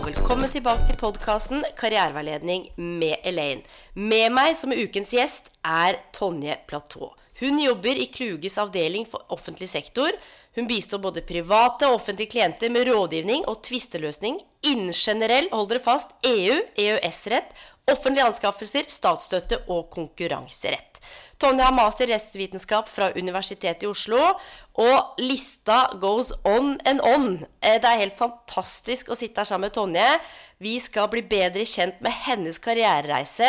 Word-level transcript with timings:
og 0.00 0.06
velkommen 0.06 0.48
tilbake 0.48 0.86
til 0.88 0.96
podkasten 0.96 1.64
Karriereveiledning 1.76 2.62
med 2.78 3.20
Elaine. 3.26 3.60
Med 3.92 4.32
meg 4.32 4.54
som 4.56 4.72
ukens 4.72 5.10
gjest 5.12 5.50
er 5.66 5.98
Tonje 6.16 6.54
Platå. 6.70 7.10
Hun 7.40 7.58
jobber 7.60 8.00
i 8.00 8.06
Kluges 8.08 8.56
avdeling 8.62 9.04
for 9.10 9.26
offentlig 9.34 9.68
sektor. 9.68 10.08
Hun 10.56 10.70
bistår 10.70 11.02
både 11.04 11.24
private 11.26 11.90
og 11.90 11.98
offentlige 11.98 12.32
klienter 12.32 12.72
med 12.72 12.88
rådgivning 12.88 13.44
og 13.50 13.60
tvisteløsning 13.66 14.40
innen 14.70 14.94
generell, 14.96 15.50
hold 15.52 15.68
dere 15.74 15.84
fast, 15.84 16.16
EU, 16.24 16.56
EØS-rett, 16.80 17.52
offentlige 17.92 18.30
anskaffelser, 18.30 18.88
statsstøtte 18.88 19.66
og 19.68 19.90
konkurranserett. 19.92 21.02
Tonje 21.40 21.64
har 21.64 21.72
master 21.72 22.10
i 22.10 22.12
rettsvitenskap 22.12 22.88
fra 22.92 23.10
Universitetet 23.16 23.86
i 23.86 23.88
Oslo, 23.88 24.20
og 24.80 25.20
lista 25.22 25.86
goes 26.00 26.34
on 26.44 26.74
and 26.84 27.00
on. 27.00 27.46
Eh, 27.62 27.78
Det 27.80 27.88
er 27.88 28.02
helt 28.04 28.18
fantastisk 28.18 29.08
å 29.08 29.16
sitte 29.16 29.40
her 29.40 29.48
sammen 29.48 29.68
med 29.70 29.72
Tonje. 29.72 30.20
Vi 30.60 30.78
skal 30.78 31.08
bli 31.08 31.22
bedre 31.22 31.64
kjent 31.64 32.00
med 32.04 32.12
hennes 32.26 32.58
karrierereise, 32.58 33.48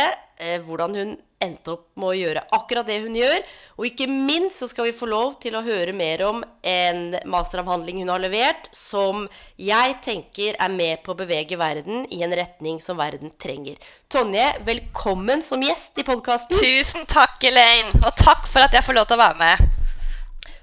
hvordan 0.65 0.95
hun 0.97 1.17
endte 1.41 1.73
opp 1.73 1.87
med 1.97 2.11
å 2.11 2.17
gjøre 2.17 2.43
akkurat 2.53 2.87
det 2.87 2.99
hun 3.03 3.15
gjør. 3.17 3.39
Og 3.79 3.87
ikke 3.89 4.07
minst 4.11 4.61
så 4.61 4.69
skal 4.69 4.87
vi 4.87 4.95
få 4.95 5.09
lov 5.09 5.37
til 5.41 5.57
å 5.57 5.63
høre 5.65 5.93
mer 5.97 6.23
om 6.27 6.43
en 6.61 7.01
masteravhandling 7.29 8.01
hun 8.03 8.13
har 8.13 8.21
levert, 8.21 8.69
som 8.75 9.25
jeg 9.57 9.97
tenker 10.05 10.57
er 10.61 10.73
med 10.73 11.01
på 11.05 11.13
å 11.15 11.19
bevege 11.19 11.59
verden 11.59 12.05
i 12.13 12.21
en 12.25 12.35
retning 12.37 12.81
som 12.83 12.99
verden 13.01 13.33
trenger. 13.41 13.79
Tonje, 14.11 14.47
velkommen 14.67 15.43
som 15.45 15.63
gjest 15.65 15.97
i 16.01 16.07
podkasten. 16.07 16.57
Tusen 16.61 17.07
takk, 17.09 17.39
Elaine. 17.47 17.91
Og 18.05 18.17
takk 18.21 18.45
for 18.49 18.65
at 18.65 18.75
jeg 18.77 18.85
får 18.85 18.99
lov 18.99 19.09
til 19.09 19.19
å 19.19 19.23
være 19.25 19.41
med. 19.41 19.77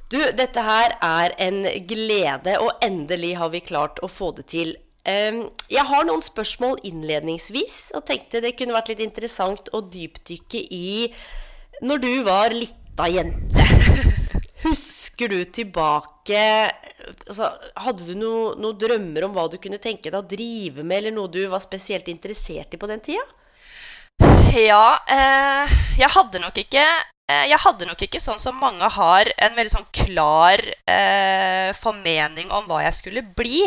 Du, 0.08 0.20
dette 0.32 0.62
her 0.64 0.94
er 1.04 1.34
en 1.44 1.64
glede, 1.84 2.54
og 2.64 2.70
endelig 2.84 3.34
har 3.36 3.50
vi 3.52 3.60
klart 3.60 3.98
å 4.00 4.08
få 4.08 4.30
det 4.38 4.46
til. 4.48 4.70
Jeg 5.08 5.84
har 5.88 6.04
noen 6.08 6.22
spørsmål 6.24 6.82
innledningsvis, 6.88 7.78
og 7.96 8.04
tenkte 8.08 8.42
det 8.44 8.56
kunne 8.58 8.76
vært 8.76 8.92
litt 8.92 9.04
interessant 9.04 9.70
å 9.72 9.80
dypdykke 9.84 10.64
i 10.74 11.08
når 11.84 12.02
du 12.02 12.12
var 12.26 12.54
lita 12.54 13.08
jente. 13.10 13.64
Husker 14.64 15.30
du 15.30 15.38
tilbake 15.54 16.40
altså, 17.28 17.46
Hadde 17.78 18.08
du 18.08 18.16
noen 18.18 18.58
noe 18.58 18.74
drømmer 18.74 19.28
om 19.28 19.36
hva 19.36 19.46
du 19.50 19.54
kunne 19.62 19.78
tenke 19.82 20.10
deg 20.10 20.18
å 20.18 20.26
drive 20.26 20.82
med, 20.82 20.98
eller 20.98 21.14
noe 21.14 21.30
du 21.30 21.44
var 21.50 21.62
spesielt 21.62 22.10
interessert 22.10 22.74
i 22.74 22.80
på 22.80 22.90
den 22.90 23.04
tida? 23.04 23.22
Ja, 24.58 24.98
eh, 25.06 25.78
jeg 26.00 26.10
hadde 26.10 26.40
nok 26.42 26.58
ikke 26.58 26.82
eh, 26.82 27.46
jeg 27.52 27.60
hadde 27.62 27.86
nok 27.86 28.02
ikke 28.02 28.20
sånn 28.22 28.40
som 28.42 28.58
mange 28.58 28.88
har, 28.90 29.30
en 29.38 29.54
veldig 29.54 29.74
sånn 29.76 29.88
klar 29.94 30.62
eh, 30.90 31.70
formening 31.78 32.50
om 32.50 32.66
hva 32.66 32.82
jeg 32.88 32.98
skulle 32.98 33.26
bli. 33.38 33.62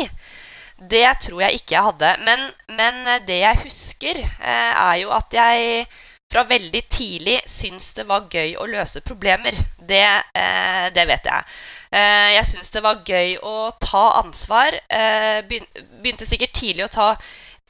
Det 0.90 1.06
tror 1.20 1.42
jeg 1.44 1.60
ikke 1.60 1.76
jeg 1.76 1.86
hadde. 1.90 2.14
Men, 2.26 2.46
men 2.78 3.02
eh, 3.06 3.20
det 3.26 3.42
jeg 3.42 3.62
husker, 3.64 4.22
eh, 4.22 4.72
er 4.72 4.96
jo 5.02 5.12
at 5.14 5.36
jeg 5.36 5.86
fra 6.32 6.46
veldig 6.48 6.80
tidlig 6.88 7.36
syns 7.46 7.90
det 7.98 8.06
var 8.08 8.28
gøy 8.32 8.56
å 8.56 8.66
løse 8.70 9.02
problemer. 9.04 9.56
Det, 9.76 10.04
eh, 10.34 10.86
det 10.94 11.06
vet 11.10 11.28
jeg. 11.28 11.54
Eh, 11.92 12.28
jeg 12.38 12.48
syns 12.48 12.72
det 12.72 12.82
var 12.84 13.02
gøy 13.04 13.36
å 13.44 13.56
ta 13.80 14.04
ansvar. 14.22 14.78
Eh, 14.88 15.42
begynte 15.46 16.28
sikkert 16.28 16.54
tidlig 16.56 16.86
å 16.86 16.92
ta 16.92 17.08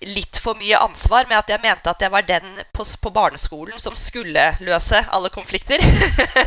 litt 0.03 0.39
for 0.43 0.59
mye 0.59 0.79
ansvar 0.83 1.29
med 1.31 1.39
at 1.39 1.50
jeg 1.53 1.62
mente 1.62 1.91
at 1.91 2.00
jeg 2.03 2.11
var 2.11 2.25
den 2.27 2.47
på, 2.75 2.84
på 3.03 3.12
barneskolen 3.15 3.79
som 3.79 3.94
skulle 3.99 4.49
løse 4.62 4.99
alle 5.15 5.31
konflikter. 5.34 5.83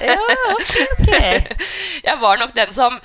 Ja, 0.06 0.18
ok, 0.56 0.74
ok. 0.98 1.14
jeg 2.08 2.18
var 2.24 2.42
nok 2.42 2.56
den 2.56 2.74
som 2.76 3.00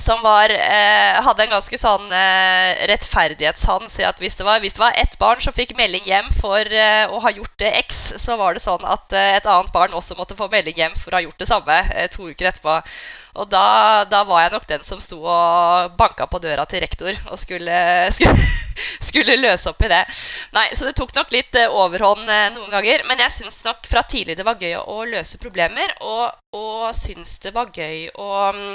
som 0.00 0.22
var, 0.22 0.50
eh, 0.50 1.20
hadde 1.22 1.44
en 1.44 1.52
ganske 1.54 1.78
sånn 1.78 2.10
eh, 2.14 2.80
rettferdighetssans 2.90 3.98
i 4.00 4.06
at 4.08 4.20
hvis 4.22 4.38
det, 4.38 4.46
var, 4.48 4.60
hvis 4.62 4.76
det 4.76 4.82
var 4.82 4.96
ett 4.98 5.16
barn 5.20 5.40
som 5.44 5.54
fikk 5.56 5.76
melding 5.78 6.06
hjem 6.08 6.30
for 6.34 6.64
eh, 6.64 7.04
å 7.10 7.20
ha 7.22 7.32
gjort 7.34 7.56
det 7.60 7.72
X, 7.84 8.00
så 8.22 8.38
var 8.40 8.56
det 8.56 8.64
sånn 8.64 8.84
at 8.88 9.12
eh, 9.12 9.36
et 9.36 9.48
annet 9.50 9.72
barn 9.74 9.96
også 9.96 10.16
måtte 10.18 10.38
få 10.38 10.48
melding 10.52 10.78
hjem 10.80 10.96
for 10.98 11.12
å 11.12 11.20
ha 11.20 11.24
gjort 11.26 11.42
det 11.42 11.50
samme 11.50 11.76
eh, 11.94 12.08
to 12.12 12.30
uker 12.30 12.48
etterpå. 12.50 12.78
Og 13.40 13.46
da, 13.52 14.06
da 14.10 14.24
var 14.26 14.42
jeg 14.42 14.54
nok 14.56 14.66
den 14.66 14.82
som 14.82 15.02
sto 15.04 15.20
og 15.22 15.92
banka 16.00 16.26
på 16.26 16.40
døra 16.42 16.64
til 16.66 16.82
rektor 16.82 17.12
og 17.30 17.38
skulle, 17.38 17.76
skulle, 18.16 18.48
skulle 19.10 19.38
løse 19.38 19.70
opp 19.70 19.84
i 19.86 19.92
det. 19.92 20.00
Nei, 20.56 20.66
Så 20.74 20.88
det 20.88 20.96
tok 20.98 21.14
nok 21.18 21.30
litt 21.36 21.60
eh, 21.60 21.70
overhånd 21.70 22.24
noen 22.26 22.72
ganger. 22.72 23.04
Men 23.10 23.22
jeg 23.26 23.36
syns 23.36 23.62
nok 23.68 23.86
fra 23.90 24.02
tidlig 24.08 24.40
det 24.40 24.48
var 24.48 24.58
gøy 24.58 24.80
å 24.80 25.04
løse 25.12 25.38
problemer, 25.42 25.94
og, 26.00 26.32
og 26.56 26.90
syns 26.96 27.38
det 27.44 27.54
var 27.54 27.70
gøy 27.76 28.08
å 28.18 28.32
mm, 28.56 28.74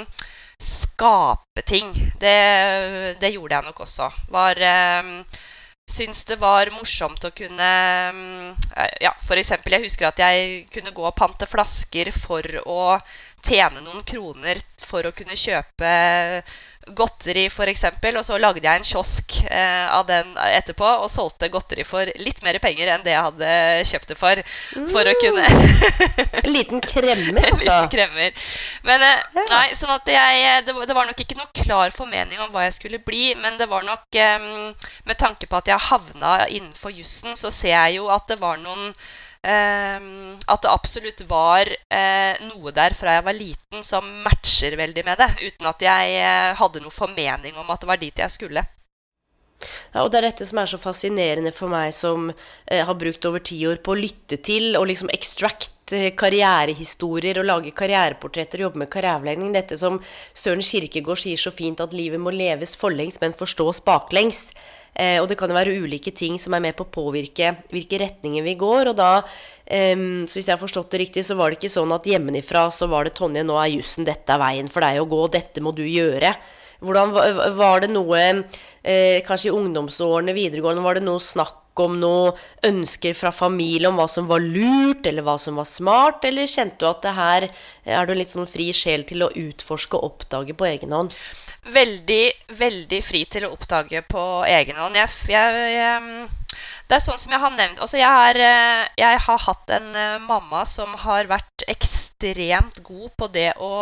skape 0.62 1.62
ting. 1.66 1.92
Det, 2.20 2.36
det 3.20 3.34
gjorde 3.34 3.54
jeg 3.54 3.68
nok 3.68 3.84
også. 3.86 4.10
Var 4.32 4.62
eh, 4.62 5.12
Syns 5.86 6.24
det 6.26 6.40
var 6.42 6.66
morsomt 6.74 7.22
å 7.22 7.30
kunne 7.30 7.66
mm, 8.10 8.54
Ja, 9.04 9.12
f.eks. 9.22 9.52
jeg 9.54 9.82
husker 9.84 10.08
at 10.08 10.18
jeg 10.18 10.64
kunne 10.74 10.90
gå 10.90 11.04
og 11.06 11.14
pante 11.14 11.46
flasker 11.46 12.10
for 12.10 12.42
å 12.66 12.96
tjene 13.46 13.84
noen 13.84 14.02
kroner 14.02 14.58
for 14.82 15.06
å 15.06 15.14
kunne 15.14 15.38
kjøpe 15.38 15.92
godteri, 16.94 17.46
f.eks. 17.50 17.84
Og 18.16 18.24
så 18.24 18.36
lagde 18.38 18.62
jeg 18.62 18.78
en 18.80 18.86
kiosk 18.86 19.34
eh, 19.50 19.86
av 19.90 20.04
den 20.06 20.28
etterpå 20.38 20.86
og 21.02 21.08
solgte 21.10 21.48
godteri 21.50 21.82
for 21.86 22.06
litt 22.22 22.42
mer 22.46 22.58
penger 22.62 22.92
enn 22.94 23.02
det 23.06 23.14
jeg 23.16 23.24
hadde 23.26 23.50
kjøpt 23.90 24.12
det 24.12 24.18
for. 24.20 24.42
For 24.92 25.10
å 25.10 25.16
kunne 25.22 25.46
En 26.44 26.52
liten 26.52 26.80
kremmer, 26.84 27.40
En 27.42 27.50
altså. 27.50 27.66
liten 27.66 27.90
kremmer. 27.96 28.46
Men 28.86 29.02
eh, 29.08 29.18
Ja. 29.36 29.44
nei, 29.50 29.66
sånn 29.76 29.92
at 29.96 30.08
jeg, 30.10 30.64
det, 30.66 30.74
var- 30.76 30.86
det 30.88 30.96
var 30.96 31.10
nok 31.10 31.20
ikke 31.26 31.36
noe 31.40 31.50
klar 31.64 31.90
formening 31.94 32.40
om 32.46 32.50
hva 32.54 32.66
jeg 32.68 32.76
skulle 32.78 33.02
bli, 33.04 33.34
men 33.42 33.58
det 33.60 33.66
var 33.70 33.82
nok 33.86 34.18
eh, 34.22 34.48
Med 35.06 35.18
tanke 35.20 35.46
på 35.50 35.58
at 35.58 35.68
jeg 35.72 35.86
havna 35.90 36.38
innenfor 36.48 36.94
jussen, 36.94 37.34
så 37.36 37.50
ser 37.54 37.74
jeg 37.74 37.98
jo 38.00 38.08
at 38.14 38.28
det 38.30 38.38
var 38.40 38.58
noen 38.62 38.88
eh, 38.90 39.04
At 39.46 40.62
det 40.62 40.70
absolutt 40.70 41.22
var 41.30 41.68
eh, 41.70 42.46
noe 42.50 42.72
der 42.74 42.94
fra 42.96 43.16
jeg 43.18 43.26
var 43.26 43.36
liten 43.36 43.84
som 43.86 44.06
matcher 44.24 44.76
veldig 44.78 45.04
med 45.06 45.20
det, 45.22 45.28
uten 45.42 45.68
at 45.70 45.84
jeg 45.86 46.16
eh, 46.22 46.54
hadde 46.58 46.82
noe 46.82 46.94
formening 46.94 47.58
om 47.58 47.70
at 47.70 47.82
det 47.82 47.90
var 47.90 48.00
dit 48.02 48.24
jeg 48.24 48.34
skulle. 48.34 48.64
Ja, 49.94 50.02
og 50.04 50.10
det 50.12 50.18
er 50.18 50.26
dette 50.28 50.46
som 50.46 50.60
er 50.60 50.68
så 50.68 50.78
fascinerende 50.80 51.52
for 51.54 51.72
meg 51.72 51.94
som 51.96 52.28
eh, 52.30 52.82
har 52.84 52.98
brukt 53.00 53.24
over 53.28 53.42
ti 53.44 53.58
år 53.68 53.80
på 53.84 53.94
å 53.94 53.98
lytte 53.98 54.38
til 54.44 54.76
og 54.76 54.88
liksom 54.90 55.10
extract 55.14 55.94
eh, 55.96 56.10
karrierehistorier 56.18 57.40
og 57.40 57.48
lage 57.48 57.74
karriereportretter 57.76 58.60
og 58.60 58.68
jobbe 58.68 58.84
med 58.84 58.92
karriereveiledning. 58.92 59.54
Dette 59.56 59.78
som 59.80 59.98
Søren 60.36 60.64
Kirkegård 60.64 61.22
sier 61.22 61.40
så 61.40 61.54
fint, 61.54 61.80
at 61.80 61.96
livet 61.96 62.20
må 62.20 62.34
leves 62.34 62.76
forlengs, 62.78 63.20
men 63.22 63.36
forstås 63.36 63.82
baklengs. 63.86 64.50
Eh, 64.96 65.18
og 65.20 65.28
det 65.28 65.36
kan 65.36 65.50
jo 65.52 65.56
være 65.58 65.76
ulike 65.76 66.12
ting 66.16 66.38
som 66.40 66.56
er 66.56 66.62
med 66.64 66.76
på 66.76 66.86
å 66.86 66.92
påvirke 66.92 67.52
hvilke 67.72 68.00
retninger 68.00 68.44
vi 68.46 68.56
går. 68.58 68.92
Og 68.92 68.96
da, 68.96 69.10
eh, 69.66 69.96
så 70.24 70.38
hvis 70.38 70.48
jeg 70.48 70.54
har 70.54 70.62
forstått 70.62 70.94
det 70.94 71.02
riktig, 71.04 71.26
så 71.26 71.36
var 71.36 71.50
det 71.50 71.60
ikke 71.60 71.76
sånn 71.76 71.92
at 71.92 72.08
hjemmefra 72.08 72.68
så 72.72 72.88
var 72.88 73.04
det 73.04 73.16
Tonje, 73.18 73.44
nå 73.44 73.58
er 73.60 73.76
jussen, 73.76 74.08
dette 74.08 74.32
er 74.32 74.42
veien 74.42 74.72
for 74.72 74.80
deg 74.86 75.02
å 75.02 75.08
gå, 75.08 75.26
dette 75.32 75.60
må 75.60 75.74
du 75.76 75.84
gjøre. 75.84 76.34
Hvordan 76.80 77.12
Var 77.56 77.80
det 77.80 77.88
noe, 77.90 78.44
eh, 78.84 79.22
kanskje 79.24 79.48
i 79.48 79.56
ungdomsårene, 79.56 80.34
videregående, 80.36 80.82
var 80.84 80.94
det 80.94 81.04
noe 81.04 81.20
snakk 81.20 81.62
om 81.80 81.98
noe 82.00 82.32
ønsker 82.64 83.14
fra 83.16 83.32
familie 83.32 83.88
om 83.88 83.96
hva 83.96 84.08
som 84.08 84.26
var 84.26 84.40
lurt, 84.40 85.06
eller 85.06 85.22
hva 85.22 85.38
som 85.40 85.56
var 85.56 85.68
smart, 85.68 86.24
eller 86.24 86.48
kjente 86.48 86.80
du 86.80 86.86
at 86.88 87.02
det 87.02 87.14
her 87.16 87.48
er 87.84 88.06
du 88.06 88.14
litt 88.14 88.32
sånn 88.32 88.48
fri 88.48 88.72
sjel 88.72 89.04
til 89.04 89.26
å 89.26 89.32
utforske 89.32 89.96
og 89.98 90.12
oppdage 90.12 90.56
på 90.56 90.68
egen 90.68 90.92
hånd? 90.96 91.16
Veldig, 91.72 92.24
veldig 92.58 93.00
fri 93.04 93.24
til 93.30 93.46
å 93.46 93.52
oppdage 93.54 94.02
på 94.06 94.22
egen 94.50 94.78
hånd. 94.80 94.98
Jeg, 94.98 95.12
jeg, 95.32 95.70
jeg, 95.74 96.28
det 96.86 96.98
er 96.98 97.02
sånn 97.02 97.18
som 97.18 97.34
jeg 97.34 97.42
har 97.42 97.54
nevnt 97.56 97.82
altså 97.82 97.98
er, 97.98 98.38
eh, 98.38 98.82
jeg 99.02 99.22
har 99.26 99.42
hatt 99.48 99.72
en 99.74 99.88
eh, 99.98 100.18
mamma 100.22 100.62
som 100.68 100.92
har 101.02 101.26
vært 101.30 101.66
ekstremt 101.70 102.82
god 102.86 103.10
på 103.18 103.30
det 103.34 103.50
å 103.58 103.72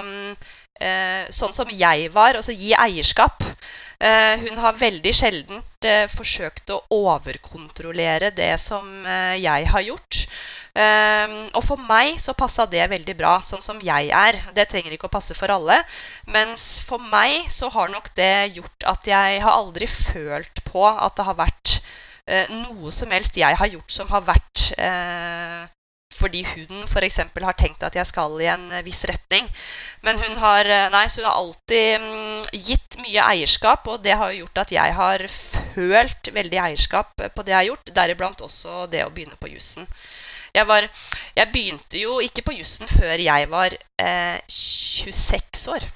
eh, 0.00 1.24
Sånn 1.32 1.52
som 1.54 1.68
jeg 1.70 2.08
var, 2.12 2.34
altså 2.36 2.52
gi 2.52 2.72
eierskap. 2.76 3.44
Hun 4.04 4.58
har 4.60 4.74
veldig 4.76 5.12
sjelden 5.16 5.60
eh, 5.86 6.10
forsøkt 6.10 6.72
å 6.74 6.80
overkontrollere 6.92 8.32
det 8.36 8.50
som 8.60 8.84
jeg 9.38 9.70
har 9.70 9.84
gjort. 9.86 10.18
Um, 10.74 11.34
og 11.54 11.62
for 11.62 11.78
meg 11.86 12.16
så 12.18 12.32
passa 12.34 12.64
det 12.66 12.82
veldig 12.90 13.14
bra, 13.14 13.36
sånn 13.46 13.62
som 13.62 13.78
jeg 13.84 14.08
er. 14.10 14.38
Det 14.56 14.66
trenger 14.70 14.96
ikke 14.96 15.06
å 15.06 15.12
passe 15.12 15.36
for 15.38 15.52
alle. 15.54 15.76
Mens 16.34 16.80
for 16.82 17.02
meg 17.12 17.46
så 17.52 17.70
har 17.70 17.92
nok 17.92 18.10
det 18.18 18.56
gjort 18.56 18.88
at 18.94 19.06
jeg 19.06 19.38
har 19.44 19.54
aldri 19.54 19.86
følt 19.86 20.64
på 20.66 20.82
at 20.88 21.14
det 21.14 21.28
har 21.28 21.38
vært 21.38 21.76
eh, 22.26 22.50
noe 22.64 22.90
som 22.94 23.14
helst 23.14 23.38
jeg 23.38 23.60
har 23.60 23.70
gjort 23.70 23.94
som 23.94 24.10
har 24.10 24.26
vært 24.26 24.66
eh, 24.74 25.62
fordi 26.14 26.42
hun 26.46 26.84
f.eks. 26.86 27.20
har 27.42 27.56
tenkt 27.58 27.82
at 27.86 27.96
jeg 27.98 28.06
skal 28.06 28.34
i 28.42 28.50
en 28.50 28.66
viss 28.86 29.04
retning. 29.10 29.46
Men 30.06 30.18
hun 30.20 30.36
har, 30.42 30.68
nei, 30.94 31.06
så 31.10 31.22
hun 31.22 31.28
har 31.30 31.38
alltid 31.38 32.02
mm, 32.02 32.42
gitt 32.66 32.98
mye 33.02 33.30
eierskap, 33.32 33.86
og 33.90 34.02
det 34.04 34.14
har 34.18 34.34
gjort 34.36 34.62
at 34.62 34.74
jeg 34.74 34.98
har 34.98 35.26
følt 35.74 36.30
veldig 36.34 36.60
eierskap 36.68 37.14
på 37.18 37.46
det 37.46 37.54
jeg 37.54 37.60
har 37.60 37.70
gjort, 37.72 37.94
deriblant 37.98 38.46
også 38.46 38.86
det 38.92 39.02
å 39.06 39.10
begynne 39.14 39.38
på 39.40 39.50
jussen. 39.54 39.88
Jeg, 40.54 40.68
var, 40.70 40.86
jeg 41.34 41.50
begynte 41.50 41.98
jo 41.98 42.20
ikke 42.22 42.44
på 42.46 42.54
jussen 42.60 42.86
før 42.86 43.18
jeg 43.18 43.50
var 43.50 43.74
eh, 43.74 44.38
26 44.46 45.68
år. 45.74 45.86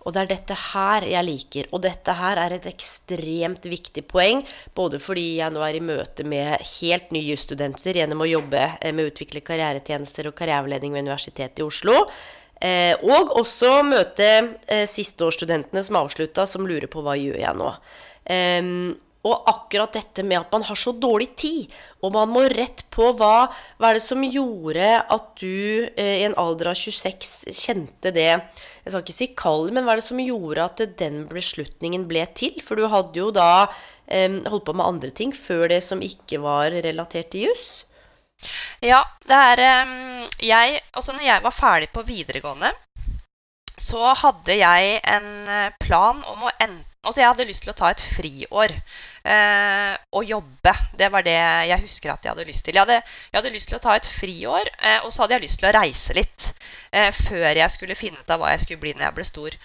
Og 0.00 0.14
det 0.16 0.22
er 0.22 0.28
dette 0.30 0.56
her 0.56 1.04
jeg 1.06 1.26
liker. 1.26 1.68
Og 1.76 1.82
dette 1.84 2.14
her 2.16 2.40
er 2.40 2.56
et 2.56 2.66
ekstremt 2.70 3.66
viktig 3.68 4.02
poeng. 4.08 4.40
Både 4.74 5.00
fordi 5.02 5.26
jeg 5.38 5.52
nå 5.54 5.62
er 5.62 5.76
i 5.76 5.84
møte 5.84 6.24
med 6.26 6.56
helt 6.80 7.12
nye 7.14 7.28
jusstudenter 7.28 8.00
gjennom 8.00 8.24
å 8.24 8.30
jobbe 8.30 8.64
eh, 8.80 8.94
med 8.94 9.06
å 9.06 9.12
utvikle 9.12 9.44
karrieretjenester 9.44 10.30
og 10.30 10.36
karriereveiledning 10.40 10.96
ved 10.96 11.06
Universitetet 11.06 11.62
i 11.62 11.66
Oslo. 11.68 12.00
Eh, 12.60 12.96
og 13.06 13.36
også 13.40 13.78
møte 13.88 14.30
eh, 14.68 14.86
sisteårsstudentene 14.88 15.84
som 15.84 16.00
avslutta, 16.02 16.48
som 16.48 16.66
lurer 16.68 16.90
på 16.92 17.04
hva 17.04 17.14
gjør 17.20 17.38
jeg 17.40 17.60
nå. 17.60 17.70
Eh, 18.24 18.72
og 19.26 19.48
akkurat 19.50 19.92
dette 19.92 20.24
med 20.24 20.38
at 20.38 20.54
man 20.54 20.64
har 20.64 20.78
så 20.78 20.94
dårlig 20.96 21.28
tid, 21.36 21.72
og 22.00 22.14
man 22.14 22.30
må 22.32 22.46
rett 22.48 22.86
på 22.92 23.10
hva, 23.18 23.50
hva 23.76 23.90
er 23.90 23.98
det 23.98 24.04
som 24.04 24.24
gjorde 24.24 24.86
at 25.00 25.26
du 25.40 25.84
eh, 25.90 26.22
i 26.22 26.26
en 26.28 26.36
alder 26.40 26.72
av 26.72 26.78
26 26.78 27.52
kjente 27.52 28.14
det 28.16 28.30
Jeg 28.30 28.88
skal 28.88 29.04
ikke 29.04 29.18
si 29.18 29.28
kald, 29.36 29.74
men 29.76 29.84
hva 29.84 29.94
er 29.94 30.00
det 30.00 30.08
som 30.08 30.22
gjorde 30.24 30.64
at 30.64 30.82
den 31.02 31.26
beslutningen 31.28 32.08
ble 32.08 32.24
til? 32.36 32.56
For 32.64 32.80
du 32.80 32.88
hadde 32.88 33.20
jo 33.20 33.28
da 33.34 33.68
eh, 34.08 34.40
holdt 34.48 34.66
på 34.70 34.76
med 34.76 34.88
andre 34.88 35.12
ting 35.12 35.36
før 35.36 35.68
det 35.68 35.82
som 35.84 36.00
ikke 36.00 36.40
var 36.40 36.72
relatert 36.80 37.32
til 37.34 37.50
juss? 37.50 37.70
Ja, 38.80 39.02
det 39.28 39.36
er 39.36 39.84
um, 39.84 40.28
jeg 40.40 40.78
Altså, 40.96 41.12
når 41.12 41.26
jeg 41.26 41.42
var 41.44 41.52
ferdig 41.52 41.90
på 41.92 42.06
videregående, 42.08 42.70
så 43.80 44.14
hadde 44.16 44.56
jeg 44.56 45.00
en 45.08 45.28
eh, 45.48 45.74
plan 45.84 46.24
om 46.24 46.48
å 46.48 46.54
enten 46.56 46.86
Altså, 47.00 47.22
jeg 47.22 47.30
hadde 47.30 47.46
lyst 47.48 47.62
til 47.64 47.72
å 47.72 47.78
ta 47.78 47.90
et 47.94 48.02
friår 48.04 48.72
eh, 49.24 49.94
å 50.10 50.22
jobbe. 50.24 50.74
Det 50.96 51.08
var 51.12 51.24
det 51.26 51.36
jeg 51.36 51.82
husker 51.84 52.12
at 52.12 52.24
jeg 52.24 52.32
hadde 52.32 52.48
lyst 52.48 52.64
til. 52.66 52.76
Jeg 52.76 52.86
hadde, 52.86 53.00
jeg 53.30 53.38
hadde 53.38 53.54
lyst 53.54 53.70
til 53.70 53.78
å 53.78 53.82
ta 53.84 53.96
et 53.98 54.08
friår, 54.08 54.72
eh, 54.80 54.98
og 55.04 55.12
så 55.12 55.24
hadde 55.24 55.38
jeg 55.38 55.46
lyst 55.46 55.60
til 55.62 55.70
å 55.70 55.76
reise 55.76 56.16
litt 56.16 56.50
eh, 56.92 57.10
før 57.14 57.62
jeg 57.62 57.76
skulle 57.76 57.98
finne 57.98 58.20
ut 58.20 58.34
av 58.34 58.42
hva 58.42 58.52
jeg 58.54 58.64
skulle 58.64 58.84
bli 58.84 58.94
når 58.96 59.08
jeg 59.08 59.18
ble 59.18 59.28
stor. 59.28 59.58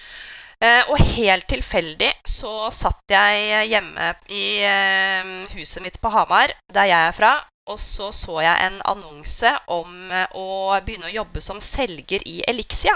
Eh, 0.66 0.92
og 0.92 1.02
helt 1.18 1.50
tilfeldig 1.52 2.12
så 2.28 2.70
satt 2.72 3.12
jeg 3.12 3.68
hjemme 3.74 4.14
i 4.32 4.46
eh, 4.64 5.34
huset 5.56 5.84
mitt 5.84 6.00
på 6.02 6.14
Hamar, 6.14 6.54
der 6.74 6.90
jeg 6.92 7.10
er 7.10 7.18
fra, 7.18 7.36
og 7.66 7.82
så 7.82 8.12
så 8.14 8.40
jeg 8.46 8.68
en 8.68 8.80
annonse 8.86 9.52
om 9.74 10.12
å 10.38 10.48
begynne 10.86 11.10
å 11.10 11.16
jobbe 11.16 11.42
som 11.42 11.58
selger 11.64 12.22
i 12.30 12.44
Elixia. 12.46 12.94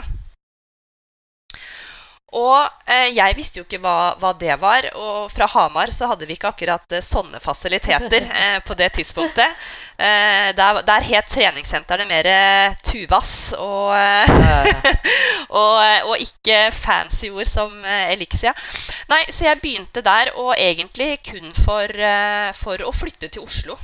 Og 2.37 2.57
eh, 2.85 3.09
jeg 3.15 3.35
visste 3.37 3.57
jo 3.59 3.65
ikke 3.65 3.79
hva, 3.81 4.13
hva, 4.21 4.33
det 4.37 4.53
var. 4.61 4.85
Og 4.99 5.29
fra 5.33 5.47
Hamar 5.49 5.89
så 5.93 6.11
hadde 6.11 6.27
vi 6.29 6.35
ikke 6.37 6.51
akkurat 6.51 6.93
eh, 6.93 7.01
sånne 7.05 7.41
fasiliteter 7.41 8.27
eh, 8.43 8.59
på 8.65 8.77
det 8.77 8.91
tidspunktet. 8.99 9.69
Eh, 9.97 10.51
der, 10.55 10.81
der 10.85 11.07
het 11.09 11.31
treningssentrene 11.33 12.05
mer 12.09 12.29
eh, 12.29 12.77
Tuvas 12.85 13.33
og, 13.57 13.95
eh, 13.97 14.93
og, 15.61 15.73
og, 16.11 16.15
ikke 16.21 16.69
fancy 16.75 17.31
ord 17.33 17.49
som 17.49 17.73
Elixia. 18.13 18.53
Nei, 19.09 19.23
så 19.33 19.49
jeg 19.49 19.61
begynte 19.63 20.05
der, 20.05 20.33
og 20.37 20.53
egentlig 20.57 21.17
kun 21.25 21.49
for, 21.57 21.89
for 22.59 22.85
å 22.85 22.93
flytte 22.93 23.31
til 23.33 23.43
Oslo 23.43 23.75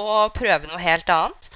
og 0.00 0.34
prøve 0.34 0.66
noe 0.66 0.82
helt 0.82 1.10
annet. 1.14 1.50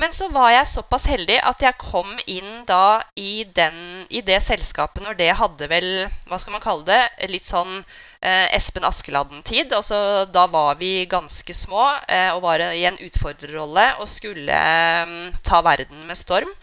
Men 0.00 0.14
så 0.16 0.30
var 0.32 0.48
jeg 0.54 0.68
såpass 0.70 1.04
heldig 1.10 1.36
at 1.44 1.60
jeg 1.60 1.76
kom 1.80 2.08
inn 2.24 2.62
da 2.68 3.02
i, 3.20 3.44
den, 3.44 3.74
i 4.08 4.22
det 4.24 4.38
selskapet 4.40 5.04
når 5.04 5.18
det 5.18 5.28
hadde 5.36 5.68
vel, 5.68 5.88
hva 6.30 6.38
skal 6.40 6.56
man 6.56 6.64
kalle 6.64 6.86
det, 6.88 7.28
litt 7.28 7.44
sånn 7.44 7.74
eh, 7.76 8.46
Espen 8.56 8.86
Askeladden-tid. 8.88 9.74
Altså, 9.76 10.24
da 10.32 10.46
var 10.48 10.78
vi 10.80 11.04
ganske 11.10 11.56
små 11.56 11.84
eh, 12.08 12.30
og 12.32 12.46
var 12.46 12.64
i 12.70 12.86
en 12.88 12.96
utfordrerrolle 13.04 13.90
og 14.00 14.08
skulle 14.08 14.56
eh, 14.56 15.18
ta 15.44 15.60
verden 15.68 16.08
med 16.08 16.16
storm. 16.16 16.54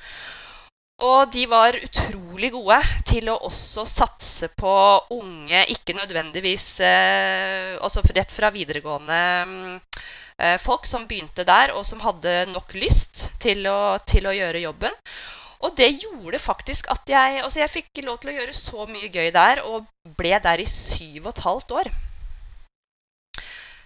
Og 1.06 1.30
de 1.30 1.44
var 1.45 1.78
utrolig 1.78 2.50
gode 2.56 2.80
til 3.06 3.30
å 3.30 3.38
også 3.45 3.83
satse 3.86 4.50
på 4.57 4.74
unge, 5.13 5.62
ikke 5.69 5.94
nødvendigvis 5.94 6.66
eh, 6.81 7.75
Altså 7.86 8.01
rett 8.01 8.33
fra 8.33 8.50
videregående 8.50 9.19
Eh, 9.38 9.87
folk 10.62 10.86
som 10.86 11.07
begynte 11.10 11.42
der, 11.48 11.72
og 11.74 11.81
som 11.88 12.04
hadde 12.06 12.34
nok 12.51 12.75
lyst 12.78 13.31
til 13.42 13.66
å, 13.72 13.98
til 14.06 14.28
å 14.30 14.36
gjøre 14.38 14.62
jobben. 14.62 14.94
Og 15.66 15.74
det 15.78 15.89
gjorde 16.04 16.39
faktisk 16.39 16.89
at 16.94 17.10
jeg 17.10 17.39
Altså, 17.42 17.62
jeg 17.63 17.74
fikk 17.74 18.04
lov 18.06 18.19
til 18.22 18.34
å 18.34 18.36
gjøre 18.39 18.54
så 18.54 18.86
mye 18.89 19.10
gøy 19.10 19.31
der, 19.34 19.63
og 19.66 19.88
ble 20.19 20.38
der 20.44 20.62
i 20.62 20.68
syv 20.69 21.25
og 21.25 21.34
et 21.34 21.45
halvt 21.48 21.74
år. 21.81 21.89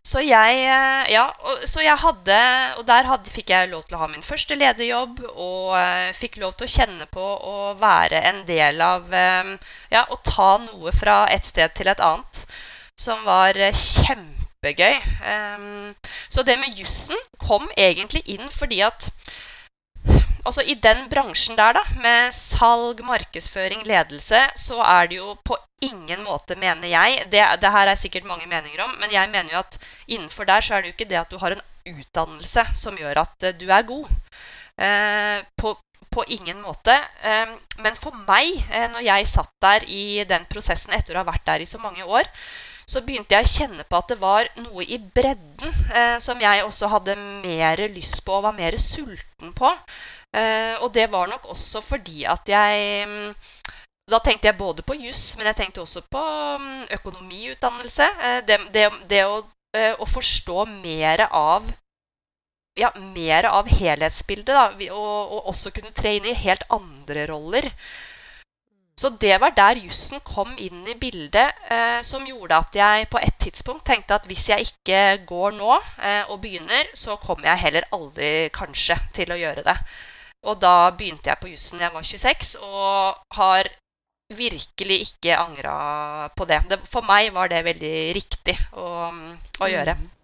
Så 0.03 0.23
jeg, 0.25 0.63
eh, 0.65 1.11
ja, 1.13 1.27
så 1.69 1.83
jeg 1.85 1.93
hadde 2.01 2.37
Og 2.79 2.85
der 2.87 3.05
hadde, 3.05 3.29
fikk 3.29 3.51
jeg 3.53 3.69
lov 3.69 3.83
til 3.85 3.99
å 3.99 4.01
ha 4.01 4.07
min 4.09 4.25
første 4.25 4.57
lederjobb. 4.57 5.21
Og 5.29 5.75
uh, 5.77 6.09
fikk 6.17 6.39
lov 6.41 6.55
til 6.57 6.67
å 6.67 6.73
kjenne 6.75 7.07
på 7.13 7.21
å 7.53 7.73
være 7.79 8.23
en 8.31 8.43
del 8.49 8.81
av 8.81 9.13
Ja, 9.13 10.03
å 10.09 10.17
ta 10.25 10.55
noe 10.65 10.91
fra 10.95 11.23
et 11.29 11.45
sted 11.45 11.77
til 11.77 11.93
et 11.93 12.01
annet. 12.01 12.45
Som 12.97 13.21
var 13.29 13.55
kjempe 13.71 14.40
kjempegøy. 14.61 15.01
Så 16.29 16.43
det 16.43 16.57
med 16.59 16.77
jussen 16.77 17.17
kom 17.37 17.67
egentlig 17.77 18.21
inn 18.29 18.47
fordi 18.53 18.81
at 18.85 19.11
altså 20.45 20.61
I 20.61 20.75
den 20.81 21.07
bransjen 21.09 21.57
der, 21.57 21.73
da, 21.73 21.81
med 22.01 22.33
salg, 22.33 23.01
markedsføring, 23.05 23.83
ledelse, 23.85 24.39
så 24.55 24.81
er 24.81 25.07
det 25.07 25.17
jo 25.17 25.35
på 25.45 25.57
ingen 25.81 26.23
måte, 26.23 26.55
mener 26.55 26.87
jeg 26.87 27.27
det, 27.29 27.43
det, 27.61 27.71
her 27.71 27.87
er 27.87 27.95
sikkert 27.95 28.25
mange 28.25 28.47
meninger 28.47 28.81
om, 28.83 28.95
men 29.01 29.11
jeg 29.11 29.29
mener 29.29 29.53
jo 29.53 29.59
at 29.59 29.77
innenfor 30.07 30.45
der 30.45 30.61
så 30.61 30.75
er 30.75 30.81
det 30.81 30.91
jo 30.91 30.95
ikke 30.97 31.09
det 31.09 31.19
at 31.21 31.31
du 31.31 31.37
har 31.37 31.53
en 31.53 31.61
utdannelse 31.93 32.65
som 32.75 32.97
gjør 32.97 33.21
at 33.21 33.47
uh, 33.49 33.53
du 33.57 33.69
er 33.69 33.85
god. 33.85 34.09
Uh, 34.81 35.41
på, 35.57 35.75
på 36.11 36.25
ingen 36.27 36.61
måte. 36.61 36.93
Men 37.79 37.95
for 37.95 38.15
meg, 38.27 38.57
når 38.91 39.03
jeg 39.05 39.27
satt 39.29 39.51
der 39.63 39.85
i 39.87 40.25
den 40.27 40.43
prosessen 40.49 40.91
etter 40.97 41.15
å 41.15 41.21
ha 41.21 41.29
vært 41.29 41.45
der 41.47 41.63
i 41.63 41.69
så 41.69 41.79
mange 41.79 42.03
år, 42.03 42.27
så 42.89 43.01
begynte 43.05 43.35
jeg 43.35 43.45
å 43.45 43.51
kjenne 43.51 43.85
på 43.87 43.99
at 43.99 44.11
det 44.11 44.17
var 44.21 44.49
noe 44.61 44.85
i 44.85 44.97
bredden 45.01 45.75
eh, 45.93 46.17
som 46.23 46.41
jeg 46.41 46.65
også 46.65 46.89
hadde 46.91 47.15
mer 47.43 47.83
lyst 47.93 48.23
på 48.25 48.37
og 48.37 48.45
var 48.47 48.57
mer 48.57 48.77
sulten 48.81 49.53
på. 49.57 49.71
Eh, 50.31 50.75
og 50.81 50.91
det 50.95 51.09
var 51.11 51.27
nok 51.27 51.49
også 51.51 51.81
fordi 51.83 52.23
at 52.23 52.47
jeg 52.47 53.07
mm, 53.07 53.33
Da 54.11 54.19
tenkte 54.23 54.47
jeg 54.47 54.57
både 54.57 54.83
på 54.83 54.95
juss, 54.95 55.35
men 55.37 55.45
jeg 55.49 55.57
tenkte 55.59 55.83
også 55.83 56.01
på 56.11 56.21
mm, 56.59 56.87
økonomiutdannelse. 56.97 58.07
Eh, 58.27 58.39
det, 58.47 58.57
det, 58.75 58.87
det 59.11 59.21
å, 59.27 59.37
eh, 59.77 59.93
å, 59.95 60.07
forstå 60.07 60.65
mer 60.81 61.27
av 61.27 61.67
ja, 62.79 62.89
mer 63.15 63.49
av 63.51 63.67
helhetsbildet, 63.67 64.55
da, 64.55 64.65
og, 64.95 65.35
og 65.35 65.49
også 65.51 65.73
kunne 65.75 65.91
tre 65.95 66.15
inn 66.17 66.27
i 66.27 66.35
helt 66.43 66.63
andre 66.71 67.27
roller. 67.29 67.67
Så 69.01 69.09
det 69.21 69.39
var 69.41 69.53
der 69.57 69.79
jussen 69.81 70.21
kom 70.21 70.51
inn 70.61 70.83
i 70.85 70.93
bildet, 71.01 71.61
eh, 71.73 72.01
som 72.05 72.25
gjorde 72.27 72.59
at 72.61 72.75
jeg 72.77 73.07
på 73.09 73.17
et 73.17 73.37
tidspunkt 73.41 73.85
tenkte 73.87 74.13
at 74.19 74.27
hvis 74.29 74.43
jeg 74.51 74.67
ikke 74.67 75.25
går 75.31 75.55
nå 75.57 75.71
eh, 76.05 76.29
og 76.29 76.37
begynner, 76.43 76.91
så 76.93 77.15
kommer 77.17 77.49
jeg 77.49 77.63
heller 77.63 77.87
aldri 77.97 78.29
kanskje 78.53 78.99
til 79.17 79.33
å 79.33 79.39
gjøre 79.41 79.65
det. 79.65 79.77
Og 80.45 80.61
da 80.61 80.91
begynte 80.97 81.31
jeg 81.31 81.41
på 81.41 81.49
jussen 81.49 81.81
da 81.81 81.87
jeg 81.87 81.95
var 81.97 82.05
26, 82.11 82.53
og 82.61 83.39
har 83.39 83.71
virkelig 84.37 85.01
ikke 85.07 85.37
angra 85.47 85.75
på 86.37 86.45
det. 86.45 86.61
det. 86.69 86.79
For 86.85 87.05
meg 87.05 87.33
var 87.33 87.49
det 87.51 87.65
veldig 87.65 87.95
riktig 88.15 88.57
å, 88.77 89.09
å 89.65 89.71
gjøre. 89.71 89.97
Mm. 89.97 90.20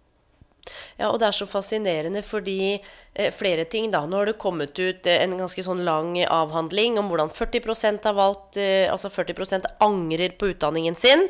Ja, 0.98 1.12
og 1.12 1.20
det 1.22 1.28
er 1.28 1.36
så 1.36 1.46
fascinerende 1.46 2.24
fordi 2.26 2.74
eh, 2.74 3.30
flere 3.34 3.68
ting, 3.70 3.92
da. 3.94 4.02
Nå 4.06 4.18
har 4.18 4.32
det 4.32 4.40
kommet 4.42 4.74
ut 4.74 5.06
eh, 5.06 5.22
en 5.22 5.36
ganske 5.38 5.62
sånn 5.62 5.84
lang 5.86 6.16
avhandling 6.26 6.98
om 6.98 7.10
hvordan 7.12 7.30
40% 7.30 8.08
har 8.08 8.16
valgt 8.18 8.58
eh, 8.58 8.90
Altså 8.90 9.10
40% 9.12 9.68
angrer 9.84 10.34
på 10.38 10.50
utdanningen 10.50 10.98
sin. 10.98 11.28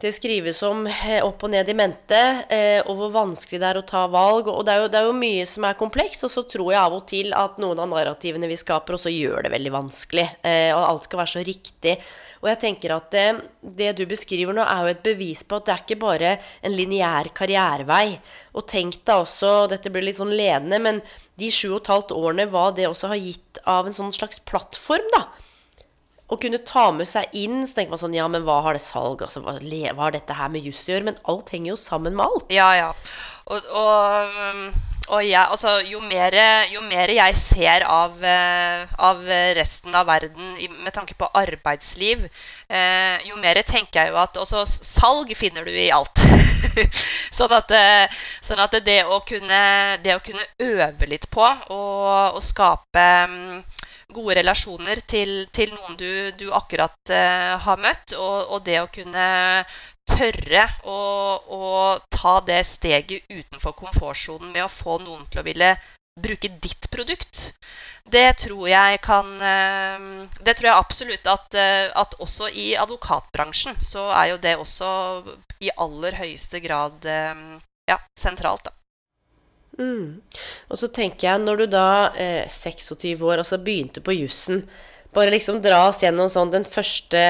Det 0.00 0.12
skrives 0.16 0.62
om 0.64 0.86
eh, 0.88 1.18
opp 1.20 1.42
og 1.44 1.50
ned 1.52 1.68
i 1.68 1.74
mente, 1.76 2.18
eh, 2.48 2.78
og 2.88 2.96
hvor 2.96 3.10
vanskelig 3.12 3.58
det 3.60 3.66
er 3.68 3.78
å 3.82 3.84
ta 3.84 4.06
valg. 4.08 4.46
Og 4.48 4.62
det 4.64 4.72
er, 4.72 4.80
jo, 4.80 4.88
det 4.88 4.96
er 4.96 5.08
jo 5.10 5.16
mye 5.18 5.42
som 5.44 5.66
er 5.68 5.76
kompleks, 5.76 6.22
og 6.24 6.32
så 6.32 6.44
tror 6.48 6.70
jeg 6.72 6.80
av 6.80 6.96
og 6.96 7.02
til 7.10 7.34
at 7.36 7.58
noen 7.60 7.82
av 7.84 7.90
narrativene 7.90 8.48
vi 8.48 8.56
skaper, 8.56 8.96
også 8.96 9.12
gjør 9.12 9.44
det 9.44 9.50
veldig 9.52 9.72
vanskelig. 9.74 10.24
Eh, 10.40 10.70
og 10.72 10.86
alt 10.86 11.04
skal 11.04 11.20
være 11.20 11.32
så 11.34 11.42
riktig. 11.44 11.98
Og 12.40 12.48
jeg 12.48 12.60
tenker 12.62 12.94
at 12.96 13.10
det, 13.12 13.26
det, 13.60 13.90
du 13.98 14.06
beskriver 14.08 14.56
nå, 14.56 14.64
er 14.64 14.86
jo 14.86 14.94
et 14.94 15.04
bevis 15.04 15.44
på 15.44 15.60
at 15.60 15.68
det 15.68 15.74
er 15.74 15.84
ikke 15.84 16.00
bare 16.06 16.32
en 16.64 16.78
lineær 16.78 17.28
karrierevei. 17.36 18.16
Og 18.56 18.64
tenk 18.72 19.02
deg 19.02 19.26
også, 19.26 19.68
dette 19.68 19.92
blir 19.92 20.08
litt 20.08 20.16
sånn 20.16 20.32
ledende, 20.32 20.80
men 20.80 21.04
de 21.36 21.52
sju 21.52 21.74
og 21.74 21.82
et 21.82 21.92
halvt 21.92 22.16
årene 22.16 22.48
hva 22.48 22.70
det 22.72 22.88
også 22.88 23.12
har 23.12 23.20
gitt 23.20 23.60
av 23.68 23.84
en 23.84 24.00
sånn 24.00 24.16
slags 24.16 24.40
plattform, 24.48 25.12
da. 25.12 25.26
Å 26.30 26.38
kunne 26.40 26.60
ta 26.66 26.88
med 26.94 27.08
seg 27.08 27.32
inn 27.36 27.64
Så 27.66 27.76
tenker 27.76 27.94
man 27.94 28.02
sånn 28.02 28.16
Ja, 28.18 28.28
men 28.30 28.46
hva 28.46 28.60
har 28.66 28.78
det 28.78 28.84
salg 28.84 29.24
altså, 29.26 29.42
hva, 29.44 29.56
hva 29.58 30.06
har 30.06 30.14
dette 30.14 30.36
her 30.36 30.52
med 30.52 30.66
juss 30.66 30.86
å 30.86 30.94
gjøre? 30.94 31.10
Men 31.10 31.18
alt 31.30 31.50
henger 31.54 31.72
jo 31.72 31.80
sammen 31.80 32.16
med 32.16 32.26
alt. 32.26 32.52
Ja, 32.54 32.70
ja. 32.76 32.88
Og, 33.50 33.66
og, 33.74 34.36
og 35.10 35.24
jeg, 35.26 35.40
altså, 35.42 35.72
jo, 35.88 35.98
mer, 36.06 36.34
jo 36.70 36.82
mer 36.86 37.10
jeg 37.14 37.36
ser 37.38 37.84
av, 37.88 38.14
eh, 38.22 38.92
av 39.02 39.24
resten 39.58 39.96
av 39.98 40.06
verden 40.06 40.52
med 40.84 40.92
tanke 40.94 41.16
på 41.18 41.28
arbeidsliv, 41.40 42.22
eh, 42.70 43.16
jo 43.26 43.40
mer 43.42 43.62
tenker 43.66 44.04
jeg 44.04 44.12
jo 44.12 44.20
at 44.22 44.38
også 44.38 44.62
salg 44.68 45.34
finner 45.38 45.66
du 45.66 45.74
i 45.74 45.90
alt. 45.94 46.22
sånn, 47.38 47.56
at, 47.58 47.74
sånn, 48.38 48.62
at, 48.62 48.78
det 48.86 49.00
å 49.06 49.18
kunne, 49.26 49.60
det 50.04 50.14
å 50.14 50.22
kunne 50.22 50.46
øve 50.70 51.10
litt 51.10 51.26
på 51.32 51.46
og, 51.46 52.38
og 52.38 52.42
skape 52.44 53.08
mm, 53.34 53.62
gode 54.14 54.36
relasjoner 54.40 55.00
til, 55.08 55.44
til 55.52 55.72
noen 55.74 55.96
du, 56.00 56.10
du 56.38 56.50
akkurat 56.56 57.12
uh, 57.12 57.56
har 57.64 57.80
møtt. 57.82 58.16
Og, 58.16 58.52
og, 58.56 58.58
det 58.66 58.80
å 58.82 58.90
kunne 58.92 59.28
tørre 60.10 60.66
å, 60.84 60.98
å, 61.56 61.62
ta 62.10 62.38
det 62.46 62.60
steget 62.66 63.30
utenfor 63.30 63.76
komfortsonen 63.78 64.50
med 64.52 64.66
å 64.66 64.72
få 64.72 64.98
noen 65.04 65.24
til 65.30 65.42
å 65.42 65.46
ville 65.46 65.70
bruke 66.20 66.50
ditt 66.60 66.90
produkt, 66.92 67.54
det 68.10 68.26
tror 68.42 68.66
jeg 68.68 68.98
kan 69.04 69.28
uh, 69.38 70.26
Det 70.42 70.56
tror 70.58 70.68
jeg 70.72 70.76
absolutt 70.76 71.30
at, 71.30 71.54
uh, 71.54 71.86
at, 72.02 72.18
også 72.18 72.50
i 72.50 72.72
advokatbransjen 72.80 73.78
så 73.84 74.08
er 74.10 74.32
jo 74.34 74.42
det 74.42 74.56
også 74.58 74.90
i 75.62 75.70
aller 75.76 76.16
høyeste 76.18 76.60
grad 76.64 77.06
ja, 77.90 77.96
sentralt, 78.18 78.64
da. 78.64 78.79
Mm. 79.78 80.20
Og 80.68 80.80
så 80.80 80.88
tenker 80.92 81.28
jeg, 81.28 81.42
når 81.44 81.62
du 81.62 81.66
da, 81.76 82.12
eh, 82.18 82.48
26 82.48 83.22
år, 83.22 83.38
altså 83.38 83.60
begynte 83.62 84.02
på 84.04 84.16
jussen 84.18 84.64
Bare 85.14 85.32
liksom 85.32 85.58
dra 85.62 85.88
oss 85.88 86.04
gjennom 86.04 86.28
sånn 86.30 86.52
den 86.52 86.66
første 86.68 87.22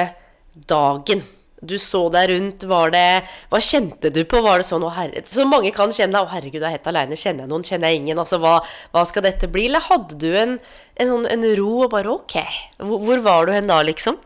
dagen 0.69 1.23
du 1.61 1.77
så 1.79 2.07
deg 2.13 2.31
rundt. 2.33 2.65
Var 2.69 2.93
det 2.95 3.07
Hva 3.53 3.61
kjente 3.65 4.11
du 4.13 4.23
på? 4.29 4.41
Var 4.45 4.61
det 4.61 4.69
sånn 4.69 4.85
å 4.87 4.93
herre 4.95 5.23
Så 5.29 5.45
mange 5.49 5.73
kan 5.77 5.93
kjenne 5.93 6.23
Å, 6.23 6.29
herregud, 6.33 6.61
jeg 6.61 6.69
er 6.69 6.79
helt 6.79 6.91
aleine. 6.91 7.19
Kjenner 7.21 7.45
jeg 7.45 7.53
noen? 7.53 7.67
Kjenner 7.67 7.93
jeg 7.93 8.01
ingen? 8.01 8.21
Altså, 8.23 8.41
hva, 8.43 8.59
hva, 8.95 9.05
skal 9.09 9.27
dette 9.27 9.51
bli? 9.53 9.67
Eller 9.69 9.85
hadde 9.85 10.17
du 10.21 10.31
en, 10.37 10.57
en, 11.01 11.11
sånn, 11.11 11.27
en 11.33 11.47
ro 11.59 11.71
og 11.85 11.91
bare 11.93 12.13
Ok. 12.13 12.37
Hvor, 12.81 13.01
hvor, 13.05 13.21
var 13.25 13.47
du 13.49 13.55
hen 13.55 13.71
da, 13.71 13.81
liksom? 13.87 14.19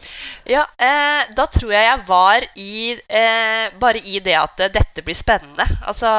Ja, 0.51 0.65
eh, 0.77 1.31
da 1.37 1.47
tror 1.51 1.75
jeg 1.75 1.87
jeg 1.87 2.05
var 2.09 2.47
i 2.61 2.75
eh, 2.95 3.67
Bare 3.81 4.03
i 4.03 4.21
det 4.25 4.37
at 4.39 4.65
dette 4.75 5.05
blir 5.07 5.17
spennende. 5.19 5.67
Altså 5.87 6.11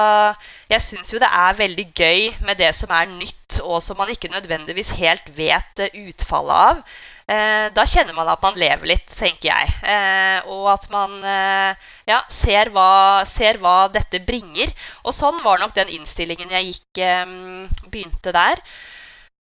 jeg 0.72 0.82
syns 0.82 1.12
jo 1.14 1.20
det 1.22 1.30
er 1.30 1.58
veldig 1.58 1.86
gøy 1.94 2.22
med 2.48 2.58
det 2.58 2.72
som 2.74 2.94
er 2.96 3.10
nytt, 3.12 3.60
og 3.62 3.78
som 3.86 4.00
man 4.02 4.10
ikke 4.10 4.32
nødvendigvis 4.34 4.96
helt 4.98 5.28
vet 5.38 5.84
eh, 5.84 6.00
utfallet 6.10 6.72
av. 6.72 6.82
Eh, 7.26 7.68
da 7.74 7.86
kjenner 7.90 8.18
man 8.18 8.30
at 8.30 8.42
man 8.46 8.58
lever 8.58 8.90
litt, 8.90 9.14
tenker 9.18 9.52
jeg. 9.52 9.76
Eh, 9.86 10.50
og 10.50 10.72
at 10.74 10.90
man 10.94 11.16
eh, 11.22 11.86
ja, 12.10 12.20
ser, 12.30 12.74
hva, 12.74 13.22
ser, 13.30 13.62
hva, 13.62 13.88
dette 13.94 14.24
bringer. 14.26 14.74
Og 15.06 15.14
sånn 15.14 15.38
var 15.46 15.62
nok 15.62 15.78
den 15.78 15.94
innstillingen 16.00 16.54
jeg 16.58 16.72
gikk, 16.72 17.04
eh, 17.06 17.88
begynte 17.90 18.34
der. 18.36 18.62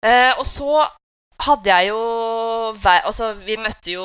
Eh, 0.02 0.32
og 0.38 0.46
så 0.46 0.82
hadde 1.42 1.70
jeg 1.70 1.88
jo 1.90 2.00
Altså, 2.72 3.32
vi 3.44 3.58
møtte 3.60 3.92
jo 3.92 4.02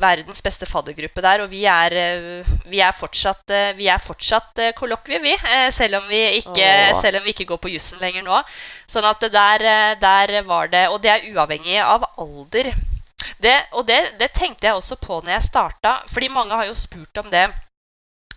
verdens 0.00 0.40
beste 0.42 0.66
faddergruppe 0.66 1.20
der, 1.22 1.42
og 1.44 1.50
vi 1.52 1.64
er, 1.68 1.96
vi 2.70 2.80
er 2.80 2.94
fortsatt, 2.96 3.52
vi 3.76 3.90
er 3.92 4.00
fortsatt 4.00 4.62
kollokvie, 4.78 5.20
vi. 5.20 5.34
Selv 5.74 5.98
om 5.98 6.06
vi, 6.08 6.22
ikke, 6.38 6.70
selv 7.02 7.20
om 7.20 7.26
vi 7.26 7.34
ikke 7.34 7.48
går 7.50 7.60
på 7.60 7.72
jussen 7.74 8.00
lenger 8.00 8.24
nå. 8.24 8.40
Sånn 8.88 9.08
at 9.10 9.26
der, 9.34 9.66
der 10.00 10.32
var 10.48 10.72
det 10.72 10.86
Og 10.94 11.02
det 11.04 11.12
er 11.12 11.28
uavhengig 11.34 11.76
av 11.84 12.08
alder. 12.16 12.72
Det, 13.40 13.56
og 13.76 13.86
det, 13.88 14.00
det, 14.20 14.32
tenkte 14.36 14.68
jeg 14.68 14.78
også 14.78 14.96
på 15.00 15.20
når 15.20 15.36
jeg 15.36 15.48
starta, 15.50 15.98
fordi 16.08 16.32
mange 16.32 16.56
har 16.56 16.68
jo 16.68 16.76
spurt 16.78 17.20
om 17.20 17.28
det. 17.32 17.46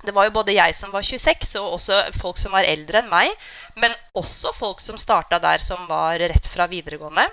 Det 0.04 0.12
var 0.16 0.28
jo 0.28 0.36
både 0.36 0.56
jeg 0.56 0.76
som 0.76 0.92
var 0.92 1.06
26, 1.08 1.56
og 1.62 1.78
også 1.78 2.00
folk 2.20 2.40
som 2.40 2.56
var 2.56 2.68
eldre 2.68 3.00
enn 3.00 3.12
meg. 3.12 3.32
Men 3.80 3.94
også 4.20 4.52
folk 4.56 4.84
som 4.84 5.00
starta 5.00 5.40
der 5.44 5.62
som 5.64 5.88
var 5.88 6.20
rett 6.20 6.50
fra 6.50 6.68
videregående. 6.72 7.28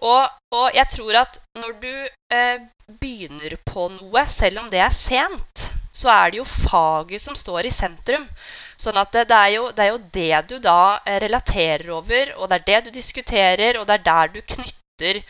Og, 0.00 0.28
og 0.56 0.70
jeg 0.72 0.88
tror 0.94 1.18
at 1.20 1.42
når 1.60 1.74
du 1.82 1.92
eh, 2.32 2.62
begynner 3.02 3.58
på 3.68 3.90
noe, 3.98 4.24
selv 4.26 4.62
om 4.62 4.70
det 4.72 4.80
er 4.80 4.96
sent, 4.96 5.66
så 5.92 6.08
er 6.14 6.32
det 6.32 6.40
jo 6.40 6.46
faget 6.48 7.20
som 7.20 7.36
står 7.36 7.68
i 7.68 7.74
sentrum. 7.74 8.24
Sånn 8.80 8.96
at 8.96 9.12
det, 9.12 9.26
det, 9.28 9.36
er 9.36 9.54
jo, 9.58 9.66
det, 9.76 9.84
er 9.84 9.90
jo, 9.92 10.00
det 10.14 10.42
du 10.48 10.56
da 10.64 10.80
eh, 11.04 11.18
relaterer 11.20 11.90
over, 11.98 12.32
og 12.38 12.48
det 12.48 12.60
er 12.60 12.66
det 12.70 12.80
du 12.86 12.90
diskuterer, 12.96 13.80
og 13.80 13.88
det 13.88 13.98
er 13.98 14.06
der 14.08 14.32
du 14.36 14.40
knytter 14.40 15.20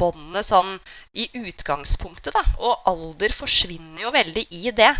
båndene 0.00 0.42
sånn 0.42 0.74
i 1.14 1.28
utgangspunktet. 1.44 2.34
da, 2.34 2.42
Og 2.58 2.90
alder 2.90 3.36
forsvinner 3.36 4.08
jo 4.08 4.14
veldig 4.16 4.46
i 4.58 4.74
det. 4.74 4.90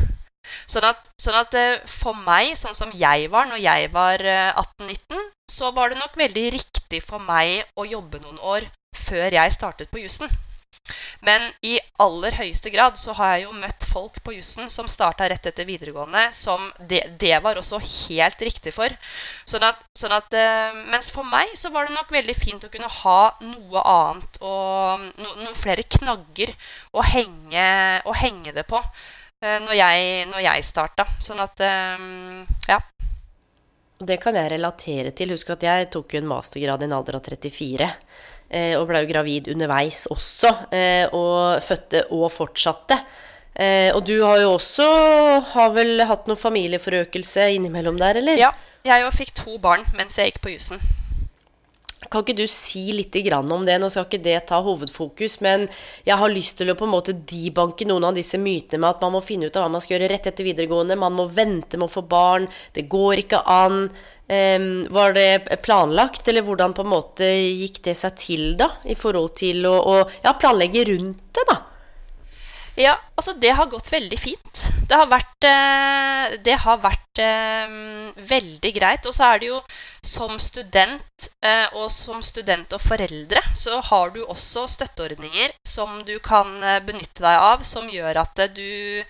Sånn 0.66 0.86
at, 0.88 1.10
sånn 1.22 1.38
at, 1.40 1.54
eh, 1.58 1.82
for 1.90 2.18
meg, 2.26 2.54
sånn 2.58 2.76
som 2.78 2.94
jeg 2.94 3.30
var 3.32 3.50
når 3.50 3.62
jeg 3.64 3.92
var 3.94 4.24
18-19, 4.26 5.20
eh, 5.20 5.30
så 5.58 5.72
var 5.76 5.92
det 5.92 6.00
nok 6.00 6.18
veldig 6.18 6.48
riktig 6.58 7.02
for 7.04 7.22
meg 7.22 7.62
å 7.76 7.86
jobbe 7.88 8.22
noen 8.24 8.42
år 8.56 8.66
før 9.06 9.38
jeg 9.40 9.56
startet 9.58 9.92
på 9.92 10.02
jussen. 10.02 10.30
Men 11.26 11.42
i 11.66 11.78
aller 12.02 12.34
høyeste 12.38 12.70
grad 12.70 12.98
så 13.00 13.14
har 13.18 13.32
jeg 13.32 13.46
jo 13.46 13.54
møtt 13.58 13.86
folk 13.90 14.20
på 14.26 14.34
jussen 14.36 14.68
som 14.70 14.90
starta 14.90 15.26
rett 15.30 15.48
etter 15.50 15.66
videregående, 15.68 16.26
som 16.36 16.62
det, 16.92 17.02
det, 17.22 17.34
var 17.42 17.58
også 17.58 17.80
helt 17.82 18.44
riktig 18.48 18.74
for. 18.76 18.92
Sånn 19.48 19.66
at, 19.66 19.82
sånn 19.98 20.14
at, 20.14 20.36
eh, 20.36 20.78
mens 20.92 21.10
for 21.14 21.26
meg 21.26 21.50
så 21.58 21.72
var 21.74 21.88
det 21.88 21.96
nok 21.96 22.12
veldig 22.14 22.36
fint 22.38 22.66
å 22.68 22.72
kunne 22.72 22.92
ha 23.00 23.20
noe 23.42 23.84
annet 23.96 24.40
og 24.42 25.06
no, 25.08 25.34
noen 25.42 25.58
flere 25.58 25.86
knagger 25.98 26.54
å 26.94 27.04
henge, 27.06 27.68
å 28.06 28.14
henge 28.22 28.54
det 28.56 28.66
på 28.70 28.82
når 29.44 29.74
jeg, 29.76 30.28
når 30.30 30.44
jeg 30.46 30.64
starta. 30.64 31.04
Sånn 31.22 31.42
at 31.44 31.60
uh, 31.60 32.44
ja. 32.70 32.78
Det 33.96 34.16
kan 34.20 34.36
jeg 34.36 34.50
relatere 34.52 35.12
til. 35.16 35.32
Husk 35.32 35.50
at 35.54 35.64
jeg 35.64 35.90
tok 35.92 36.16
en 36.18 36.28
mastergrad 36.28 36.82
i 36.82 36.88
en 36.88 36.96
alder 36.96 37.18
av 37.18 37.24
34. 37.24 37.90
Eh, 38.46 38.74
og 38.78 38.86
ble 38.90 39.02
jo 39.02 39.10
gravid 39.10 39.48
underveis 39.54 40.04
også. 40.12 40.52
Eh, 40.74 41.06
og 41.16 41.62
fødte 41.64 42.04
og 42.14 42.28
fortsatte. 42.34 42.98
Eh, 43.56 43.88
og 43.96 44.04
du 44.06 44.18
har 44.20 44.42
jo 44.42 44.52
også 44.58 44.86
har 45.54 45.72
vel 45.74 46.04
hatt 46.04 46.28
noe 46.28 46.36
familieforøkelse 46.36 47.48
innimellom 47.56 47.96
der, 48.00 48.20
eller? 48.20 48.40
Ja, 48.40 48.52
jeg 48.86 49.08
fikk 49.16 49.32
to 49.34 49.56
barn 49.62 49.86
mens 49.96 50.20
jeg 50.20 50.30
gikk 50.30 50.42
på 50.44 50.52
jussen. 50.52 50.82
Kan 52.10 52.24
ikke 52.24 52.36
du 52.38 52.46
si 52.50 52.84
litt 52.94 53.16
om 53.36 53.64
det? 53.66 53.78
Nå 53.80 53.90
skal 53.92 54.06
ikke 54.06 54.22
det 54.22 54.38
ta 54.50 54.60
hovedfokus, 54.62 55.40
men 55.44 55.66
jeg 56.06 56.16
har 56.16 56.32
lyst 56.32 56.58
til 56.58 56.70
å 56.70 56.76
på 56.78 56.86
en 56.86 56.94
måte 56.94 57.14
debanke 57.16 57.86
noen 57.88 58.08
av 58.08 58.16
disse 58.16 58.38
mytene 58.38 58.82
med 58.82 58.90
at 58.90 59.04
man 59.04 59.16
må 59.16 59.22
finne 59.24 59.48
ut 59.48 59.56
av 59.56 59.66
hva 59.66 59.72
man 59.76 59.84
skal 59.84 59.96
gjøre 59.96 60.10
rett 60.12 60.28
etter 60.30 60.46
videregående, 60.46 60.98
man 60.98 61.16
må 61.16 61.28
vente 61.28 61.78
med 61.78 61.88
å 61.88 61.94
få 61.96 62.04
barn, 62.06 62.48
det 62.76 62.88
går 62.92 63.24
ikke 63.24 63.42
an. 63.46 63.86
Um, 64.26 64.88
var 64.90 65.12
det 65.14 65.60
planlagt, 65.62 66.26
eller 66.26 66.42
hvordan 66.42 66.74
på 66.74 66.82
en 66.82 66.90
måte 66.90 67.28
gikk 67.30 67.78
det 67.84 67.94
seg 67.94 68.16
til, 68.18 68.46
da? 68.58 68.72
I 68.82 68.98
forhold 68.98 69.36
til 69.38 69.62
å, 69.70 69.76
å 69.78 69.96
ja, 70.24 70.34
planlegge 70.34 70.88
rundt 70.90 71.22
det, 71.36 71.46
da? 71.46 71.60
Ja, 72.76 72.92
altså 73.16 73.32
det 73.40 73.54
har 73.56 73.70
gått 73.72 73.88
veldig 73.92 74.16
fint. 74.20 74.62
Det 74.88 74.96
har 75.00 75.08
vært, 75.08 75.44
eh, 75.48 76.34
det 76.44 76.56
har 76.60 76.82
vært 76.82 77.20
um, 77.24 78.10
veldig 78.28 78.72
greit. 78.76 79.08
Og 79.08 79.16
så 79.16 79.30
er 79.30 79.40
det 79.40 79.48
jo 79.48 79.60
som 80.04 80.34
student 80.42 81.28
uh, 81.40 81.78
og 81.80 81.88
som 81.92 82.20
student 82.20 82.76
og 82.76 82.82
foreldre, 82.84 83.40
så 83.56 83.80
har 83.80 84.12
du 84.12 84.20
også 84.26 84.66
støtteordninger 84.68 85.56
som 85.64 86.02
du 86.04 86.18
kan 86.20 86.52
benytte 86.84 87.24
deg 87.24 87.48
av, 87.48 87.64
som 87.64 87.88
gjør 87.88 88.20
at 88.26 88.44
du, 88.58 89.00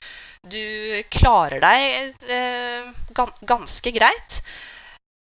du 0.47 1.03
klarer 1.11 1.59
deg 1.67 2.15
ganske 3.51 3.95
greit. 3.99 4.41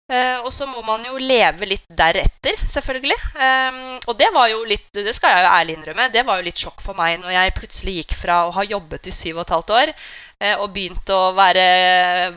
Uh, 0.06 0.38
og 0.46 0.52
så 0.54 0.68
må 0.70 0.84
man 0.86 1.02
jo 1.02 1.16
leve 1.18 1.66
litt 1.66 1.86
deretter, 1.90 2.54
selvfølgelig. 2.62 3.16
Eh, 3.42 3.78
og 4.06 4.14
det 4.18 4.28
var 4.34 4.46
jo 4.52 4.60
litt, 4.68 4.86
det 4.94 5.14
skal 5.16 5.32
jeg 5.32 5.42
jo 5.42 5.48
ærlig 5.50 5.74
innrømme, 5.74 6.06
det 6.14 6.22
var 6.28 6.38
jo 6.38 6.46
litt 6.46 6.60
sjokk 6.62 6.78
for 6.84 6.94
meg 6.94 7.16
når 7.18 7.32
jeg 7.34 7.54
plutselig 7.56 7.94
gikk 7.96 8.14
fra 8.20 8.36
å 8.46 8.52
ha 8.54 8.62
jobbet 8.62 9.08
i 9.10 9.14
syv 9.14 9.40
og 9.40 9.42
et 9.42 9.52
halvt 9.56 9.72
år 9.74 9.90
eh, 9.90 10.52
og 10.62 10.70
begynt 10.76 11.10
å 11.10 11.32
være 11.34 11.64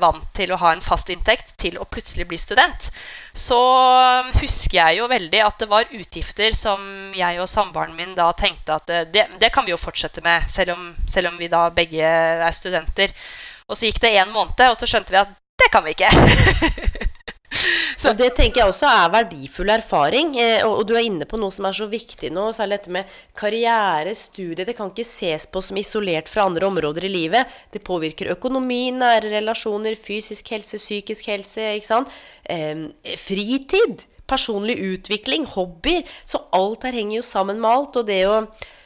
vant 0.02 0.26
til 0.34 0.54
å 0.54 0.58
ha 0.64 0.72
en 0.74 0.82
fast 0.82 1.12
inntekt, 1.14 1.52
til 1.62 1.78
å 1.78 1.86
plutselig 1.86 2.26
bli 2.32 2.40
student. 2.42 2.90
Så 3.38 3.60
husker 4.40 4.80
jeg 4.80 4.98
jo 5.04 5.12
veldig 5.12 5.44
at 5.46 5.62
det 5.62 5.70
var 5.70 5.94
utgifter 5.94 6.58
som 6.58 6.82
jeg 7.14 7.38
og 7.38 7.52
samboeren 7.52 7.94
min 8.00 8.18
da 8.18 8.32
tenkte 8.34 8.80
at 8.80 8.96
det, 9.14 9.28
det 9.38 9.52
kan 9.54 9.68
vi 9.68 9.76
jo 9.76 9.82
fortsette 9.82 10.26
med, 10.26 10.50
selv 10.50 10.74
om, 10.74 10.90
selv 11.06 11.30
om 11.30 11.38
vi 11.38 11.52
da 11.54 11.68
begge 11.70 12.02
er 12.02 12.50
studenter. 12.56 13.14
Og 13.70 13.78
så 13.78 13.92
gikk 13.92 14.02
det 14.02 14.16
en 14.18 14.34
måned, 14.34 14.66
og 14.72 14.78
så 14.80 14.90
skjønte 14.90 15.14
vi 15.14 15.22
at 15.22 15.38
det 15.60 15.70
kan 15.70 15.86
vi 15.86 15.94
ikke. 15.94 16.10
Så. 17.50 18.14
Det 18.14 18.30
tenker 18.38 18.62
jeg 18.62 18.72
også 18.72 18.88
er 18.90 19.14
verdifull 19.14 19.72
erfaring. 19.74 20.36
Eh, 20.40 20.62
og, 20.68 20.84
du 20.88 20.94
er 20.96 21.08
inne 21.08 21.28
på 21.30 21.40
noe 21.42 21.54
som 21.54 21.66
er 21.68 21.76
så 21.76 21.88
viktig 21.90 22.30
nå, 22.34 22.50
særlig 22.56 22.78
dette 22.78 22.94
med 22.94 23.16
karriere, 23.38 24.14
studie. 24.18 24.68
Det 24.68 24.76
kan 24.78 24.92
ikke 24.94 25.08
ses 25.08 25.48
på 25.50 25.64
som 25.66 25.80
isolert 25.82 26.30
fra 26.32 26.46
andre 26.50 26.70
områder 26.70 27.08
i 27.10 27.12
livet. 27.14 27.58
Det 27.74 27.82
påvirker 27.86 28.32
økonomi, 28.36 28.90
nære 28.96 29.34
relasjoner, 29.34 29.98
fysisk 30.00 30.54
helse, 30.54 30.80
psykisk 30.82 31.32
helse, 31.34 31.74
ikke 31.80 31.90
sant. 31.90 32.20
Fritid, 33.26 34.06
personlig 34.30 34.78
utvikling, 34.94 35.48
hobbyer. 35.50 36.06
Så 36.26 36.42
alt 36.56 36.86
her 36.88 36.98
henger 37.02 37.20
jo 37.20 37.26
sammen 37.26 37.62
med 37.62 37.72
alt. 37.72 38.00
Og 38.00 38.08
det 38.10 38.22
å 38.30 38.38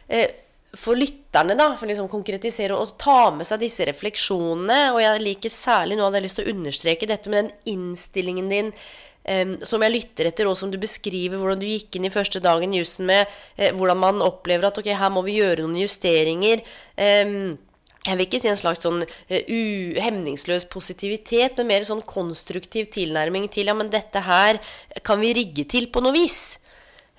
eh, 0.08 0.43
for 0.74 0.98
lytterne, 0.98 1.56
da, 1.58 1.72
for 1.78 1.90
liksom 1.90 2.10
konkretisere 2.10 2.76
og 2.78 2.96
ta 3.02 3.30
med 3.36 3.46
seg 3.48 3.62
disse 3.62 3.86
refleksjonene. 3.90 4.94
Og 4.96 5.02
jeg 5.04 5.24
liker 5.24 5.54
særlig 5.54 5.98
nå 5.98 6.08
hadde 6.08 6.22
jeg 6.22 6.28
lyst 6.28 6.40
til 6.40 6.48
å 6.48 6.54
understreke 6.56 7.10
dette 7.10 7.34
med 7.34 7.44
den 7.44 7.76
innstillingen 7.76 8.50
din 8.52 8.72
um, 8.74 9.58
som 9.66 9.86
jeg 9.86 9.94
lytter 9.94 10.30
etter, 10.30 10.50
og 10.50 10.58
som 10.60 10.72
du 10.74 10.80
beskriver 10.82 11.40
hvordan 11.40 11.62
du 11.62 11.68
gikk 11.70 12.00
inn 12.00 12.10
i 12.10 12.14
første 12.14 12.42
dagen 12.44 12.74
i 12.74 12.82
jussen 12.82 13.08
med 13.10 13.28
uh, 13.28 13.70
hvordan 13.78 14.02
man 14.02 14.26
opplever 14.26 14.70
at 14.70 14.82
ok, 14.82 14.90
her 14.98 15.14
må 15.14 15.26
vi 15.28 15.38
gjøre 15.42 15.66
noen 15.66 15.84
justeringer. 15.84 16.66
Um, 16.98 17.54
jeg 18.04 18.20
vil 18.20 18.26
ikke 18.26 18.42
si 18.44 18.50
en 18.52 18.60
slags 18.60 18.82
sånn 18.84 19.06
uh, 19.06 20.66
positivitet, 20.74 21.62
men 21.62 21.70
mer 21.70 21.88
sånn 21.88 22.04
konstruktiv 22.08 22.90
tilnærming 22.92 23.48
til 23.54 23.70
ja, 23.72 23.78
men 23.78 23.94
dette 23.94 24.26
her 24.26 24.60
kan 25.06 25.22
vi 25.22 25.38
rigge 25.38 25.70
til 25.70 25.88
på 25.94 26.04
noe 26.04 26.18
vis. 26.18 26.58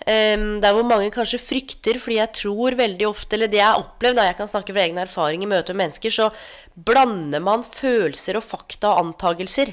Um, 0.04 0.58
der 0.60 0.74
hvor 0.76 0.84
mange 0.84 1.08
kanskje 1.14 1.38
frykter, 1.40 1.96
fordi 1.96 2.18
jeg 2.18 2.36
tror 2.36 2.74
veldig 2.76 3.06
ofte, 3.08 3.38
eller 3.38 3.48
det 3.48 3.56
jeg 3.56 3.70
har 3.70 3.80
opplevd, 3.80 4.18
da 4.18 4.26
jeg 4.26 4.36
kan 4.36 4.50
snakke 4.50 4.74
fra 4.74 4.82
egen 4.84 5.00
erfaring 5.00 5.46
i 5.46 5.48
møte 5.48 5.72
med 5.72 5.86
mennesker, 5.86 6.12
så 6.12 6.26
blander 6.76 7.40
man 7.40 7.64
følelser 7.64 8.36
og 8.36 8.44
fakta 8.44 8.90
og 8.90 9.00
antagelser. 9.06 9.72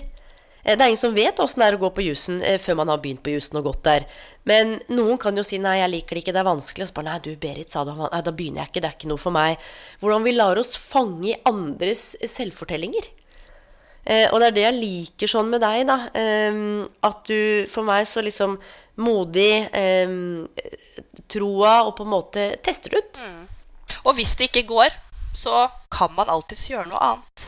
Eh, 0.63 0.78
det 0.78 0.80
er 0.80 0.88
ingen 0.94 1.01
som 1.01 1.18
vet 1.18 1.40
åssen 1.42 1.63
det 1.63 1.68
er 1.68 1.78
å 1.78 1.82
gå 1.82 1.92
på 1.98 2.06
jussen 2.06 2.42
eh, 2.46 2.60
før 2.62 2.80
man 2.80 2.94
har 2.94 3.01
begynt 3.04 3.24
på 3.25 3.34
jussen 3.34 3.60
og 3.60 3.68
gått 3.70 3.84
der. 3.88 4.08
Men 4.48 4.78
noen 4.94 5.20
kan 5.22 5.38
jo 5.38 5.44
si 5.46 5.60
'nei, 5.60 5.80
jeg 5.82 5.94
liker 5.96 6.16
det 6.16 6.24
ikke, 6.24 6.36
det 6.38 6.44
er 6.44 6.51
vanskelig'. 6.51 6.88
Og 6.88 6.92
så 6.92 6.98
bare 7.00 7.10
'nei, 7.10 7.20
du 7.25 7.36
Berit 7.36 7.72
sa 7.74 7.84
det 7.84 7.98
Nei, 7.98 8.22
da 8.22 8.32
begynner 8.32 8.63
jeg 8.63 8.72
ikke, 8.72 8.82
det 8.82 8.90
er 8.90 8.98
ikke 9.00 9.12
noe 9.12 9.22
for 9.22 9.36
meg'. 9.36 9.72
Hvordan 10.00 10.24
vi 10.24 10.38
lar 10.38 10.62
oss 10.62 10.75
fange 10.78 11.34
i 11.34 11.40
andres 11.46 12.16
selvfortellinger. 12.24 13.12
Eh, 14.03 14.27
og 14.31 14.39
det 14.41 14.48
er 14.48 14.55
det 14.55 14.65
jeg 14.65 14.79
liker 14.79 15.29
sånn 15.29 15.51
med 15.51 15.62
deg, 15.62 15.86
da. 15.89 15.98
Eh, 16.17 16.62
at 17.08 17.22
du 17.29 17.67
for 17.72 17.88
meg 17.88 18.08
så 18.10 18.24
liksom 18.25 18.58
modig 19.01 19.67
eh, 19.77 20.15
troa 21.31 21.75
og 21.88 21.96
på 21.98 22.08
en 22.08 22.13
måte 22.15 22.48
tester 22.65 22.98
ut. 22.98 23.22
Mm. 23.22 23.46
Og 24.05 24.15
hvis 24.17 24.36
det 24.39 24.50
ikke 24.50 24.67
går, 24.72 24.93
så 25.38 25.67
kan 25.93 26.12
man 26.17 26.31
alltids 26.31 26.70
gjøre 26.72 26.89
noe 26.89 27.03
annet. 27.12 27.48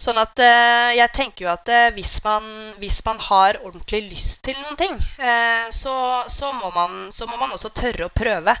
Sånn 0.00 0.16
at 0.20 0.40
eh, 0.40 0.94
jeg 0.96 1.12
tenker 1.12 1.44
jo 1.44 1.50
at 1.52 1.68
eh, 1.68 1.90
hvis, 1.92 2.14
man, 2.24 2.44
hvis, 2.80 3.02
man, 3.04 3.18
har 3.20 3.58
ordentlig 3.60 4.00
lyst 4.06 4.40
til 4.46 4.56
noen 4.62 4.78
ting, 4.80 4.94
eh, 5.20 5.66
så, 5.76 5.94
så, 6.24 6.54
må 6.56 6.70
man, 6.72 7.10
så, 7.12 7.28
må 7.28 7.36
man, 7.36 7.52
også 7.52 7.72
tørre 7.76 8.08
å 8.08 8.14
prøve. 8.22 8.54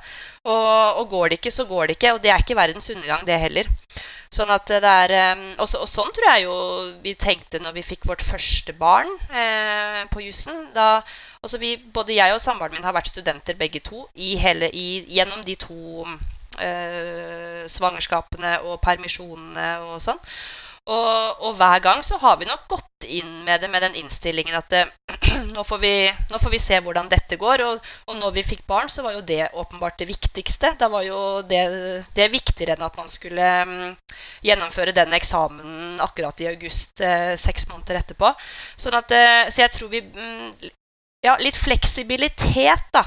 Og, 0.44 1.00
og, 1.00 1.06
går 1.14 1.30
det 1.30 1.40
ikke, 1.40 1.54
så 1.54 1.64
går 1.70 1.88
det 1.88 1.96
ikke. 1.96 2.12
Og 2.16 2.20
det 2.24 2.34
er 2.34 2.44
ikke 2.44 2.58
verdens 2.60 2.90
undergang, 2.92 3.24
det 3.24 3.40
heller. 3.40 3.70
Sånn 4.30 4.52
at 4.54 4.68
det 4.68 4.86
er, 4.86 5.16
eh, 5.16 5.46
og, 5.56 5.64
så, 5.66 5.80
og, 5.80 5.88
sånn 5.90 6.12
tror 6.14 6.28
jeg 6.28 6.44
jo 6.44 6.58
vi 7.02 7.16
tenkte 7.18 7.62
når 7.64 7.78
vi 7.78 7.88
fikk 7.88 8.04
vårt 8.10 8.22
første 8.22 8.76
barn 8.78 9.08
eh, 9.32 10.04
på 10.12 10.22
jussen. 10.26 10.60
Altså 10.76 11.58
både 11.96 12.20
jeg 12.20 12.36
og 12.36 12.44
samboeren 12.44 12.76
min 12.76 12.86
har 12.86 12.94
vært 12.94 13.10
studenter 13.10 13.56
begge 13.58 13.80
to 13.80 14.04
i 14.14 14.36
hele, 14.38 14.68
i, 14.70 15.02
gjennom 15.16 15.40
de 15.48 15.56
to 15.64 16.04
eh, 16.60 17.64
svangerskapene 17.64 18.58
og 18.68 18.82
permisjonene 18.84 19.70
og 19.88 20.02
sånn. 20.04 20.20
Og, 20.90 21.42
og, 21.46 21.52
hver 21.54 21.78
gang 21.84 22.00
så 22.02 22.18
har 22.18 22.38
vi 22.40 22.48
nok 22.48 22.64
gått 22.72 23.06
inn 23.06 23.30
med 23.46 23.62
det 23.62 23.68
med 23.70 23.84
den 23.84 23.94
innstillingen 24.00 24.56
at 24.58 24.72
det, 24.72 24.80
nå, 25.54 25.62
får 25.66 25.78
vi, 25.82 25.92
nå, 26.32 26.40
får 26.42 26.50
vi, 26.50 26.60
se 26.62 26.80
hvordan 26.82 27.10
dette 27.12 27.38
går. 27.38 27.62
Og, 27.68 27.92
og, 28.08 28.16
når 28.18 28.34
vi 28.38 28.46
fikk 28.48 28.64
barn, 28.70 28.90
så 28.90 29.04
var 29.06 29.14
jo 29.14 29.22
det 29.26 29.52
åpenbart 29.54 30.00
det 30.02 30.08
viktigste. 30.10 30.72
Da 30.80 30.90
var 30.90 31.06
jo 31.06 31.20
det, 31.46 31.62
det 32.16 32.30
viktigere 32.34 32.74
enn 32.74 32.86
at 32.88 32.98
man 32.98 33.10
skulle 33.12 33.52
um, 33.70 33.94
gjennomføre 34.42 34.96
den 34.96 35.14
eksamen 35.14 36.02
akkurat 36.02 36.42
i 36.42 36.50
august, 36.50 37.00
eh, 37.04 37.36
seks 37.38 37.68
måneder 37.70 38.00
etterpå. 38.00 38.34
Sånn 38.74 38.98
at, 38.98 39.14
eh, 39.14 39.46
så 39.52 39.62
jeg 39.66 39.74
tror 39.76 39.94
vi 39.94 40.02
um, 40.10 40.70
ja, 41.20 41.36
litt 41.40 41.56
fleksibilitet 41.56 42.86
da, 42.94 43.02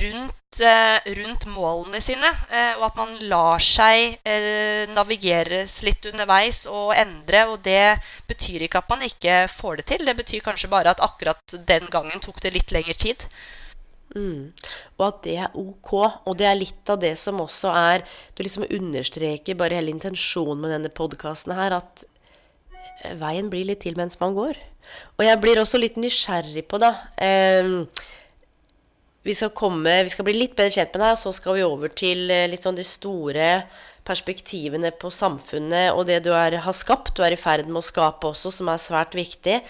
rundt, 0.00 0.60
eh, 0.64 1.12
rundt, 1.18 1.46
målene 1.52 2.00
sine. 2.00 2.30
Eh, 2.48 2.72
og 2.78 2.86
at 2.88 3.00
man 3.00 3.14
lar 3.28 3.62
seg 3.64 4.16
eh, 4.24 4.88
navigeres 4.94 5.80
litt 5.86 6.08
underveis 6.12 6.64
og 6.70 6.94
endre. 6.96 7.44
Og 7.52 7.60
det 7.64 8.00
betyr 8.30 8.64
ikke 8.66 8.80
at 8.80 8.92
man 8.92 9.04
ikke 9.06 9.42
får 9.52 9.80
det 9.80 9.88
til. 9.92 10.04
Det 10.08 10.16
betyr 10.22 10.44
kanskje 10.46 10.72
bare 10.72 10.94
at 10.94 11.04
akkurat 11.04 11.56
den 11.68 11.88
gangen 11.92 12.22
tok 12.24 12.40
det 12.44 12.54
litt 12.56 12.72
lengre 12.72 12.96
tid. 12.96 13.26
Mm. 14.16 14.50
Og 14.98 15.04
at 15.06 15.20
det 15.28 15.36
er 15.44 15.60
ok. 15.60 15.92
Og 16.24 16.32
det 16.40 16.48
er 16.48 16.58
litt 16.58 16.90
av 16.90 16.98
det 17.02 17.12
som 17.20 17.38
også 17.44 17.70
er 17.70 18.02
Du 18.34 18.42
liksom 18.42 18.64
understreker 18.66 19.54
bare 19.54 19.76
hele 19.78 19.92
intensjonen 19.92 20.64
med 20.64 20.74
denne 20.74 20.90
podkasten 20.90 21.54
her, 21.54 21.76
at 21.76 22.08
veien 23.20 23.52
blir 23.52 23.68
litt 23.68 23.84
til 23.84 23.96
mens 24.00 24.18
man 24.20 24.34
går. 24.34 24.58
Og 25.18 25.26
jeg 25.26 25.40
blir 25.42 25.60
også 25.60 25.80
litt 25.80 25.98
nysgjerrig 26.00 26.64
på, 26.70 26.80
da 26.80 26.94
eh, 27.20 27.68
vi, 29.22 29.36
skal 29.36 29.52
komme, 29.56 30.00
vi 30.06 30.12
skal 30.12 30.26
bli 30.26 30.36
litt 30.38 30.56
bedre 30.56 30.72
kjent 30.78 30.94
med 30.96 31.04
deg, 31.04 31.14
og 31.14 31.20
så 31.20 31.32
skal 31.36 31.58
vi 31.58 31.66
over 31.66 31.92
til 31.92 32.30
eh, 32.32 32.48
litt 32.50 32.64
sånn 32.64 32.78
de 32.78 32.86
store 32.86 33.50
perspektivene 34.06 34.90
på 34.96 35.10
samfunnet 35.12 35.92
og 35.92 36.06
det 36.08 36.22
du 36.24 36.30
er, 36.32 36.56
har 36.64 36.76
skapt, 36.76 37.12
du 37.16 37.24
er 37.24 37.36
i 37.36 37.40
ferd 37.40 37.68
med 37.68 37.82
å 37.82 37.86
skape 37.86 38.32
også, 38.32 38.52
som 38.54 38.70
er 38.72 38.80
svært 38.80 39.16
viktig. 39.18 39.60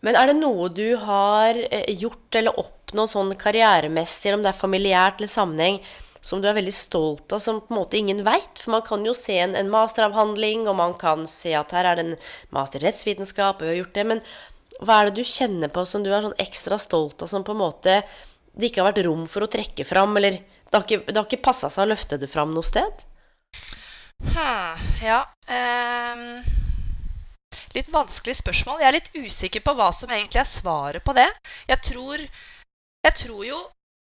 Men 0.00 0.16
er 0.16 0.30
det 0.30 0.38
noe 0.38 0.70
du 0.72 0.94
har 1.02 1.58
eh, 1.68 1.90
gjort 2.00 2.40
eller 2.40 2.56
oppnådd 2.60 3.12
sånn 3.12 3.34
karrieremessig, 3.38 4.32
om 4.34 4.44
det 4.44 4.54
er 4.54 4.62
familiært 4.62 5.20
eller 5.20 5.32
sammenheng, 5.32 5.82
som 6.20 6.40
du 6.40 6.48
er 6.48 6.56
veldig 6.56 6.74
stolt 6.74 7.32
av, 7.32 7.40
som 7.40 7.62
på 7.64 7.72
en 7.72 7.80
måte 7.80 7.98
ingen 7.98 8.22
veit. 8.26 8.60
For 8.60 8.74
man 8.74 8.84
kan 8.86 9.04
jo 9.06 9.14
se 9.16 9.38
en, 9.40 9.56
en, 9.56 9.72
masteravhandling, 9.72 10.66
og 10.68 10.76
man 10.80 10.94
kan 11.00 11.26
se 11.30 11.54
at 11.56 11.72
her 11.76 11.88
er 11.88 11.98
det 11.98 12.06
en 12.06 12.16
master 12.54 12.82
i 12.82 12.88
rettsvitenskap, 12.88 13.60
og 13.60 13.66
vi 13.66 13.72
har 13.72 13.80
gjort 13.80 13.96
det. 13.96 14.06
Men 14.12 14.24
hva 14.80 15.00
er 15.00 15.10
det 15.10 15.20
du 15.20 15.28
kjenner 15.28 15.72
på 15.72 15.84
som 15.88 16.04
du 16.04 16.12
er 16.12 16.24
sånn 16.24 16.40
ekstra 16.40 16.78
stolt 16.80 17.24
av, 17.24 17.32
som 17.32 17.46
på 17.46 17.56
en 17.56 17.62
måte 17.64 18.00
det 18.50 18.70
ikke 18.70 18.82
har 18.82 18.90
vært 18.90 19.04
rom 19.06 19.26
for 19.30 19.46
å 19.46 19.50
trekke 19.50 19.86
fram, 19.86 20.16
eller 20.18 20.40
det 20.40 20.76
har 20.76 20.86
ikke, 20.86 21.02
det 21.06 21.24
ikke 21.24 21.44
passa 21.44 21.70
seg 21.72 21.86
å 21.86 21.92
løfte 21.92 22.18
det 22.20 22.28
fram 22.30 22.52
noe 22.54 22.66
sted? 22.66 23.04
Hmm, 24.20 24.80
ja 25.00 25.22
um, 25.48 26.24
Litt 27.72 27.88
vanskelig 27.88 28.34
spørsmål. 28.40 28.80
Jeg 28.82 28.88
er 28.88 28.96
litt 28.96 29.12
usikker 29.14 29.62
på 29.64 29.74
hva 29.78 29.88
som 29.94 30.10
egentlig 30.10 30.42
er 30.42 30.48
svaret 30.48 31.04
på 31.06 31.14
det. 31.16 31.28
Jeg 31.70 31.82
tror, 31.86 32.24
jeg 33.06 33.16
tror 33.22 33.44
jo 33.46 33.60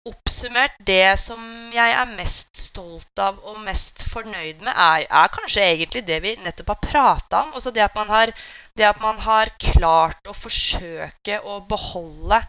oppsummert, 0.08 0.74
det 0.82 1.14
som 1.20 1.42
jeg 1.72 1.94
er 1.94 2.14
mest 2.16 2.58
stolt 2.58 3.22
av 3.22 3.38
og 3.46 3.60
mest 3.62 4.02
fornøyd 4.10 4.64
med, 4.64 4.72
er, 4.72 5.06
er 5.06 5.30
kanskje 5.36 5.62
egentlig 5.62 6.02
det 6.08 6.18
vi 6.24 6.34
nettopp 6.42 6.74
har 6.74 6.82
prata 6.88 7.42
om. 7.46 7.54
Altså 7.54 7.70
det 7.70 7.84
at, 7.84 8.00
har, 8.10 8.32
det 8.78 8.88
at 8.88 9.00
man 9.04 9.20
har 9.22 9.52
klart 9.62 10.26
å 10.26 10.34
forsøke 10.34 11.38
å 11.46 11.60
beholde 11.70 12.42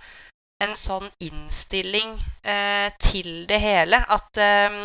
en 0.63 0.75
sånn 0.77 1.05
innstilling 1.21 2.15
eh, 2.41 2.89
til 3.01 3.45
det 3.49 3.59
hele. 3.61 3.99
At 4.01 4.41
eh, 4.41 4.79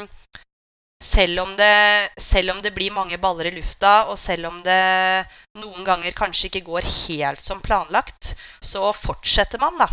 selv, 1.00 1.44
om 1.46 1.56
det, 1.56 2.10
selv 2.20 2.56
om 2.56 2.62
det 2.62 2.74
blir 2.76 2.92
mange 2.92 3.20
baller 3.22 3.48
i 3.48 3.54
lufta, 3.56 4.10
og 4.10 4.18
selv 4.20 4.50
om 4.50 4.60
det 4.66 4.80
noen 5.62 5.86
ganger 5.86 6.16
kanskje 6.16 6.50
ikke 6.50 6.66
går 6.68 6.88
helt 6.88 7.42
som 7.42 7.62
planlagt, 7.64 8.34
så 8.60 8.90
fortsetter 8.92 9.62
man, 9.62 9.78
da. 9.80 9.88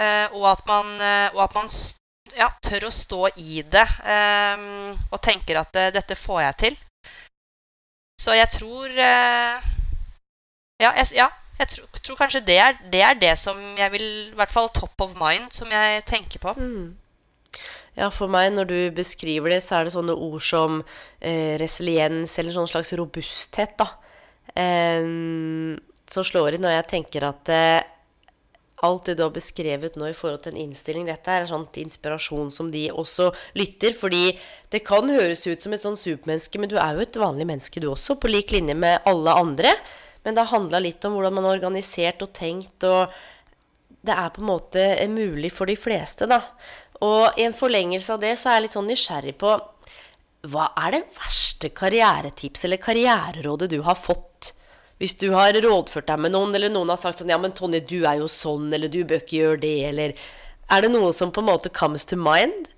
Uh, 0.00 0.32
og, 0.38 0.44
at 0.52 0.62
man, 0.68 0.92
uh, 1.02 1.28
og 1.34 1.42
at 1.44 1.56
man, 1.58 1.66
ja, 2.38 2.48
tør 2.62 2.88
å 2.88 2.92
stå 2.94 3.28
i 3.40 3.62
det 3.66 3.86
um, 4.04 4.94
og 5.10 5.20
tenker 5.24 5.60
at 5.60 5.76
uh, 5.76 5.90
dette 5.94 6.16
får 6.18 6.40
jeg 6.44 6.58
til. 6.64 6.78
Så 8.20 8.36
jeg 8.36 8.50
tror 8.52 8.90
uh, 8.92 9.68
Ja, 10.80 10.92
jeg, 10.96 11.06
ja, 11.16 11.28
jeg 11.60 11.68
tror, 11.72 12.00
tror 12.00 12.18
kanskje 12.20 12.42
det 12.44 12.58
er, 12.60 12.80
det 12.92 13.02
er, 13.04 13.18
det 13.20 13.34
som 13.40 13.58
jeg 13.78 13.92
vil 13.92 14.06
I 14.32 14.36
hvert 14.38 14.52
fall 14.52 14.70
top 14.72 15.04
of 15.04 15.14
mind, 15.20 15.50
som 15.52 15.72
jeg 15.72 16.04
tenker 16.08 16.42
på. 16.42 16.54
Mm. 16.56 16.96
Ja, 17.98 18.08
for 18.14 18.30
meg, 18.32 18.52
når 18.54 18.68
du 18.70 18.78
beskriver 18.96 19.50
det, 19.52 19.62
så 19.66 19.80
er 19.80 19.88
det 19.88 19.94
sånne 19.96 20.14
ord 20.14 20.40
som 20.44 20.78
eh, 21.18 21.58
resiliens 21.60 22.36
eller 22.38 22.54
sånn 22.54 22.70
slags 22.70 22.94
robusthet, 22.96 23.74
da. 23.80 23.88
Um, 24.50 25.76
som 26.10 26.24
slår 26.26 26.56
inn 26.56 26.64
når 26.64 26.78
jeg 26.78 26.86
tenker 26.94 27.26
at 27.28 27.50
eh, 27.54 27.82
alt 28.86 29.08
det 29.08 29.16
du 29.18 29.24
har 29.24 29.32
beskrevet 29.34 29.96
nå 30.00 30.10
i 30.10 30.16
forhold 30.16 30.42
til 30.44 30.54
en 30.54 30.62
innstilling 30.64 31.08
Dette 31.08 31.32
er 31.32 31.44
en 31.44 31.50
sånn 31.50 31.66
inspirasjon 31.82 32.52
som 32.54 32.70
de 32.72 32.86
også 32.90 33.30
lytter. 33.58 33.96
Fordi 33.96 34.30
det 34.72 34.82
kan 34.86 35.10
høres 35.10 35.46
ut 35.46 35.62
som 35.62 35.74
et 35.76 35.84
sånn 35.84 35.98
supermenneske, 36.00 36.60
men 36.60 36.72
du 36.72 36.78
er 36.80 36.96
jo 36.96 37.04
et 37.04 37.20
vanlig 37.20 37.48
menneske 37.48 37.82
du 37.82 37.90
også, 37.92 38.18
på 38.20 38.30
lik 38.32 38.54
linje 38.56 38.76
med 38.78 39.04
alle 39.10 39.36
andre. 39.36 39.74
Men 40.24 40.36
det 40.36 40.44
har 40.44 40.54
handla 40.58 40.82
litt 40.84 41.04
om 41.04 41.16
hvordan 41.16 41.36
man 41.36 41.48
har 41.48 41.58
organisert 41.58 42.24
og 42.24 42.32
tenkt, 42.36 42.84
og 42.84 43.12
det 44.04 44.16
er 44.16 44.32
på 44.32 44.42
en 44.42 44.50
måte 44.50 44.86
mulig 45.12 45.52
for 45.52 45.68
de 45.68 45.76
fleste, 45.76 46.28
da. 46.28 46.42
Og 47.04 47.40
i 47.40 47.46
en 47.48 47.56
forlengelse 47.56 48.12
av 48.14 48.20
det 48.22 48.34
så 48.36 48.50
er 48.50 48.58
jeg 48.58 48.66
litt 48.66 48.76
sånn 48.76 48.90
nysgjerrig 48.90 49.36
på 49.40 49.54
hva 50.50 50.70
er 50.86 50.96
det 50.96 51.00
verste 51.18 51.68
karrieretips 51.76 52.64
eller 52.64 52.80
karriererådet 52.80 53.68
du 53.72 53.80
har 53.84 53.98
fått 53.98 54.29
hvis 55.00 55.16
du 55.16 55.30
har 55.32 55.56
rådført 55.64 56.10
deg 56.10 56.20
med 56.20 56.34
noen, 56.34 56.52
eller 56.54 56.72
noen 56.72 56.92
har 56.92 57.00
sagt 57.00 57.22
sånn 57.22 57.32
Ja, 57.32 57.38
men 57.40 57.54
Tonje, 57.56 57.80
du 57.80 58.02
er 58.04 58.20
jo 58.20 58.28
sånn, 58.28 58.68
eller 58.76 58.92
du 58.92 59.00
bør 59.08 59.22
ikke 59.22 59.38
gjøre 59.38 59.62
det, 59.64 59.78
eller 59.88 60.12
Er 60.70 60.84
det 60.84 60.92
noe 60.92 61.14
som 61.16 61.32
på 61.32 61.40
en 61.40 61.48
måte 61.48 61.72
comes 61.72 62.04
to 62.06 62.18
mind? 62.20 62.68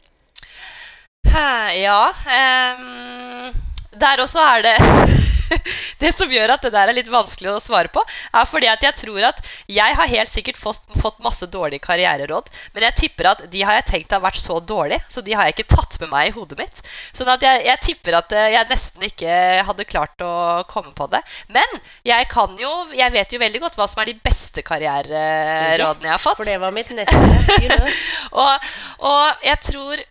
Ja. 1.73 2.13
Um, 2.27 3.53
der 3.99 4.21
også 4.23 4.41
er 4.45 4.63
det 4.67 4.77
det 6.03 6.13
som 6.15 6.33
gjør 6.33 6.55
at 6.57 6.67
det 6.67 6.73
der 6.75 6.91
er 6.91 6.97
litt 6.97 7.11
vanskelig 7.13 7.53
å 7.55 7.63
svare 7.63 7.93
på, 7.93 8.05
er 8.33 8.49
fordi 8.49 8.71
at 8.73 8.85
jeg 8.87 8.99
tror 9.05 9.29
at 9.33 9.43
jeg 9.71 9.99
har 9.99 10.13
helt 10.15 10.33
sikkert 10.33 10.61
fått, 10.61 10.85
fått 11.01 11.23
masse 11.25 11.47
dårlige 11.53 11.85
karriereråd, 11.85 12.51
men 12.75 12.87
jeg 12.89 12.99
tipper 13.05 13.33
at 13.33 13.45
de 13.53 13.65
har 13.67 13.81
jeg 13.81 13.89
tenkt 13.93 14.17
har 14.17 14.23
vært 14.25 14.41
så 14.41 14.59
dårlige, 14.61 15.03
så 15.09 15.25
de 15.25 15.35
har 15.37 15.49
jeg 15.49 15.57
ikke 15.57 15.71
tatt 15.75 15.99
med 16.03 16.13
meg 16.13 16.31
i 16.31 16.35
hodet 16.37 16.59
mitt. 16.61 16.83
Sånn 17.13 17.31
at 17.33 17.45
jeg, 17.45 17.65
jeg 17.69 17.83
tipper 17.89 18.19
at 18.19 18.35
eh, 18.37 18.51
jeg 18.55 18.71
nesten 18.71 19.07
ikke 19.07 19.37
hadde 19.67 19.89
klart 19.89 20.25
å 20.25 20.33
komme 20.71 20.95
på 20.97 21.09
det. 21.13 21.23
Men 21.53 21.79
jeg 22.07 22.29
kan 22.31 22.55
jo 22.61 22.71
Jeg 22.93 23.13
vet 23.15 23.33
jo 23.33 23.41
veldig 23.41 23.61
godt 23.63 23.77
hva 23.79 23.87
som 23.89 24.03
er 24.03 24.11
de 24.11 24.17
beste 24.25 24.63
karriererådene 24.67 26.09
jeg 26.09 26.13
har 26.13 26.23
fått. 26.23 26.39
For 26.39 26.49
det 26.49 26.59
var 26.63 26.75
mitt 26.75 26.91
neste. 26.95 27.89
og, 28.43 28.73
og 29.09 29.47
jeg 29.47 29.61
tror 29.69 30.03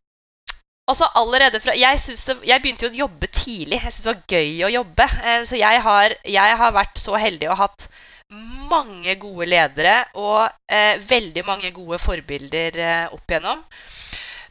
Altså 0.89 1.07
allerede 1.15 1.59
fra, 1.61 1.73
jeg, 1.77 1.99
det, 2.27 2.37
jeg, 2.47 2.61
begynte 2.61 2.87
jo 2.87 2.91
å 2.91 3.01
jobbe 3.05 3.27
tidlig. 3.27 3.77
Jeg 3.83 3.93
syntes 3.93 4.05
det 4.05 4.13
var 4.13 4.37
gøy 4.37 4.63
å 4.65 4.71
jobbe. 4.79 5.07
Eh, 5.23 5.43
så 5.47 5.59
jeg 5.59 5.83
har, 5.85 6.15
jeg 6.25 6.57
har, 6.61 6.73
vært 6.75 6.97
så 6.99 7.19
heldig 7.21 7.51
og 7.51 7.59
hatt 7.61 7.87
mange 8.71 9.17
gode 9.19 9.45
ledere 9.51 9.97
og 10.15 10.45
eh, 10.71 10.95
veldig 11.03 11.43
mange 11.43 11.73
gode 11.75 11.99
forbilder 11.99 12.79
eh, 12.79 13.13
opp 13.13 13.33
igjennom. 13.33 13.63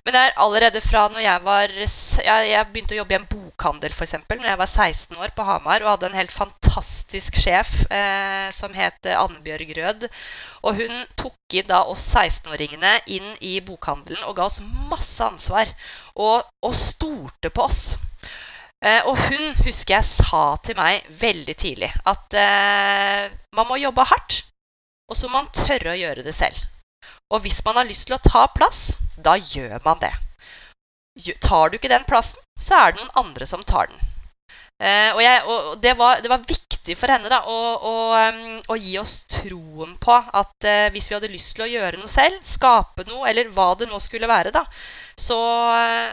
Men 0.05 0.17
det 0.17 0.21
er 0.21 0.39
allerede 0.41 0.81
fra 0.81 1.03
når 1.13 1.21
jeg 1.21 1.43
var 1.45 1.73
Jeg, 1.77 2.45
jeg 2.51 2.67
begynte 2.73 2.95
å 2.97 3.01
jobbe 3.01 3.15
i 3.15 3.19
en 3.19 3.27
bokhandel 3.31 3.93
eksempel, 3.93 4.41
når 4.41 4.49
jeg 4.53 4.61
var 4.63 4.71
16 4.71 5.21
år 5.21 5.35
på 5.37 5.47
Hamar 5.49 5.85
og 5.85 5.91
hadde 5.93 6.09
en 6.11 6.19
helt 6.21 6.33
fantastisk 6.33 7.37
sjef 7.37 7.73
eh, 7.93 8.49
som 8.55 8.73
het 8.77 9.11
Annebjørg 9.13 9.75
Rød. 9.77 10.07
Og 10.65 10.81
hun 10.81 10.95
tok 11.21 11.59
inn 11.61 11.69
da 11.69 11.83
oss 11.93 12.07
16-åringene 12.15 12.95
inn 13.17 13.29
i 13.45 13.59
bokhandelen 13.65 14.25
og 14.29 14.39
ga 14.39 14.49
oss 14.49 14.63
masse 14.89 15.21
ansvar. 15.27 15.69
Og, 16.17 16.41
og 16.65 16.77
stolte 16.77 17.53
på 17.53 17.67
oss. 17.69 17.99
Eh, 18.81 19.05
og 19.05 19.19
hun 19.29 19.53
husker 19.67 19.99
jeg 19.99 20.09
sa 20.09 20.45
til 20.65 20.79
meg 20.81 21.05
veldig 21.21 21.57
tidlig 21.61 21.91
at 22.09 22.37
eh, 22.41 23.27
man 23.57 23.69
må 23.69 23.77
jobbe 23.81 24.09
hardt. 24.09 24.45
Og 25.11 25.19
så 25.19 25.29
må 25.29 25.41
man 25.41 25.53
tørre 25.53 25.93
å 25.93 25.99
gjøre 25.99 26.25
det 26.25 26.33
selv. 26.37 26.70
Og 27.31 27.45
hvis 27.45 27.61
man 27.67 27.79
har 27.79 27.89
lyst 27.89 28.09
til 28.09 28.17
å 28.17 28.23
ta 28.25 28.47
plass, 28.51 28.99
da 29.17 29.37
gjør 29.39 29.79
man 29.85 30.01
det. 30.03 30.13
Tar 31.43 31.71
du 31.71 31.77
ikke 31.77 31.91
den 31.93 32.07
plassen, 32.09 32.43
så 32.59 32.79
er 32.79 32.93
det 32.93 33.03
noen 33.03 33.27
andre 33.27 33.47
som 33.47 33.63
tar 33.67 33.91
den. 33.91 34.09
Eh, 34.81 35.11
og, 35.13 35.21
jeg, 35.21 35.41
og 35.45 35.73
det, 35.85 35.93
var, 35.99 36.23
det, 36.25 36.31
var, 36.33 36.41
viktig 36.49 36.95
for 36.97 37.13
henne 37.13 37.29
da, 37.29 37.43
å, 37.45 37.57
å, 37.85 37.95
um, 38.17 38.55
å, 38.73 38.77
gi 38.81 38.95
oss 38.97 39.27
troen 39.29 39.93
på 40.01 40.15
at 40.17 40.65
eh, 40.65 40.87
hvis 40.95 41.11
vi 41.11 41.19
hadde 41.19 41.29
lyst 41.29 41.53
til 41.59 41.67
å 41.67 41.69
gjøre 41.69 42.01
noe 42.01 42.09
selv, 42.09 42.39
skape 42.41 43.05
noe, 43.11 43.27
eller 43.29 43.53
hva 43.53 43.75
det 43.77 43.91
nå 43.91 44.01
skulle 44.01 44.31
være, 44.31 44.55
da, 44.57 44.65
så, 45.13 45.37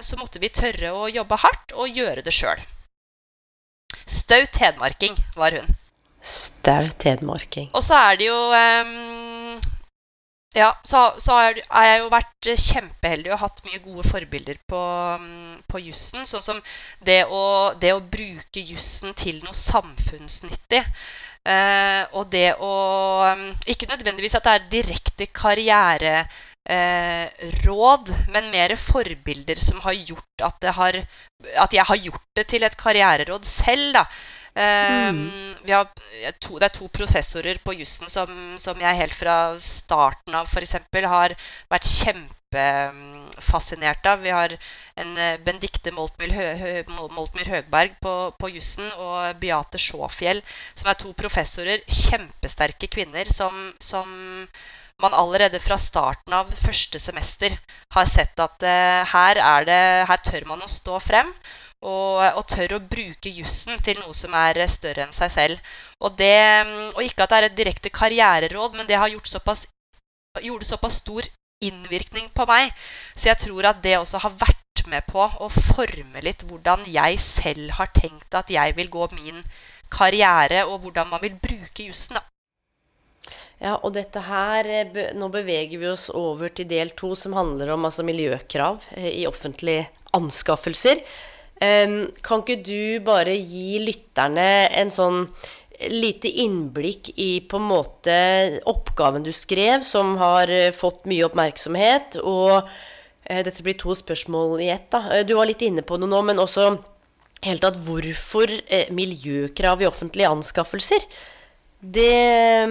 så 0.03 0.19
måtte 0.19 0.43
vi 0.43 0.51
tørre 0.51 0.91
å 0.91 1.08
jobbe 1.08 1.39
hardt 1.39 1.77
og 1.80 1.95
gjøre 1.95 2.25
det 2.25 2.36
sjøl. 2.36 2.60
Staut 4.03 4.60
hedmarking 4.60 5.15
var 5.39 5.56
hun. 5.56 5.77
Staut 6.19 7.08
hedmarking. 7.08 7.69
Og 7.71 7.84
så 7.88 7.95
er 8.10 8.19
det 8.19 8.27
jo 8.27 8.36
um, 8.51 8.91
ja, 10.55 10.71
så, 10.83 11.13
så 11.19 11.36
har 11.36 11.86
jeg 11.86 11.99
jo 11.99 12.10
vært 12.12 12.47
kjempeheldig 12.47 13.33
og 13.36 13.41
hatt 13.41 13.60
mye 13.67 13.81
gode 13.83 14.05
forbilder 14.07 14.57
på, 14.69 14.79
mm, 15.21 15.57
på 15.67 15.81
jussen. 15.83 16.25
Sånn 16.25 16.45
som 16.45 16.62
det 17.05 17.25
å, 17.27 17.73
det 17.81 17.91
å 17.93 18.01
bruke 18.01 18.63
jussen 18.63 19.13
til 19.17 19.41
noe 19.43 19.57
samfunnsnyttig. 19.57 20.83
Eh, 21.47 22.03
og 22.17 22.27
det 22.31 22.57
å 22.60 22.73
mm, 23.38 23.43
Ikke 23.71 23.88
nødvendigvis 23.88 24.36
at 24.36 24.47
det 24.47 24.53
er 24.55 24.65
direkte 24.71 25.27
karriereråd, 25.31 26.25
eh, 28.10 28.25
men 28.33 28.49
mer 28.51 28.75
forbilder 28.79 29.55
som 29.62 29.79
har 29.86 29.95
gjort 29.95 30.47
at, 30.47 30.67
har, 30.79 30.99
at, 31.55 31.71
jeg 31.73 31.86
har 31.91 32.03
gjort 32.10 32.27
det 32.36 32.47
til 32.55 32.67
et 32.67 32.79
karriereråd 32.79 33.47
selv. 33.47 33.93
da. 33.99 34.03
Mm. 34.58 35.30
Vi 35.67 35.74
har 35.76 35.86
to, 36.39 36.58
det 36.58 36.65
er 36.65 36.74
to 36.74 36.88
professorer 36.89 37.60
på 37.62 37.74
jussen 37.78 38.10
som, 38.10 38.58
som, 38.58 38.80
jeg 38.82 38.98
helt 39.02 39.13
fra 39.13 39.54
starten 39.62 40.34
av 40.38 40.46
f.eks. 40.50 40.76
har 41.12 41.36
vært 41.70 41.86
kjempefascinert 41.91 44.06
av. 44.10 44.22
Vi 44.24 44.30
har 44.34 44.56
en 44.96 45.15
Bendikte 45.46 45.91
Benedicte 45.91 46.96
Moltmyr, 46.96 47.48
Høgberg 47.52 47.91
på, 48.02 48.32
på 48.39 48.50
jussen 48.56 48.88
og 48.96 49.36
Beate 49.43 49.78
Sjåfjell, 49.82 50.41
som 50.74 50.89
er 50.89 50.93
to 51.04 51.13
professorer. 51.20 51.78
Kjempesterke 51.86 52.88
kvinner 52.89 53.26
som, 53.30 53.74
som 53.78 54.08
man 55.04 55.13
allerede 55.13 55.60
fra 55.62 55.78
starten 55.78 56.34
av 56.34 56.50
første 56.56 57.00
semester 57.00 57.54
har 57.93 58.06
sett 58.10 58.39
at 58.41 58.63
uh, 58.65 59.06
her, 59.12 59.36
det, 59.67 60.06
her 60.10 60.17
tør 60.26 60.46
man 60.50 60.62
å 60.65 60.70
stå 60.72 61.00
frem 61.04 61.30
og, 61.86 62.22
og 62.40 62.44
tør 62.50 62.78
å 62.78 62.84
bruke 62.94 63.30
jussen 63.30 63.78
til 63.86 64.00
noe 64.02 64.16
som 64.18 64.34
er 64.38 64.60
større 64.72 65.06
enn 65.06 65.16
seg 65.16 65.34
selv. 65.34 65.74
Og, 66.02 66.16
det, 66.18 66.66
og 66.96 67.04
ikke 67.06 67.26
at 67.26 67.34
det 67.34 67.40
er 67.40 67.50
et 67.50 67.58
direkte 67.58 67.94
karriereråd, 67.94 68.78
men 68.78 68.88
det 68.90 68.98
har 68.98 69.12
gjort 69.13 69.30
såpass, 69.30 69.68
gjorde 70.42 70.70
såpass 70.70 71.02
stor 71.04 71.28
innvirkning 71.63 72.30
på 72.34 72.46
meg. 72.50 72.72
Så 73.16 73.30
jeg 73.32 73.42
tror 73.48 73.70
at 73.72 73.84
det 73.84 73.98
også 74.00 74.22
har 74.26 74.38
vært 74.40 74.86
med 74.88 75.06
på 75.10 75.20
å 75.20 75.50
forme 75.52 76.22
litt 76.24 76.46
hvordan 76.48 76.86
jeg 76.88 77.20
selv 77.22 77.74
har 77.80 77.90
tenkt 77.96 78.38
at 78.38 78.50
jeg 78.54 78.76
vil 78.78 78.90
gå 78.94 79.10
min 79.18 79.42
karriere, 79.92 80.66
og 80.68 80.84
hvordan 80.84 81.10
man 81.12 81.22
vil 81.24 81.38
bruke 81.42 81.88
jussen. 81.88 82.20
Ja, 83.58 83.74
og 83.82 83.96
dette 83.96 84.22
her 84.22 84.68
Nå 85.18 85.32
beveger 85.34 85.80
vi 85.82 85.88
oss 85.90 86.12
over 86.13 86.52
til 86.54 86.68
del 86.70 86.92
to, 87.00 87.16
som 87.18 87.34
handler 87.34 87.74
om 87.74 87.88
altså, 87.90 88.06
miljøkrav 88.06 88.84
eh, 88.94 89.10
i 89.24 89.26
offentlige 89.28 89.88
anskaffelser. 90.13 91.02
Kan 91.58 92.41
ikke 92.43 92.60
du 92.62 93.00
bare 93.06 93.34
gi 93.34 93.80
lytterne 93.82 94.67
en 94.78 94.91
sånn 94.93 95.24
lite 95.89 96.28
innblikk 96.28 97.12
i 97.15 97.41
på 97.50 97.60
en 97.60 97.70
måte 97.70 98.17
oppgaven 98.65 99.26
du 99.26 99.32
skrev, 99.36 99.86
som 99.86 100.15
har 100.17 100.50
eh, 100.50 100.74
fått 100.74 101.06
mye 101.10 101.26
oppmerksomhet? 101.28 102.20
Og 102.24 102.58
eh, 103.30 103.43
dette 103.46 103.63
blir 103.65 103.78
to 103.80 103.96
spørsmål 103.98 104.58
i 104.63 104.72
ett. 104.74 104.89
da. 104.93 105.06
Eh, 105.13 105.26
du 105.28 105.36
var 105.38 105.50
litt 105.50 105.62
inne 105.65 105.86
på 105.86 106.00
det 106.02 106.10
nå, 106.10 106.22
men 106.26 106.41
også 106.41 106.72
helt 107.46 107.62
tatt 107.62 107.78
hvorfor 107.86 108.50
miljøkrav 108.98 109.84
i 109.84 109.89
offentlige 109.89 110.30
anskaffelser? 110.34 111.04
Det 111.78 112.65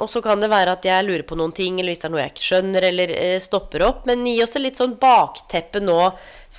Og 0.00 0.08
så 0.08 0.22
kan 0.24 0.40
det 0.40 0.48
være 0.48 0.72
at 0.72 0.86
jeg 0.88 1.04
lurer 1.04 1.26
på 1.28 1.36
noen 1.36 1.52
ting, 1.52 1.76
eller 1.76 1.92
hvis 1.92 2.00
det 2.00 2.08
er 2.08 2.12
noe 2.14 2.22
jeg 2.22 2.32
ikke 2.32 2.46
skjønner, 2.46 2.86
eller 2.88 3.12
stopper 3.44 3.84
opp. 3.84 4.06
Men 4.08 4.24
gi 4.24 4.38
oss 4.40 4.56
et 4.56 4.64
litt 4.64 4.80
sånn 4.80 4.96
bakteppe 4.96 5.84
nå 5.84 5.98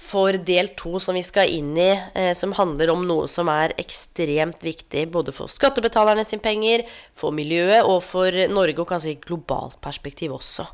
for 0.07 0.39
del 0.49 0.71
to 0.79 1.01
som 1.03 1.17
vi 1.17 1.23
skal 1.25 1.51
inn 1.51 1.75
i, 1.77 1.91
eh, 2.15 2.33
som 2.37 2.55
handler 2.55 2.93
om 2.93 3.03
noe 3.07 3.27
som 3.31 3.51
er 3.51 3.75
ekstremt 3.81 4.63
viktig 4.63 5.07
både 5.11 5.35
for 5.35 5.51
skattebetalerne 5.51 6.25
sin 6.25 6.43
penger, 6.43 6.85
for 7.15 7.35
miljøet 7.35 7.83
og 7.83 8.01
for 8.07 8.31
Norge, 8.47 8.79
og 8.81 8.89
kanskje 8.89 9.15
i 9.15 9.21
globalt 9.21 9.79
perspektiv 9.83 10.37
også. 10.39 10.67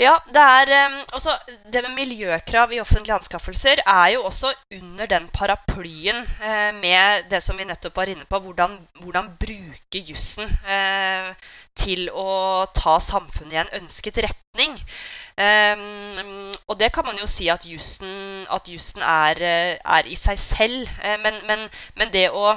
Ja, 0.00 0.14
det 0.32 0.40
er 0.40 0.70
også, 1.12 1.12
altså, 1.12 1.32
Det 1.72 1.82
med 1.84 1.92
miljøkrav 1.98 2.72
i 2.72 2.80
offentlige 2.80 3.14
anskaffelser 3.14 3.82
er 3.84 4.06
jo 4.14 4.22
også 4.24 4.52
under 4.78 5.06
den 5.06 5.28
paraplyen 5.28 6.22
eh, 6.40 6.70
med 6.80 7.28
det 7.30 7.42
som 7.44 7.58
vi 7.58 7.66
nettopp 7.68 7.96
var 8.00 8.08
inne 8.08 8.24
på. 8.24 8.40
Hvordan, 8.40 8.78
hvordan 9.02 9.28
bruke 9.40 10.00
jussen 10.08 10.48
eh, 10.64 11.28
til 11.76 12.08
å 12.16 12.64
ta 12.74 12.96
samfunnet 13.00 13.52
i 13.52 13.60
en 13.60 13.74
ønsket 13.82 14.22
retning. 14.24 14.78
Um, 15.40 16.52
og 16.68 16.76
det 16.80 16.90
kan 16.92 17.06
man 17.06 17.16
jo 17.16 17.26
si 17.30 17.48
at 17.48 17.64
jussen, 17.64 18.44
at 18.52 18.68
jussen 18.68 19.02
er, 19.02 19.40
er, 19.80 20.06
i 20.06 20.16
seg 20.18 20.38
selv. 20.42 20.90
Eh, 21.02 21.16
men, 21.22 21.38
men, 21.48 21.64
men, 21.96 22.12
det 22.12 22.26
å 22.30 22.52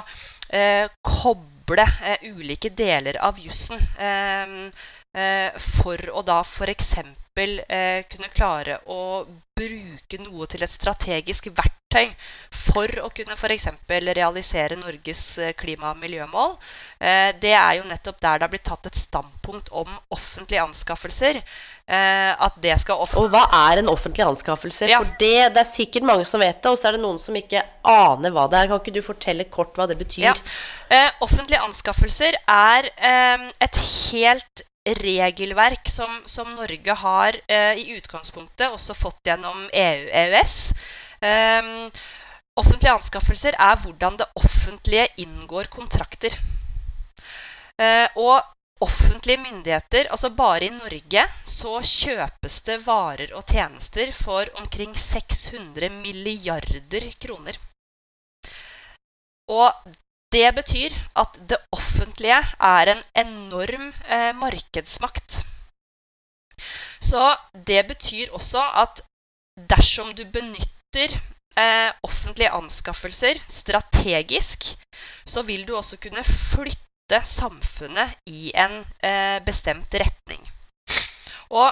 eh, 0.52 0.84
koble 1.00 1.86
eh, 2.04 2.28
ulike 2.36 2.70
deler 2.76 3.16
av 3.24 3.40
jussen 3.40 3.80
eh, 3.96 5.54
for 5.64 6.10
å 6.12 6.22
da 6.26 6.42
f.eks 6.44 6.92
eh, 7.38 8.04
kunne 8.10 8.30
klare 8.32 8.78
å 8.86 9.24
bruke 9.54 10.18
noe 10.22 10.46
til 10.50 10.64
et 10.66 10.70
strategisk 10.70 11.48
verktøy 11.54 12.08
for 12.50 12.90
å 13.04 13.10
kunne 13.14 13.36
f.eks. 13.38 13.68
realisere 13.88 14.78
Norges 14.80 15.22
eh, 15.38 15.52
klima- 15.54 15.92
og 15.92 16.00
miljømål, 16.02 16.56
eh, 16.98 17.30
det 17.40 17.52
er 17.54 17.78
jo 17.78 17.86
nettopp 17.86 18.18
der 18.20 18.38
det 18.38 18.46
har 18.46 18.52
blitt 18.54 18.66
tatt 18.66 18.86
et 18.90 18.98
standpunkt 18.98 19.70
om 19.70 19.90
offentlige 20.14 20.64
anskaffelser. 20.64 21.40
Eh, 21.84 22.32
at 22.32 22.54
det 22.64 22.78
skal 22.80 23.02
Og 23.04 23.26
hva 23.28 23.44
er 23.68 23.82
en 23.82 23.90
offentlig 23.92 24.24
anskaffelse? 24.24 24.88
Ja. 24.88 25.02
For 25.02 25.18
det, 25.20 25.54
det, 25.54 25.60
er 25.60 25.68
sikkert 25.68 26.06
mange 26.08 26.24
som 26.24 26.42
vet 26.42 26.62
det, 26.62 26.70
og 26.70 26.78
så 26.80 26.88
er 26.88 26.96
det 26.96 27.04
noen 27.04 27.20
som 27.20 27.36
ikke 27.36 27.62
aner 27.84 28.34
hva 28.34 28.46
det 28.50 28.62
er. 28.62 28.70
Kan 28.70 28.80
ikke 28.80 28.94
du 28.96 29.02
fortelle 29.04 29.48
kort 29.52 29.76
hva 29.76 29.86
det 29.90 29.98
betyr? 30.00 30.30
Ja. 30.30 30.36
Eh, 30.88 31.10
offentlige 31.24 31.62
anskaffelser 31.66 32.38
er 32.42 32.88
eh, 32.96 33.50
et 33.66 33.82
helt 33.84 34.64
regelverk 34.84 35.88
som, 35.88 36.22
som 36.24 36.54
Norge 36.54 36.92
har 36.92 37.36
eh, 37.48 37.72
i 37.80 37.96
utgangspunktet 37.96 38.70
også 38.70 38.94
fått 38.94 39.20
gjennom 39.26 39.68
EU-EØS. 39.72 40.56
Ehm, 41.24 41.90
offentlige 42.60 42.92
anskaffelser 42.92 43.56
er 43.58 43.80
hvordan 43.80 44.18
det 44.20 44.28
offentlige 44.36 45.06
inngår 45.24 45.70
kontrakter. 45.72 46.36
Eh, 47.80 48.08
og 48.14 48.42
offentlige 48.84 49.40
myndigheter, 49.40 50.10
altså 50.10 50.30
bare 50.30 50.68
i 50.68 50.74
Norge, 50.74 51.24
så 51.48 51.78
kjøpes 51.80 52.60
det 52.68 52.80
varer 52.84 53.32
og 53.38 53.46
tjenester 53.48 54.12
for 54.12 54.50
omkring 54.60 54.92
600 54.98 55.88
milliarder 56.02 57.08
kroner. 57.24 57.56
Og 59.48 59.94
Det 60.34 60.46
betyr 60.56 60.94
at 61.22 61.36
det 61.50 61.58
offentlige 61.72 62.40
er 62.58 62.90
en 62.92 63.02
enorm 63.22 63.86
eh, 64.10 64.32
markedsmakt. 64.34 65.44
Så 67.00 67.22
det 67.68 67.86
betyr 67.86 68.32
også 68.32 68.62
at 68.82 69.04
dersom 69.70 70.10
du 70.18 70.24
benytter 70.36 71.14
eh, 71.58 71.90
offentlige 72.02 72.50
anskaffelser 72.50 73.38
strategisk, 73.48 74.74
så 75.26 75.42
vil 75.42 75.68
du 75.68 75.76
også 75.76 76.00
kunne 76.02 76.24
flytte 76.24 77.20
samfunnet 77.24 78.16
i 78.26 78.50
en 78.66 78.80
eh, 79.02 79.38
bestemt 79.46 79.94
retning. 79.94 80.42
Og 81.50 81.70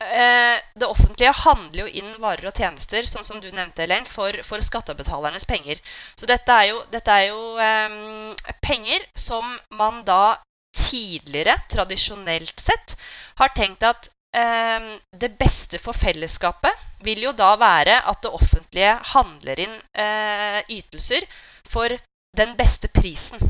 det 0.00 0.86
offentlige 0.86 1.32
handler 1.36 1.82
jo 1.82 2.00
inn 2.00 2.12
varer 2.22 2.48
og 2.48 2.56
tjenester, 2.56 3.04
sånn 3.04 3.26
som 3.26 3.40
du 3.42 3.50
nevnte, 3.52 3.84
Elaine, 3.84 4.08
for, 4.08 4.32
for 4.46 4.64
skattebetalernes 4.64 5.44
penger. 5.44 5.80
Så 6.16 6.28
dette 6.30 6.56
er 6.56 6.70
jo, 6.70 6.78
dette 6.92 7.12
er 7.12 7.26
jo 7.28 7.42
um, 7.60 8.30
penger 8.64 9.04
som 9.12 9.44
man 9.76 10.00
da 10.08 10.38
tidligere, 10.76 11.58
tradisjonelt 11.68 12.60
sett, 12.60 12.96
har 13.40 13.52
tenkt 13.56 13.84
at 13.84 14.08
um, 14.36 14.88
det 15.20 15.32
beste 15.38 15.80
for 15.82 15.96
fellesskapet 15.96 16.86
vil 17.04 17.24
jo 17.24 17.32
da 17.36 17.54
være 17.60 18.00
at 18.12 18.22
det 18.22 18.32
offentlige 18.36 18.94
handler 19.14 19.64
inn 19.66 19.76
uh, 19.98 20.60
ytelser 20.68 21.26
for 21.66 21.92
den 22.36 22.56
beste 22.58 22.88
prisen. 22.88 23.40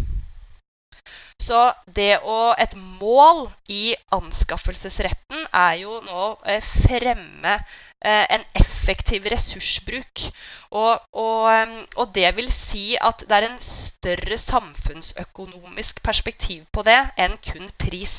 Så 1.41 1.59
det 1.97 2.19
å 2.29 2.39
Et 2.65 2.75
mål 3.01 3.47
i 3.73 3.95
anskaffelsesretten 4.17 5.47
er 5.57 5.77
jo 5.83 6.01
nå 6.05 6.25
å 6.37 6.57
fremme 6.67 7.55
eh, 7.57 8.27
en 8.37 8.45
effektiv 8.61 9.29
ressursbruk. 9.33 10.27
Og, 10.71 11.07
og, 11.23 11.47
ehm, 11.55 11.73
og, 11.97 12.13
det 12.19 12.35
vil 12.37 12.51
si 12.53 12.93
at 13.11 13.25
det 13.31 13.39
er 13.39 13.49
en 13.49 13.59
større 13.65 14.37
samfunnsøkonomisk 14.43 16.03
perspektiv 16.05 16.67
på 16.77 16.85
det 16.91 16.99
enn 17.25 17.39
kun 17.49 17.73
pris. 17.87 18.17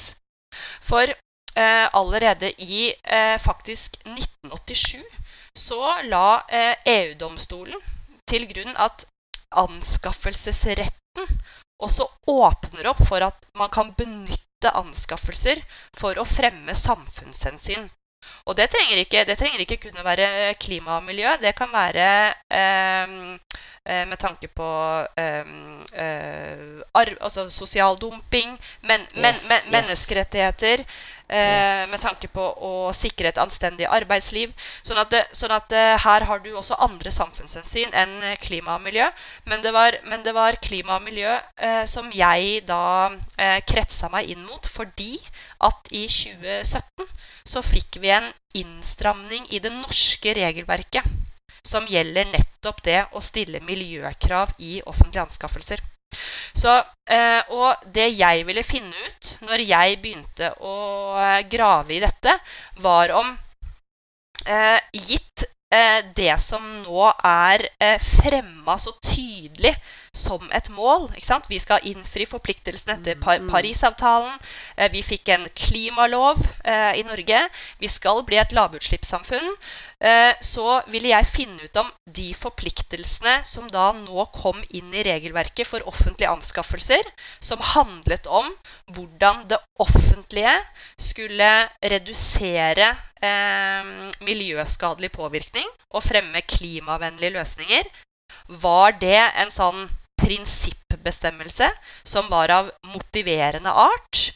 For 0.81 1.05
eh, 1.13 1.87
allerede 2.01 2.49
i 2.57 2.89
eh, 2.89 3.37
faktisk 3.39 4.01
1987 4.17 5.05
så 5.67 5.81
la 6.09 6.41
eh, 6.49 6.73
EU-domstolen 6.97 7.79
til 8.31 8.47
grunn 8.49 8.75
at 8.79 9.05
anskaffelsesretten 9.61 11.27
også 11.85 12.07
åpner 12.31 12.91
opp 12.91 13.01
for 13.07 13.23
at 13.25 13.37
man 13.57 13.71
kan 13.73 13.91
benytte 13.97 14.71
anskaffelser 14.77 15.61
for 15.97 16.19
å 16.21 16.27
fremme 16.27 16.75
samfunnshensyn. 16.77 17.89
Og 18.45 18.57
det 18.57 18.69
trenger 18.73 19.01
ikke, 19.01 19.23
det 19.25 19.37
trenger 19.37 19.63
ikke 19.63 19.79
kunne 19.87 20.05
være 20.05 20.53
klima 20.61 20.99
og 20.99 21.07
miljø. 21.07 21.29
Det 21.41 21.53
kan 21.57 21.71
være 21.73 22.09
eh, 22.49 23.15
eh 23.85 24.05
med 24.07 24.17
tanke 24.21 24.47
på 24.47 24.67
eh, 25.17 25.45
eh, 26.03 27.15
altså 27.21 27.49
sosial 27.49 27.97
dumping, 27.97 28.53
men, 28.81 29.07
men, 29.15 29.35
men, 29.49 29.71
menneskerettigheter. 29.73 30.85
Yes. 31.37 31.91
med 31.91 32.01
tanke 32.03 32.29
på 32.33 32.45
å 32.67 32.71
sikre 32.95 33.31
et 33.31 33.39
anstendig 33.41 33.87
arbeidsliv. 33.87 34.51
Sånn 34.83 34.99
at, 35.01 35.11
det, 35.13 35.21
sånn 35.37 35.53
at 35.55 35.69
det, 35.71 35.83
her 36.03 36.25
har 36.29 36.43
du 36.43 36.51
også 36.53 36.79
andre 36.83 37.13
samfunnshensyn 37.13 37.95
enn 38.03 38.17
klima 38.43 38.75
og 38.77 38.85
miljø. 38.85 39.07
Men 39.49 39.63
det 39.65 39.73
var, 39.75 39.97
men 40.11 40.25
det 40.27 40.35
var 40.37 40.59
klima 40.63 40.99
og 40.99 41.07
miljø 41.07 41.31
eh, 41.31 41.83
som 41.89 42.11
jeg 42.15 42.61
da 42.69 42.83
eh, 43.37 43.59
kretsa 43.67 44.11
meg 44.13 44.31
inn 44.33 44.43
mot, 44.45 44.67
fordi 44.67 45.15
at 45.67 45.91
i 45.95 46.05
2017 46.09 47.07
så 47.51 47.63
fikk 47.65 48.01
vi 48.03 48.11
en 48.13 48.27
innstramning 48.57 49.47
i 49.49 49.59
det 49.63 49.71
norske 49.73 50.33
regelverket 50.37 51.07
som 51.63 51.85
gjelder 51.89 52.29
nettopp 52.33 52.81
det 52.85 52.99
å 53.13 53.21
stille 53.21 53.61
miljøkrav 53.65 54.53
i 54.57 54.81
offentlige 54.85 55.25
anskaffelser. 55.27 55.81
Så, 56.53 56.73
eh, 57.09 57.39
og 57.55 57.85
det 57.95 58.09
jeg 58.17 58.43
ville 58.47 58.63
finne 58.65 58.91
ut 59.07 59.31
når 59.47 59.63
jeg 59.63 60.01
begynte 60.03 60.51
å 60.59 60.75
eh, 61.21 61.39
grave 61.51 61.95
i 61.95 62.01
dette, 62.03 62.35
var 62.83 63.15
om 63.21 63.33
eh, 64.45 64.79
Gitt 64.93 65.47
det 66.17 66.33
som 66.43 66.59
nå 66.83 67.05
er 67.23 67.61
fremma 68.03 68.73
så 68.75 68.91
tydelig 68.99 69.69
som 70.11 70.41
et 70.51 70.67
mål. 70.75 71.05
Vi 71.47 71.59
skal 71.63 71.87
innfri 71.87 72.25
forpliktelsene 72.27 72.97
etter 72.97 73.15
Par 73.21 73.39
mm. 73.39 73.47
Parisavtalen. 73.47 74.35
Vi 74.91 74.99
fikk 74.99 75.31
en 75.31 75.47
klimalov 75.55 76.43
i 76.67 77.05
Norge. 77.07 77.39
Vi 77.79 77.87
skal 77.87 78.19
bli 78.27 78.41
et 78.43 78.51
lavutslippssamfunn. 78.51 79.47
Eh, 80.01 80.33
så 80.41 80.81
ville 80.89 81.11
jeg 81.11 81.29
finne 81.29 81.61
ut 81.61 81.77
om 81.77 81.89
de 82.09 82.31
forpliktelsene 82.33 83.35
som 83.45 83.67
da 83.69 83.91
nå 83.93 84.23
kom 84.33 84.57
inn 84.73 84.89
i 84.97 85.03
regelverket 85.05 85.69
for 85.69 85.85
offentlige 85.91 86.31
anskaffelser, 86.31 87.05
som 87.37 87.61
handlet 87.61 88.25
om 88.25 88.47
hvordan 88.95 89.43
det 89.51 89.59
offentlige 89.83 90.55
skulle 90.97 91.49
redusere 91.93 92.87
eh, 93.21 93.91
miljøskadelig 94.25 95.11
påvirkning 95.13 95.69
og 95.93 96.01
fremme 96.07 96.41
klimavennlige 96.49 97.35
løsninger, 97.37 97.91
var 98.63 98.97
det 98.97 99.19
en 99.43 99.53
sånn 99.53 99.85
prinsippbestemmelse 100.21 101.69
som 102.01 102.25
var 102.33 102.49
av 102.57 102.73
motiverende 102.89 103.69
art? 103.69 104.31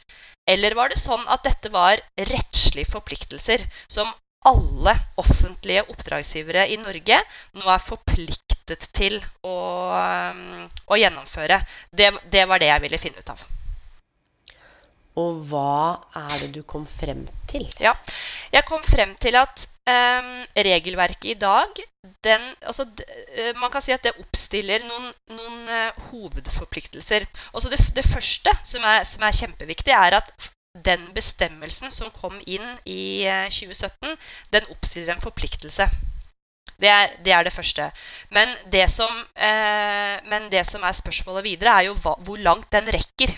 Eller 0.46 0.78
var 0.78 0.94
det 0.94 1.00
sånn 1.00 1.26
at 1.26 1.42
dette 1.42 1.74
var 1.74 1.98
rettslige 2.14 2.92
forpliktelser 2.92 3.66
som 3.90 4.06
alle 4.46 4.94
offentlige 5.18 5.82
oppdragsgivere 5.90 6.66
i 6.70 6.78
Norge 6.78 7.18
nå 7.58 7.66
er 7.72 7.82
forpliktet 7.82 8.88
til 8.94 9.18
å, 9.42 9.56
um, 9.96 10.66
å 10.86 10.98
gjennomføre. 11.00 11.60
Det, 11.90 12.12
det, 12.30 12.46
var 12.46 12.62
det 12.62 12.70
jeg 12.70 12.84
ville 12.84 13.00
finne 13.02 13.22
ut 13.22 13.34
av. 13.34 13.44
Og 15.16 15.38
hva 15.48 15.96
er 16.20 16.34
det 16.42 16.50
du 16.58 16.62
kom 16.68 16.84
frem 16.86 17.24
til? 17.48 17.64
Ja, 17.80 17.94
Jeg 18.52 18.66
kom 18.68 18.82
frem 18.84 19.14
til 19.20 19.38
at 19.40 19.64
um, 19.88 20.34
regelverket 20.68 21.30
i 21.32 21.38
dag 21.40 21.80
den, 22.22 22.42
altså, 22.62 22.84
uh, 22.84 23.52
Man 23.58 23.72
kan 23.72 23.82
si 23.82 23.94
at 23.96 24.04
det 24.04 24.12
oppstiller 24.20 24.84
noen, 24.84 25.08
noen 25.32 25.72
uh, 25.72 26.04
hovedforpliktelser. 26.10 27.24
Også 27.56 27.72
det, 27.72 27.80
det 27.96 28.04
første 28.06 28.52
som 28.62 28.84
er, 28.84 29.08
som 29.08 29.24
er 29.24 29.40
kjempeviktig, 29.40 29.96
er 29.96 30.20
at 30.20 30.52
den 30.84 31.04
bestemmelsen 31.16 31.92
som 31.94 32.10
kom 32.14 32.36
inn 32.46 32.66
i 32.84 33.24
2017, 33.52 34.10
eh, 34.10 34.16
den 34.54 34.68
oppstiller 34.74 35.14
en 35.14 35.22
forpliktelse. 35.22 35.88
Det 36.76 36.88
er, 36.92 37.12
det 37.24 37.32
er 37.32 37.46
det, 37.46 37.54
første. 37.54 37.88
Men 38.30 38.50
det, 38.72 38.84
som, 38.92 39.12
eh, 39.36 40.16
men 40.28 40.50
det, 40.52 40.66
som, 40.68 40.82
er 40.84 40.96
spørsmålet 40.96 41.46
videre, 41.46 41.72
er 41.72 41.88
jo 41.88 41.94
hva, 42.04 42.16
hvor 42.26 42.40
langt 42.42 42.68
den 42.72 42.90
rekker. 42.92 43.32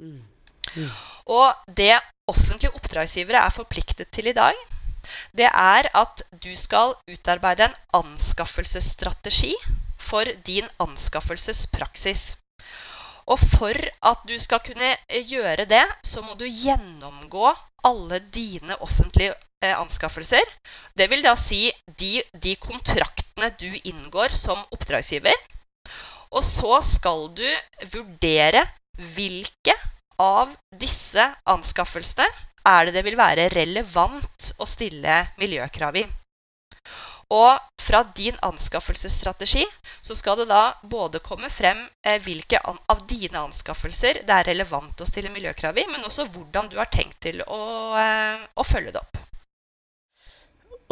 Mm. 0.00 0.22
Mm. 0.74 0.88
Og 1.34 1.74
det 1.76 1.92
offentlige 2.28 2.72
oppdragsgivere 2.74 3.44
er 3.44 3.52
forpliktet 3.52 4.08
til 4.10 4.30
i 4.32 4.36
dag, 4.36 4.56
det 5.36 5.50
er 5.50 5.90
at 5.92 6.22
du 6.40 6.52
skal 6.56 6.94
utarbeide 7.10 7.68
en 7.68 7.76
anskaffelsesstrategi 8.00 9.52
for 10.00 10.24
din 10.46 10.66
anskaffelsespraksis. 10.80 12.24
Og 13.30 13.40
for 13.40 13.78
at 14.10 14.26
du 14.28 14.34
skal 14.40 14.62
kunne 14.64 14.90
eh, 15.08 15.24
gjøre 15.24 15.66
det, 15.70 15.84
så 16.04 16.22
må 16.24 16.36
du 16.40 16.44
gjennomgå 16.44 17.52
alle 17.88 18.20
dine 18.34 18.76
offentlige 18.84 19.34
eh, 19.64 19.74
anskaffelser. 19.78 20.44
Det 20.96 21.08
vil 21.12 21.24
da 21.24 21.34
si 21.40 21.66
de, 22.00 22.18
de 22.32 22.54
kontraktene 22.60 23.50
du 23.60 23.70
inngår 23.84 24.34
som 24.36 24.60
oppdragsgiver. 24.76 25.36
Og 26.34 26.42
så 26.44 26.80
skal 26.84 27.28
du 27.36 27.46
vurdere 27.94 28.64
hvilke 29.14 29.74
av 30.22 30.52
disse 30.78 31.24
anskaffelsene 31.50 32.26
er 32.64 32.86
det 32.86 32.94
det 32.96 33.04
vil 33.06 33.18
være 33.18 33.50
relevant 33.52 34.52
å 34.58 34.66
stille 34.68 35.18
miljøkrav 35.40 35.98
i. 36.00 36.04
Og 37.32 37.58
fra 37.80 38.02
din 38.16 38.36
anskaffelsesstrategi 38.42 39.64
så 40.00 40.14
skal 40.16 40.38
det 40.40 40.48
da 40.50 40.74
både 40.82 41.20
komme 41.24 41.48
frem 41.52 41.78
eh, 42.04 42.20
hvilke 42.22 42.60
av 42.64 43.04
dine 43.08 43.44
anskaffelser 43.46 44.22
det 44.26 44.36
er 44.38 44.48
relevant 44.52 45.00
å 45.00 45.08
stille 45.08 45.32
miljøkrav 45.32 45.78
i, 45.80 45.86
men 45.90 46.04
også 46.04 46.28
hvordan 46.34 46.68
du 46.72 46.78
har 46.80 46.90
tenkt 46.92 47.20
til 47.24 47.40
å, 47.46 47.62
eh, 48.00 48.44
å 48.54 48.66
følge 48.66 48.94
det 48.94 49.02
opp. 49.02 49.20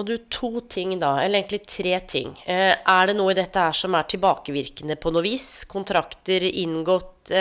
Og 0.01 0.07
du, 0.09 0.15
to 0.33 0.63
ting 0.73 0.95
da, 0.99 1.19
eller 1.21 1.43
egentlig 1.43 1.67
tre 1.69 1.99
ting. 2.09 2.33
Eh, 2.49 2.73
er 2.73 3.09
det 3.09 3.17
noe 3.19 3.35
i 3.35 3.39
dette 3.39 3.61
her 3.61 3.77
som 3.77 3.95
er 3.95 4.09
tilbakevirkende 4.09 4.97
på 4.97 5.13
noe 5.13 5.25
vis? 5.27 5.65
Kontrakter 5.69 6.49
inngått 6.49 7.35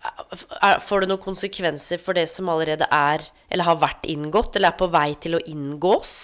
Får 0.00 1.02
det 1.02 1.10
noen 1.10 1.20
konsekvenser 1.20 2.00
for 2.00 2.16
det 2.16 2.24
som 2.32 2.48
allerede 2.48 2.86
er, 2.88 3.20
eller 3.52 3.68
har 3.68 3.76
vært 3.82 4.06
inngått, 4.08 4.56
eller 4.56 4.72
er 4.72 4.78
på 4.80 4.88
vei 4.88 5.10
til 5.20 5.36
å 5.36 5.42
inngås? 5.52 6.14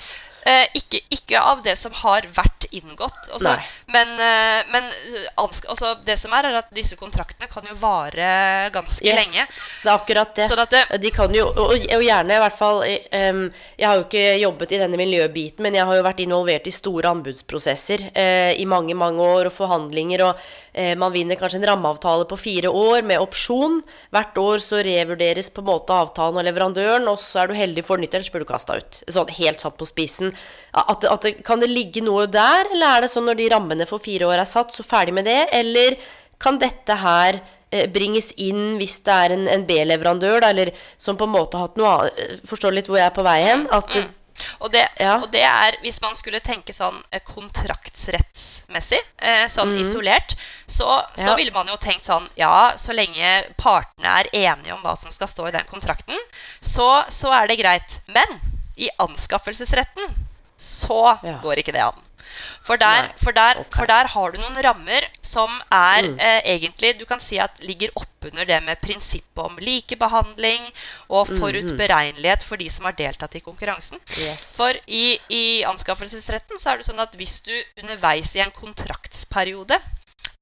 Eh, 0.47 0.67
ikke, 0.79 1.01
ikke, 1.11 1.41
av 1.43 1.65
det 1.65 1.75
som 1.79 1.95
har 2.05 2.27
vært 2.37 2.66
vært 2.67 2.85
inngått. 2.85 3.29
Også, 3.35 3.55
men, 3.87 4.09
eh, 4.21 4.65
men 4.73 4.85
altså, 5.37 5.97
det 6.05 6.19
som 6.19 6.33
er, 6.33 6.51
er 6.51 6.59
at 6.61 6.71
disse 6.75 6.97
kontraktene 6.97 7.49
kan 7.49 7.65
jo 7.69 7.75
vare 7.79 8.71
ganske 8.73 9.05
yes, 9.05 9.17
lenge. 9.17 9.47
Det 9.83 9.91
er 9.91 9.95
akkurat 9.95 10.35
det. 10.35 10.49
Sånn 10.49 10.65
det 10.71 10.99
de 11.01 11.11
kan 11.11 11.35
jo, 11.35 11.47
og, 11.47 11.75
og, 11.77 12.03
gjerne 12.03 12.37
i 12.37 12.41
hvert 12.41 12.57
fall 12.57 12.83
um, 12.83 13.43
Jeg 13.79 13.87
har 13.87 13.97
jo 13.97 14.05
ikke 14.07 14.25
jobbet 14.41 14.73
i 14.73 14.81
denne 14.81 14.97
miljøbiten, 14.99 15.63
men 15.63 15.75
jeg 15.75 15.87
har 15.87 15.97
jo 15.97 16.05
vært 16.07 16.23
involvert 16.25 16.67
i 16.67 16.75
store 16.75 17.11
anbudsprosesser 17.11 18.09
uh, 18.11 18.53
i 18.57 18.67
mange, 18.67 18.95
mange 18.95 19.23
år, 19.23 19.51
og 19.51 19.55
forhandlinger, 19.55 20.25
og 20.27 20.35
uh, 20.41 20.95
man 20.99 21.15
vinner 21.15 21.39
kanskje 21.39 21.61
en 21.63 21.69
rammeavtale 21.71 22.27
på 22.29 22.41
fire 22.41 22.73
år 22.73 23.07
med 23.07 23.23
opsjon. 23.23 23.81
Hvert 24.15 24.39
år 24.41 24.65
så 24.65 24.83
revurderes 24.85 25.51
på 25.53 25.63
en 25.65 25.71
måte 25.71 25.95
avtalen 25.95 26.41
og 26.41 26.47
leverandøren, 26.47 27.09
og 27.11 27.21
så 27.23 27.45
er 27.45 27.53
du 27.53 27.59
heldig 27.59 27.85
for 27.87 28.01
nytt, 28.01 28.17
ellers 28.17 28.33
blir 28.33 28.45
du 28.45 28.51
kasta 28.51 28.79
ut. 28.81 29.03
Sånn 29.07 29.35
helt 29.37 29.63
satt 29.63 29.77
på 29.79 29.89
spissen. 29.89 30.33
At, 30.77 31.05
at, 31.09 31.27
kan 31.47 31.63
det 31.63 31.71
ligge 31.71 32.03
noe 32.05 32.27
der, 32.31 32.66
eller 32.73 32.97
er 32.97 33.05
det 33.05 33.11
sånn 33.13 33.27
når 33.29 33.39
de 33.41 33.51
rammene 33.53 33.87
for 33.89 34.03
fire 34.03 34.29
år 34.29 34.43
er 34.43 34.49
satt, 34.49 34.75
så 34.75 34.87
ferdig 34.87 35.15
med 35.17 35.29
det, 35.29 35.41
eller 35.57 35.97
kan 36.43 36.59
dette 36.61 36.99
her 37.01 37.41
eh, 37.71 37.87
bringes 37.93 38.33
inn 38.43 38.77
hvis 38.81 39.01
det 39.07 39.17
er 39.25 39.37
en, 39.37 39.49
en 39.53 39.65
B-leverandør, 39.69 40.45
eller 40.51 40.73
som 40.99 41.19
på 41.19 41.29
en 41.29 41.35
måte 41.37 41.59
har 41.59 41.71
hatt 41.71 41.81
noe 41.81 41.95
annet 41.95 42.23
eh, 42.23 42.39
Forstår 42.49 42.77
litt 42.77 42.91
hvor 42.91 43.01
jeg 43.01 43.09
er 43.09 43.17
på 43.17 43.25
vei 43.27 43.41
hen? 43.47 43.67
At 43.73 43.93
mm. 43.95 44.13
Og 44.61 44.69
det, 44.69 44.83
ja. 45.01 45.15
og 45.17 45.31
det, 45.33 45.41
er, 45.49 45.79
hvis 45.81 45.97
man 46.05 46.13
skulle 46.13 46.43
tenke 46.45 46.75
sånn 46.77 46.99
eh, 47.09 47.23
kontraktsrettsmessig, 47.25 48.99
sånn 49.49 49.73
mm. 49.73 49.79
isolert, 49.81 50.35
så, 50.69 50.99
så 51.17 51.31
ja. 51.31 51.37
ville 51.39 51.55
man 51.55 51.71
jo 51.73 51.79
tenkt 51.81 52.05
sånn 52.05 52.27
Ja, 52.37 52.75
så 52.77 52.93
lenge 52.93 53.31
partene 53.57 54.13
er 54.21 54.29
enige 54.35 54.77
om 54.77 54.85
hva 54.85 54.93
som 55.01 55.15
skal 55.15 55.31
stå 55.33 55.49
i 55.49 55.55
den 55.57 55.65
kontrakten, 55.71 56.21
så, 56.61 56.91
så 57.09 57.33
er 57.33 57.49
det 57.49 57.57
greit. 57.63 58.01
Men 58.13 58.37
i 58.77 58.91
anskaffelsesretten 59.01 60.13
så 60.61 61.19
ja. 61.23 61.39
går 61.43 61.65
ikke 61.65 61.73
det 61.73 61.85
an. 61.87 62.06
For 62.67 62.81
der, 62.81 63.11
for, 63.21 63.33
der, 63.37 63.61
okay. 63.61 63.79
for 63.79 63.91
der, 63.91 64.11
har 64.13 64.33
du 64.33 64.41
noen 64.41 64.59
rammer 64.67 65.07
som 65.23 65.51
er 65.71 66.09
mm. 66.09 66.17
eh, 66.19 66.41
egentlig 66.57 66.95
Du 66.99 67.05
kan 67.09 67.21
si 67.23 67.39
at 67.43 67.61
ligger 67.63 67.93
oppunder 67.95 68.49
det 68.49 68.59
med 68.67 68.81
prinsippet 68.83 69.43
om 69.45 69.59
likebehandling 69.63 70.65
og 71.09 71.29
mm, 71.29 71.39
forutberegnelighet 71.39 72.43
for 72.47 72.61
de 72.61 72.69
som 72.73 72.89
har 72.89 72.97
deltatt 72.99 73.37
i 73.39 73.45
konkurransen. 73.45 74.01
Yes. 74.09 74.57
For 74.59 74.81
i, 74.87 75.19
i, 75.29 75.45
anskaffelsesretten 75.69 76.59
så 76.59 76.73
er 76.73 76.81
det 76.81 76.89
sånn 76.89 77.03
at 77.03 77.15
hvis 77.21 77.39
du 77.47 77.55
underveis 77.83 78.35
i 78.37 78.43
en 78.43 78.55
kontraktsperiode 78.57 79.79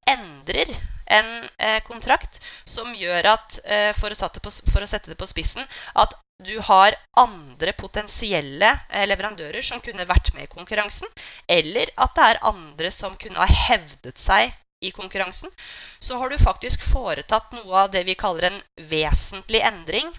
endrer 0.08 0.70
en 1.06 1.48
eh, 1.58 1.80
kontrakt 1.84 2.40
som 2.64 2.94
gjør 2.96 3.28
at, 3.34 3.58
eh, 3.64 3.90
for, 3.96 4.12
å 4.12 4.28
på, 4.40 4.52
for, 4.72 4.84
å 4.84 4.88
sette 4.88 5.12
det 5.12 5.18
på 5.20 5.28
spissen, 5.28 5.64
at 6.00 6.14
du 6.42 6.58
har 6.58 6.94
andre 7.16 7.72
potensielle 7.72 8.70
eh, 8.88 9.06
leverandører 9.06 9.62
som 9.62 9.80
kunne 9.80 10.06
vært 10.08 10.32
med 10.34 10.48
i 10.48 10.52
konkurransen, 10.54 11.08
eller 11.46 11.90
at 11.94 12.14
det 12.16 12.26
er 12.30 12.42
andre 12.50 12.90
som 12.90 13.14
kunne 13.20 13.38
ha 13.38 13.46
hevdet 13.68 14.18
seg 14.18 14.52
i 14.84 14.90
konkurransen, 14.90 15.50
så 15.98 16.18
har 16.18 16.30
du 16.30 16.38
faktisk 16.38 16.82
foretatt 16.90 17.54
noe 17.56 17.84
av 17.84 17.92
det 17.94 18.04
vi 18.04 18.18
kaller 18.18 18.50
en 18.50 18.60
vesentlig 18.90 19.62
endring, 19.64 20.10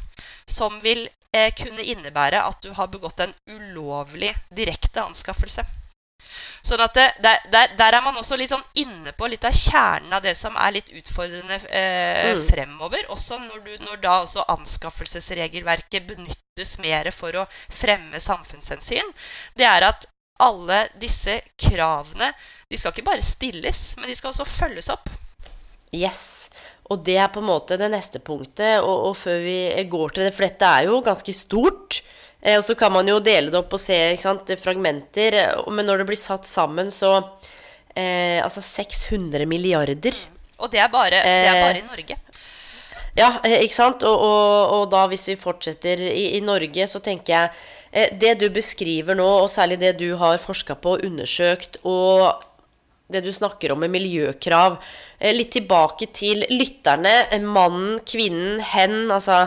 som 0.45 0.79
vil 0.81 1.03
eh, 1.35 1.51
kunne 1.53 1.83
innebære 1.83 2.41
at 2.41 2.61
du 2.63 2.71
har 2.73 2.87
begått 2.87 3.19
en 3.19 3.35
ulovlig 3.51 4.31
direkte 4.49 5.03
anskaffelse. 5.03 5.65
Sånn 6.65 6.81
at 6.81 6.95
det, 6.97 7.05
der, 7.21 7.73
der, 7.77 7.93
er 7.93 8.01
man 8.01 8.15
også 8.17 8.37
litt 8.39 8.49
sånn 8.49 8.63
inne 8.81 9.11
på 9.13 9.27
litt 9.29 9.45
av 9.45 9.53
kjernen 9.53 10.15
av 10.17 10.23
det 10.25 10.33
som 10.37 10.55
er 10.57 10.73
litt 10.73 10.89
utfordrende 10.97 11.59
eh, 11.69 12.31
mm. 12.33 12.41
fremover. 12.47 13.05
Også 13.13 13.37
når, 13.43 13.59
du, 13.67 13.73
når, 13.85 13.99
da 14.01 14.15
også 14.23 14.47
anskaffelsesregelverket 14.55 16.07
benyttes 16.09 16.75
mer 16.81 17.11
for 17.13 17.37
å 17.37 17.45
fremme 17.69 18.21
samfunnshensyn. 18.21 19.13
Det 19.53 19.67
er 19.69 19.85
at 19.91 20.09
alle 20.41 20.81
disse 20.99 21.37
kravene 21.53 22.31
de 22.67 22.79
skal 22.81 22.95
ikke 22.95 23.05
bare 23.11 23.23
stilles, 23.23 23.83
men 23.99 24.09
de 24.09 24.17
skal 24.17 24.33
også 24.33 24.49
følges 24.49 24.89
opp. 24.93 25.11
Yes. 25.93 26.49
Og 26.89 27.05
det 27.05 27.19
er 27.21 27.29
på 27.33 27.41
en 27.41 27.49
måte 27.49 27.77
det 27.77 27.91
neste 27.93 28.19
punktet. 28.25 28.81
Og, 28.81 29.11
og 29.11 29.15
før 29.17 29.37
vi 29.45 29.59
går 29.89 30.17
til 30.17 30.25
det, 30.27 30.33
for 30.33 30.47
dette 30.47 30.73
er 30.79 30.89
jo 30.89 31.03
ganske 31.05 31.37
stort. 31.37 32.01
Eh, 32.45 32.59
og 32.59 32.65
så 32.67 32.75
kan 32.77 32.93
man 32.93 33.09
jo 33.09 33.17
dele 33.23 33.49
det 33.49 33.57
opp 33.57 33.73
og 33.73 33.81
se 33.81 33.97
sant, 34.21 34.53
fragmenter. 34.61 35.39
Men 35.73 35.89
når 35.89 36.03
det 36.03 36.09
blir 36.11 36.21
satt 36.21 36.45
sammen, 36.49 36.93
så 36.93 37.17
eh, 37.95 38.37
Altså 38.43 38.61
600 38.61 39.49
milliarder. 39.49 40.13
Og 40.61 40.71
det 40.71 40.79
er 40.79 40.91
bare, 40.91 41.19
det 41.25 41.49
er 41.49 41.63
bare 41.63 41.79
i 41.79 41.83
eh, 41.83 41.89
Norge. 41.89 42.19
Ja, 43.15 43.29
eh, 43.47 43.61
ikke 43.63 43.75
sant? 43.77 44.03
Og, 44.03 44.15
og, 44.27 44.73
og, 44.75 44.83
da 44.91 45.05
hvis 45.11 45.25
vi 45.29 45.37
fortsetter 45.39 46.03
i, 46.09 46.35
i 46.37 46.43
Norge, 46.43 46.87
så 46.91 47.01
tenker 47.03 47.33
jeg 47.33 47.53
eh, 47.91 48.11
Det 48.19 48.35
du 48.43 48.49
beskriver 48.53 49.17
nå, 49.17 49.27
og 49.45 49.51
særlig 49.51 49.79
det 49.81 49.95
du 50.01 50.09
har 50.19 50.41
forska 50.43 50.77
på 50.83 50.97
og 50.97 51.07
undersøkt, 51.07 51.79
og 51.87 52.43
det 53.11 53.21
du 53.23 53.31
snakker 53.31 53.71
om 53.71 53.83
med 53.85 53.93
miljøkrav 53.93 54.77
eh, 55.19 55.31
Litt 55.35 55.53
tilbake 55.55 56.09
til 56.15 56.43
lytterne. 56.51 57.39
Mannen, 57.45 58.01
kvinnen, 58.07 58.59
hen. 58.73 59.05
Altså 59.07 59.45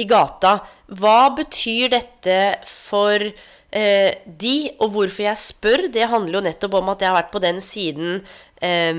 i 0.00 0.04
gata. 0.08 0.60
Hva 0.90 1.30
betyr 1.38 1.92
dette 1.92 2.38
for 2.66 3.22
eh, 3.22 4.12
de, 4.26 4.54
og 4.82 4.94
hvorfor 4.96 5.26
jeg 5.28 5.38
spør? 5.38 5.86
Det 5.92 6.08
handler 6.10 6.40
jo 6.40 6.46
nettopp 6.48 6.78
om 6.80 6.88
at 6.90 7.02
jeg 7.02 7.12
har 7.12 7.20
vært 7.20 7.34
på 7.34 7.42
den 7.44 7.60
siden 7.62 8.16
eh, 8.58 8.90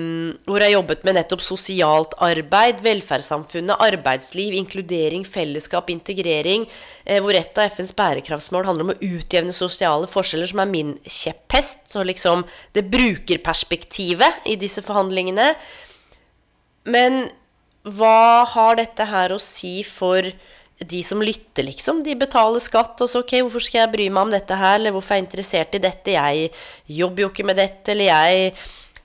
hvor 0.48 0.62
jeg 0.62 0.70
har 0.70 0.78
jobbet 0.78 1.04
med 1.04 1.18
nettopp 1.20 1.44
sosialt 1.44 2.16
arbeid, 2.24 2.80
velferdssamfunnet, 2.86 3.84
arbeidsliv, 3.84 4.56
inkludering, 4.62 5.26
fellesskap, 5.28 5.92
integrering. 5.92 6.64
Eh, 7.04 7.20
hvor 7.24 7.36
et 7.36 7.60
av 7.60 7.68
FNs 7.76 7.92
bærekraftsmål 7.98 8.70
handler 8.70 8.88
om 8.88 8.94
å 8.96 9.12
utjevne 9.18 9.56
sosiale 9.56 10.08
forskjeller, 10.12 10.54
som 10.54 10.64
er 10.64 10.72
min 10.72 10.96
kjepphest. 11.04 11.90
Så 11.92 12.08
liksom 12.08 12.46
det 12.78 12.88
brukerperspektivet 12.94 14.48
i 14.48 14.56
disse 14.62 14.84
forhandlingene. 14.86 15.52
Men 16.88 17.26
hva 17.84 18.46
har 18.48 18.80
dette 18.80 19.06
her 19.10 19.34
å 19.34 19.42
si 19.42 19.82
for 19.84 20.26
de 20.88 21.02
som 21.06 21.22
lytter, 21.22 21.66
liksom. 21.68 22.02
De 22.06 22.16
betaler 22.18 22.64
skatt, 22.64 23.02
og 23.02 23.10
så 23.10 23.22
ok, 23.22 23.38
hvorfor 23.44 23.64
skal 23.64 23.84
jeg 23.84 23.94
bry 23.96 24.08
meg 24.10 24.28
om 24.28 24.34
dette 24.34 24.58
her, 24.58 24.80
eller 24.80 24.96
hvorfor 24.96 25.16
er 25.16 25.22
jeg 25.22 25.28
interessert 25.28 25.78
i 25.78 25.84
dette? 25.84 26.16
Jeg 26.16 26.50
jobber 27.02 27.26
jo 27.26 27.32
ikke 27.32 27.48
med 27.48 27.60
dette, 27.62 27.94
eller 27.94 28.10
jeg 28.10 28.54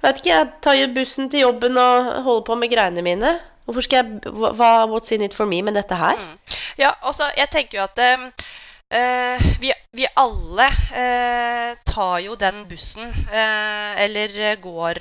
vet 0.02 0.22
ikke, 0.22 0.32
jeg 0.32 0.50
tar 0.64 0.78
jo 0.78 0.90
bussen 0.96 1.30
til 1.32 1.46
jobben 1.46 1.78
og 1.80 2.12
holder 2.26 2.46
på 2.48 2.58
med 2.60 2.72
greiene 2.72 3.04
mine. 3.04 3.32
Hvorfor 3.66 3.82
skal 3.82 4.04
jeg 4.04 4.34
hva, 4.36 4.70
What's 4.86 5.12
in 5.12 5.26
it 5.26 5.34
for 5.34 5.50
me 5.50 5.58
med 5.66 5.74
dette 5.74 5.98
her? 5.98 6.20
Mm. 6.20 6.60
Ja, 6.78 6.92
altså, 7.02 7.26
jeg 7.36 7.50
tenker 7.50 7.80
jo 7.80 7.88
at 7.88 8.04
um 8.14 8.30
Uh, 8.86 9.42
vi, 9.58 9.72
vi, 9.90 10.06
alle 10.14 10.66
uh, 10.70 11.72
tar 11.82 12.20
jo 12.22 12.36
den 12.38 12.60
bussen, 12.70 13.08
uh, 13.32 13.98
eller 13.98 14.54
går, 14.62 15.00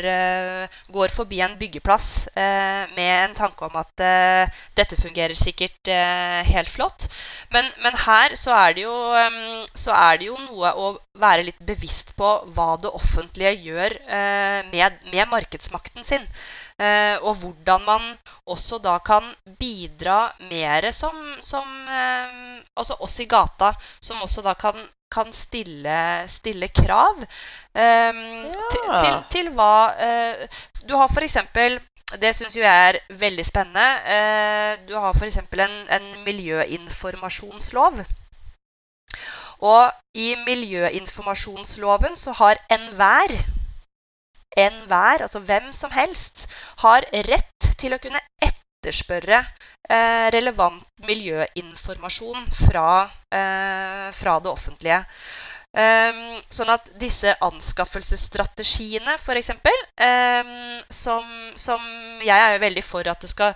går, 0.90 1.14
forbi 1.14 1.44
en 1.46 1.54
byggeplass 1.60 2.08
med 2.96 3.12
en 3.12 3.36
tanke 3.38 3.68
om 3.68 3.78
at 3.78 4.06
dette 4.80 4.98
fungerer 4.98 5.38
sikkert 5.38 5.92
helt 6.50 6.72
flott. 6.72 7.06
Men, 7.54 7.70
men 7.84 7.94
her 8.08 8.34
så 8.40 8.56
er, 8.58 8.82
jo, 8.82 8.96
um, 9.14 9.68
så 9.78 9.94
er, 9.94 10.18
det 10.18 10.32
jo, 10.32 10.40
noe 10.48 10.74
å 10.74 10.92
være 11.22 11.46
litt 11.52 11.62
bevisst 11.62 12.16
på 12.18 12.32
hva 12.58 12.72
det 12.82 12.90
offentlige 12.90 13.54
gjør 13.68 14.00
med, 14.74 14.98
med 15.14 15.30
markedsmakten 15.30 16.08
sin. 16.08 16.26
Eh, 16.76 17.18
og 17.24 17.38
hvordan 17.40 17.86
man 17.88 18.02
også 18.52 18.82
da 18.84 18.98
kan 19.00 19.24
bidra 19.60 20.34
mer 20.50 20.92
som, 20.92 21.16
som 21.40 21.64
eh, 21.88 22.60
Altså 22.76 22.98
oss 23.00 23.22
i 23.24 23.26
gata, 23.32 23.70
som 24.04 24.20
også 24.20 24.42
da 24.44 24.52
kan, 24.60 24.76
kan 25.12 25.32
stille, 25.32 26.28
stille, 26.28 26.68
krav 26.68 27.22
eh, 27.24 27.80
ja. 27.80 28.66
til, 28.74 28.90
til, 29.00 29.16
til, 29.32 29.50
hva 29.56 29.94
Du 30.84 30.98
har 31.00 31.08
f.eks. 31.08 31.38
Det 32.20 32.34
syns 32.36 32.58
jo 32.58 32.66
jeg 32.66 32.90
er 32.90 33.00
veldig 33.24 33.46
spennende. 33.48 34.84
Du 34.90 34.98
har 35.00 35.16
f.eks. 35.16 35.40
En, 35.40 35.80
en 35.96 36.12
miljøinformasjonslov. 36.28 38.04
Og 39.64 39.92
i 40.20 40.36
miljøinformasjonsloven 40.44 42.20
så 42.20 42.36
har 42.36 42.60
enhver 42.76 43.32
enhver, 44.56 45.24
altså 45.26 45.42
hvem 45.44 45.72
som 45.74 45.92
helst, 45.96 46.48
har 46.84 47.08
rett 47.30 47.72
til 47.80 47.96
å 47.96 48.02
kunne 48.02 48.22
etterspørre 48.44 49.42
eh, 49.42 50.28
relevant 50.36 50.84
miljøinformasjon 51.08 52.48
fra, 52.66 52.90
eh, 53.32 54.08
fra 54.16 54.40
det 54.40 54.52
offentlige. 54.52 55.04
Um, 55.76 56.38
sånn 56.48 56.70
at 56.72 56.86
disse 57.02 57.34
anskaffelsesstrategiene, 57.44 59.18
f.eks., 59.20 59.50
um, 59.52 60.54
som, 60.88 61.26
som 61.60 61.82
jeg 62.24 62.32
er 62.32 62.54
jo 62.56 62.62
veldig 62.64 62.84
for 62.88 63.12
at 63.12 63.20
det 63.20 63.28
skal 63.34 63.52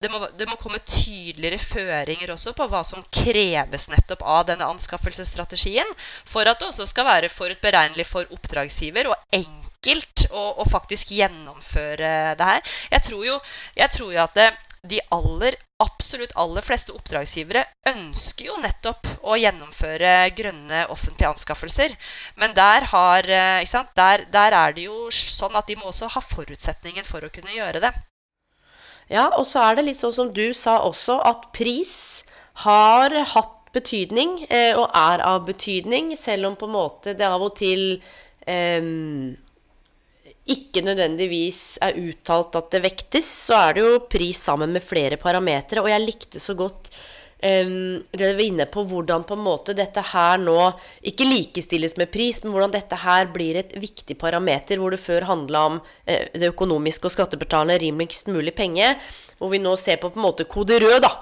det 0.00 0.08
må, 0.12 0.20
det 0.38 0.46
må, 0.46 0.54
komme 0.62 0.78
tydeligere 0.86 1.58
føringer 1.58 2.30
også 2.30 2.52
på 2.54 2.68
hva 2.70 2.84
som 2.86 3.02
kreves 3.10 3.88
nettopp 3.90 4.22
av 4.22 4.44
denne 4.46 4.68
anskaffelsesstrategien, 4.70 5.88
for 6.22 6.46
at 6.46 6.60
det 6.60 6.68
også 6.68 6.86
skal 6.86 7.08
være 7.08 7.30
forutberegnelig 7.32 8.06
for 8.06 8.36
oppdragsgiver 8.36 9.10
og 9.10 9.34
enkelt 9.34 10.28
å, 10.30 10.44
å 10.62 10.66
faktisk 10.70 11.10
gjennomføre 11.16 12.12
det 12.38 12.50
her. 12.50 12.76
Jeg 12.92 13.06
tror 13.08 13.24
jo, 13.26 13.38
jeg 13.80 13.94
tror 13.96 14.12
jo 14.14 14.20
at 14.22 14.38
det, 14.38 14.46
de 14.86 15.00
aller, 15.16 15.56
absolutt 15.82 16.36
aller 16.38 16.62
fleste 16.62 16.94
oppdragsgivere 16.94 17.64
ønsker 17.90 18.52
jo 18.52 18.58
nettopp 18.62 19.08
å 19.26 19.34
gjennomføre 19.40 20.12
grønne 20.38 20.84
offentlige 20.94 21.32
anskaffelser. 21.32 21.96
Men 22.38 22.54
der, 22.54 22.86
har, 22.92 23.26
eh, 23.26 23.82
der, 23.98 24.28
der, 24.30 24.58
er 24.62 24.78
det 24.78 24.86
jo 24.86 25.08
sånn 25.10 25.58
at 25.58 25.66
de 25.66 25.78
må 25.80 25.90
også 25.90 26.12
ha 26.14 26.22
forutsetningen 26.22 27.08
for 27.08 27.26
å 27.26 27.32
kunne 27.34 27.58
gjøre 27.58 27.82
det. 27.82 27.92
Ja, 29.08 29.30
og 29.38 29.46
så 29.48 29.62
er 29.64 29.78
det 29.78 29.86
litt 29.88 30.00
sånn 30.00 30.14
som 30.14 30.32
du 30.36 30.50
sa 30.56 30.78
også, 30.84 31.18
at 31.24 31.48
pris 31.56 32.24
har 32.64 33.14
hatt 33.34 33.54
betydning, 33.72 34.42
eh, 34.48 34.72
og 34.76 34.88
er 34.96 35.22
av 35.24 35.44
betydning, 35.48 36.14
selv 36.16 36.50
om 36.50 36.56
på 36.58 36.68
en 36.68 36.74
måte 36.76 37.14
det 37.16 37.28
av 37.28 37.44
og 37.44 37.54
til 37.58 38.00
eh, 38.48 38.88
ikke 40.48 40.82
nødvendigvis 40.84 41.60
er 41.84 41.98
uttalt 42.00 42.56
at 42.56 42.72
det 42.72 42.82
vektes, 42.86 43.28
så 43.48 43.56
er 43.58 43.76
det 43.76 43.84
jo 43.84 44.00
pris 44.08 44.40
sammen 44.48 44.72
med 44.72 44.84
flere 44.84 45.18
parametere. 45.20 45.84
Og 45.84 45.90
jeg 45.92 46.04
likte 46.04 46.40
så 46.40 46.56
godt 46.56 46.88
um, 47.42 48.02
vi 48.12 48.26
var 48.26 48.42
inne 48.44 48.66
på 48.70 48.84
hvordan 48.88 49.24
på 49.28 49.36
en 49.36 49.44
måte 49.44 49.74
dette 49.76 50.02
her 50.12 50.40
nå 50.42 50.56
ikke 51.06 51.28
likestilles 51.28 51.96
med 52.00 52.10
pris, 52.14 52.42
men 52.42 52.54
hvordan 52.54 52.74
dette 52.74 52.98
her 53.02 53.30
blir 53.34 53.60
et 53.60 53.74
viktig 53.78 54.18
parameter, 54.20 54.80
hvor 54.80 54.94
det 54.94 55.02
før 55.02 55.28
handla 55.28 55.64
om 55.70 55.80
uh, 55.80 56.26
det 56.34 56.52
økonomiske 56.52 57.10
og 57.10 57.14
skattebetalende 57.14 57.78
rimeligst 57.84 58.32
mulig 58.32 58.54
penge, 58.58 58.94
hvor 59.38 59.52
vi 59.54 59.62
nå 59.62 59.76
ser 59.78 60.00
på 60.02 60.10
på 60.10 60.20
en 60.20 60.28
måte 60.28 60.48
kode 60.48 60.80
rød, 60.82 61.00
da. 61.04 61.12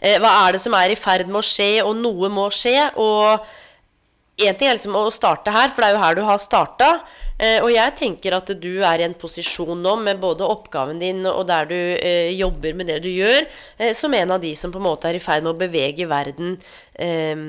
Uh, 0.00 0.16
hva 0.22 0.34
er 0.44 0.56
det 0.56 0.64
som 0.64 0.76
er 0.78 0.94
i 0.94 0.98
ferd 0.98 1.28
med 1.28 1.42
å 1.42 1.46
skje, 1.46 1.72
og 1.84 1.96
noe 2.00 2.32
må 2.32 2.48
skje? 2.54 2.76
Og 3.00 3.48
én 4.40 4.56
ting 4.56 4.70
er 4.70 4.78
liksom 4.78 4.96
å 4.96 5.08
starte 5.14 5.52
her, 5.52 5.72
for 5.72 5.82
det 5.84 5.90
er 5.90 5.98
jo 5.98 6.04
her 6.04 6.20
du 6.20 6.24
har 6.28 6.40
starta. 6.40 6.94
Eh, 7.40 7.58
og 7.64 7.70
jeg 7.72 7.96
tenker 7.96 8.36
at 8.36 8.52
du 8.60 8.70
er 8.84 9.00
i 9.00 9.06
en 9.06 9.16
posisjon 9.16 9.80
nå 9.80 9.96
med 10.04 10.20
både 10.20 10.44
oppgaven 10.44 11.00
din 11.00 11.24
og 11.30 11.46
der 11.48 11.68
du 11.70 11.76
eh, 11.78 12.30
jobber 12.36 12.76
med 12.76 12.90
det 12.92 13.00
du 13.06 13.08
gjør, 13.08 13.46
eh, 13.80 13.94
som 13.96 14.14
en 14.14 14.36
av 14.36 14.42
de 14.42 14.52
som 14.58 14.72
på 14.72 14.80
en 14.82 14.88
måte 14.90 15.08
er 15.08 15.16
i 15.16 15.22
ferd 15.24 15.46
med 15.46 15.54
å 15.54 15.60
bevege 15.60 16.08
verden 16.10 16.58
eh, 17.00 17.46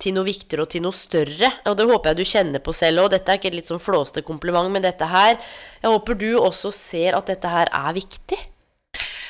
til 0.00 0.16
noe 0.16 0.26
viktigere 0.26 0.64
og 0.66 0.72
til 0.72 0.84
noe 0.84 0.96
større. 0.96 1.52
Og 1.68 1.76
det 1.78 1.86
håper 1.88 2.12
jeg 2.12 2.18
du 2.18 2.32
kjenner 2.32 2.64
på 2.64 2.74
selv 2.76 3.04
òg. 3.04 3.12
Dette 3.14 3.32
er 3.32 3.40
ikke 3.40 3.52
et 3.52 3.60
litt 3.60 3.70
sånn 3.70 3.82
flåste 3.82 4.24
kompliment, 4.26 4.72
men 4.72 4.84
dette 4.84 5.08
her 5.08 5.36
Jeg 5.36 5.92
håper 5.92 6.18
du 6.18 6.30
også 6.40 6.72
ser 6.74 7.16
at 7.16 7.32
dette 7.32 7.50
her 7.50 7.70
er 7.72 7.96
viktig. 7.96 8.38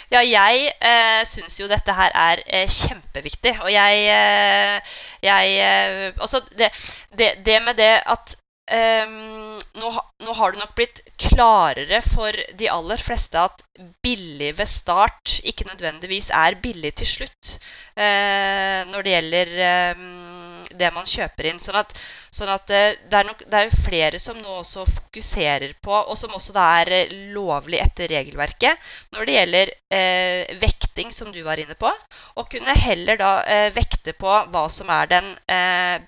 Ja, 0.07 0.21
jeg 0.23 0.69
eh, 0.87 1.23
syns 1.27 1.57
jo 1.59 1.67
dette 1.67 1.95
her 1.95 2.13
er 2.15 2.43
eh, 2.47 2.69
kjempeviktig. 2.71 3.57
Og 3.65 3.71
jeg, 3.75 4.05
eh, 4.15 4.99
jeg 5.27 5.57
eh, 5.59 6.13
Altså, 6.15 6.41
det, 6.55 6.71
det, 7.19 7.33
det, 7.47 7.59
med 7.67 7.79
det 7.81 7.93
at 8.07 8.37
Um, 8.67 9.59
nå, 9.79 9.91
nå, 10.27 10.33
har 10.35 10.53
det 10.53 10.59
nok 10.59 10.73
blitt 10.75 11.01
klarere 11.23 12.01
for 12.03 12.35
de 12.59 12.67
aller 12.67 12.99
fleste 12.99 13.39
at 13.39 13.63
billig 14.03 14.49
ved 14.59 14.67
start 14.67 15.37
ikke 15.47 15.69
nødvendigvis 15.69 16.33
er 16.35 16.57
billig 16.65 16.91
til 16.99 17.07
slutt 17.07 17.53
uh, 17.95 18.83
når 18.91 19.07
det 19.07 19.13
gjelder 19.13 19.53
um, 19.95 20.67
det 20.83 20.91
man 20.99 21.07
kjøper 21.07 21.47
inn. 21.53 21.63
Sånn 21.63 21.79
at, 21.79 21.95
sånn 22.35 22.51
at 22.57 22.75
uh, 22.75 22.91
det, 23.07 23.15
er 23.21 23.31
nok, 23.31 23.47
det 23.47 23.63
er 23.63 23.79
flere 23.87 24.19
som 24.19 24.43
nå 24.43 24.59
også 24.65 24.83
fokuserer 24.91 25.79
på, 25.79 25.95
og 25.95 26.19
som 26.19 26.35
også 26.35 26.59
er 26.67 26.95
eh, 27.05 27.17
lovlig 27.39 27.79
etter 27.87 28.11
regelverket, 28.17 28.91
når 29.15 29.31
det 29.31 29.37
gjelder 29.39 29.75
uh, 29.95 30.55
vekting, 30.67 31.15
som 31.15 31.31
du 31.31 31.45
var 31.47 31.63
inne 31.63 31.79
på, 31.79 31.95
og 32.35 32.51
kunne 32.51 32.75
heller 32.83 33.23
da 33.23 33.37
vekte 33.79 34.17
på 34.19 34.41
hva 34.51 34.67
som 34.73 34.91
er 34.91 35.13
den 35.15 35.29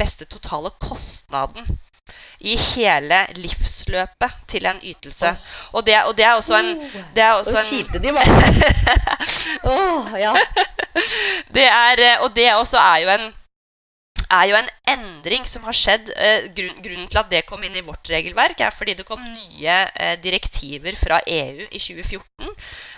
beste 0.00 0.26
totale 0.26 0.74
kostnaden 0.82 1.78
i 2.40 2.54
hele 2.56 3.18
livsløpet 3.34 4.36
til 4.48 4.66
en 4.70 4.78
ytelse. 4.82 5.32
Og, 5.72 5.86
det, 5.86 5.96
og 6.04 6.16
det, 6.16 6.24
er 6.24 6.36
også 6.38 6.58
en 6.58 6.70
det 7.14 7.22
er 7.24 7.32
også 7.32 7.56
Og 7.56 7.64
kjipe 7.66 7.98
de 7.98 8.14
var. 8.14 8.30
oh, 9.72 10.14
ja. 10.24 10.34
det 11.54 11.66
er, 11.66 12.04
eh, 12.12 12.22
og 12.22 12.34
det 12.36 12.54
også 12.54 12.78
er 12.78 13.04
jo 13.04 13.12
en 13.18 13.28
er 14.30 14.44
jo 14.44 14.56
en 14.58 14.68
endring 14.92 15.46
som 15.48 15.62
har 15.64 15.72
skjedd. 15.72 16.10
Eh, 16.12 16.50
grunnen 16.54 17.08
til 17.08 17.20
at 17.20 17.30
det 17.32 17.46
kom 17.48 17.62
inn 17.64 17.78
i 17.80 17.84
vårt 17.86 18.10
regelverk, 18.12 18.60
er 18.60 18.74
fordi 18.74 18.94
det 18.98 19.06
kom 19.08 19.22
nye 19.24 19.78
eh, 19.94 20.18
direktiver 20.22 20.96
fra 21.00 21.20
EU 21.26 21.64
i 21.70 21.80
2014 21.80 22.52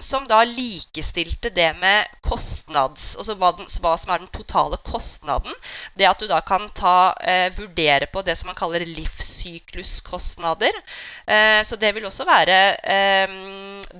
som 0.00 0.26
da 0.28 0.44
likestilte 0.46 1.50
det 1.50 1.70
med 1.80 2.06
kostnads 2.24 3.16
Altså 3.18 3.34
hva, 3.38 3.50
den, 3.56 3.66
hva, 3.82 3.94
som 4.00 4.12
er 4.14 4.22
den 4.22 4.30
totale 4.32 4.78
kostnaden. 4.86 5.54
Det 5.98 6.06
at 6.08 6.20
du 6.20 6.28
da 6.30 6.40
kan 6.44 6.66
ta, 6.76 7.14
eh, 7.20 7.48
vurdere 7.56 8.06
på 8.12 8.22
det 8.26 8.36
som 8.38 8.50
man 8.50 8.58
kaller 8.58 8.84
livssykluskostnader. 8.86 10.78
Eh, 11.26 11.62
så 11.66 11.76
det 11.80 11.94
vil 11.96 12.06
også 12.08 12.26
være 12.28 12.58
eh, 12.96 13.36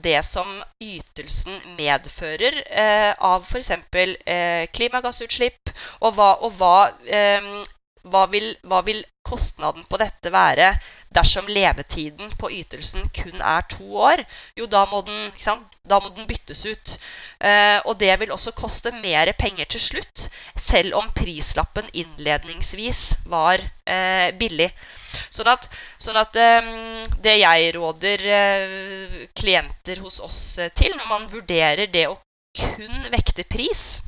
det 0.06 0.20
som 0.26 0.48
ytelsen 0.82 1.60
medfører 1.78 2.60
eh, 2.70 3.12
av 3.18 3.44
f.eks. 3.44 3.70
Eh, 3.94 4.66
klimagassutslipp, 4.74 5.72
og 6.00 6.14
hva, 6.16 6.30
og 6.44 6.54
hva 6.58 6.76
ehm, 7.06 7.64
hva 8.12 8.26
vil, 8.32 8.54
hva 8.68 8.82
vil, 8.86 9.02
kostnaden 9.24 9.86
på 9.88 9.96
dette 9.96 10.28
være 10.28 10.66
dersom 11.16 11.46
levetiden 11.48 12.32
på 12.36 12.50
ytelsen 12.52 13.06
kun 13.16 13.40
er 13.40 13.64
to 13.72 13.86
år? 13.96 14.20
Jo, 14.58 14.66
da 14.68 14.82
må 14.90 15.00
den, 15.06 15.30
da 15.88 16.00
må 16.04 16.10
den 16.12 16.28
byttes 16.28 16.60
ut. 16.68 16.92
Eh, 17.40 17.78
og 17.88 17.96
det 18.02 18.12
vil 18.20 18.34
også 18.36 18.52
koste 18.58 18.92
mer 18.98 19.32
penger 19.38 19.70
til 19.72 19.80
slutt, 19.80 20.26
selv 20.56 20.98
om 21.00 21.08
prislappen 21.16 21.88
innledningsvis 21.92 23.02
var 23.32 23.64
eh, 23.64 24.28
billig. 24.36 24.68
Sånn 25.32 25.48
at, 25.54 25.70
sånn 25.96 26.20
at 26.20 26.36
eh, 26.36 26.72
det 27.24 27.38
jeg 27.40 27.74
råder 27.78 28.28
eh, 28.40 29.20
klienter 29.32 30.04
hos 30.04 30.20
oss 30.20 30.42
til 30.76 30.92
når 30.98 31.08
man 31.08 31.30
vurderer 31.32 31.88
det 31.88 32.10
å 32.10 32.18
kun 32.54 33.08
vekte 33.10 33.48
pris, 33.48 34.02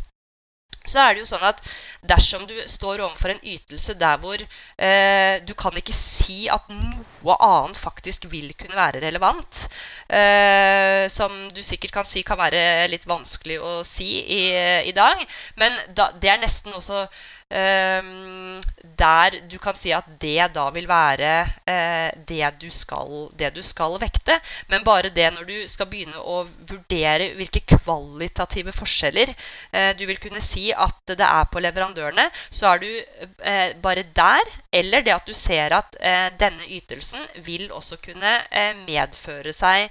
så 0.89 1.03
er 1.03 1.15
det 1.15 1.25
jo 1.25 1.29
sånn 1.29 1.45
at 1.47 1.61
dersom 2.07 2.47
du 2.49 2.55
står 2.71 3.03
overfor 3.05 3.35
en 3.35 3.43
ytelse 3.43 3.97
der 3.99 4.19
hvor 4.23 4.41
eh, 4.41 5.43
du 5.47 5.53
kan 5.59 5.77
ikke 5.77 5.95
si 5.97 6.47
at 6.53 6.69
noe 6.71 7.37
annet 7.43 7.81
faktisk 7.81 8.29
vil 8.33 8.53
kunne 8.59 8.79
være 8.79 9.03
relevant, 9.05 9.67
eh, 10.09 11.07
som 11.13 11.33
du 11.55 11.63
sikkert 11.67 11.99
kan 11.99 12.07
si 12.07 12.23
kan 12.27 12.39
være 12.41 12.87
litt 12.93 13.09
vanskelig 13.09 13.59
å 13.61 13.79
si 13.87 14.11
i, 14.23 14.43
i 14.87 14.95
dag, 14.97 15.23
men 15.61 15.81
da, 15.97 16.11
det 16.15 16.33
er 16.33 16.43
nesten 16.43 16.77
også 16.77 17.07
der 17.51 19.37
du 19.51 19.59
kan 19.63 19.75
si 19.77 19.93
at 19.95 20.07
det 20.21 20.49
da 20.55 20.65
vil 20.75 20.89
være 20.89 21.33
eh, 21.69 22.11
det 22.27 22.49
du, 22.61 22.69
skal, 22.71 23.29
det, 23.39 23.53
du 23.55 23.63
skal, 23.63 23.99
vekte. 24.01 24.39
Men 24.69 24.85
bare 24.85 25.13
det 25.15 25.29
når 25.35 25.47
du 25.49 25.69
skal 25.69 25.87
begynne 25.91 26.19
å 26.19 26.43
vurdere 26.71 27.33
hvilke 27.39 27.63
kvalitative 27.77 28.75
forskjeller 28.75 29.31
eh, 29.31 29.93
du 29.99 30.07
vil 30.07 30.19
kunne 30.23 30.43
si 30.43 30.73
at 30.73 31.15
det 31.15 31.27
er 31.27 31.47
på 31.53 31.63
leverandørene, 31.63 32.29
så 32.51 32.73
er 32.75 32.83
du 32.83 32.91
eh, 32.91 33.77
bare 33.83 34.07
der. 34.17 34.43
Eller 34.73 35.07
det 35.07 35.15
at 35.15 35.27
du 35.27 35.35
ser 35.37 35.73
at 35.77 35.97
denne 36.39 36.67
ytelsen 36.77 37.23
vil 37.47 37.71
også 37.73 37.97
kunne 38.03 38.33
medføre 38.85 39.53
seg 39.57 39.89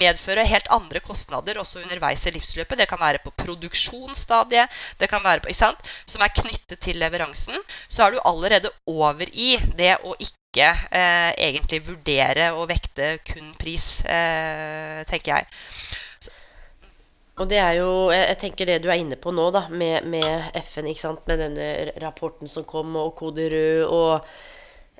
medføre 0.00 0.44
helt 0.48 0.68
andre 0.72 1.00
kostnader 1.04 1.60
også 1.60 1.82
underveis 1.84 2.26
i 2.26 2.34
livsløpet. 2.34 2.78
Det 2.78 2.88
kan 2.90 3.00
være 3.00 3.22
på 3.24 3.32
produksjonsstadiet, 3.38 4.80
det 5.00 5.08
kan 5.10 5.24
være 5.24 5.44
på, 5.44 5.54
som 5.54 6.24
er 6.24 6.34
knyttet 6.36 6.80
til 6.80 7.00
leveransen. 7.00 7.56
Så 7.88 8.04
er 8.04 8.14
du 8.14 8.20
allerede 8.24 8.72
over 8.86 9.26
i 9.32 9.56
det 9.78 9.96
å 10.04 10.14
ikke 10.18 10.68
eh, 10.68 11.32
egentlig 11.48 11.82
vurdere 11.88 12.52
og 12.56 12.68
vekte 12.70 13.16
kun 13.32 13.54
pris, 13.60 14.04
eh, 14.04 15.02
tenker 15.08 15.36
jeg. 15.36 15.50
Og 17.40 17.48
det 17.48 17.56
er 17.56 17.78
jo, 17.78 17.90
jeg 18.12 18.36
tenker 18.40 18.68
det 18.68 18.82
du 18.84 18.90
er 18.92 19.00
inne 19.00 19.16
på 19.16 19.32
nå, 19.32 19.46
da, 19.54 19.64
med, 19.72 20.04
med 20.12 20.56
FN, 20.60 20.90
ikke 20.90 21.06
sant, 21.06 21.22
med 21.30 21.40
denne 21.40 21.68
rapporten 22.02 22.50
som 22.50 22.66
kom, 22.68 22.92
og 23.00 23.14
kode 23.16 23.46
rød, 23.48 23.84
og 23.88 24.26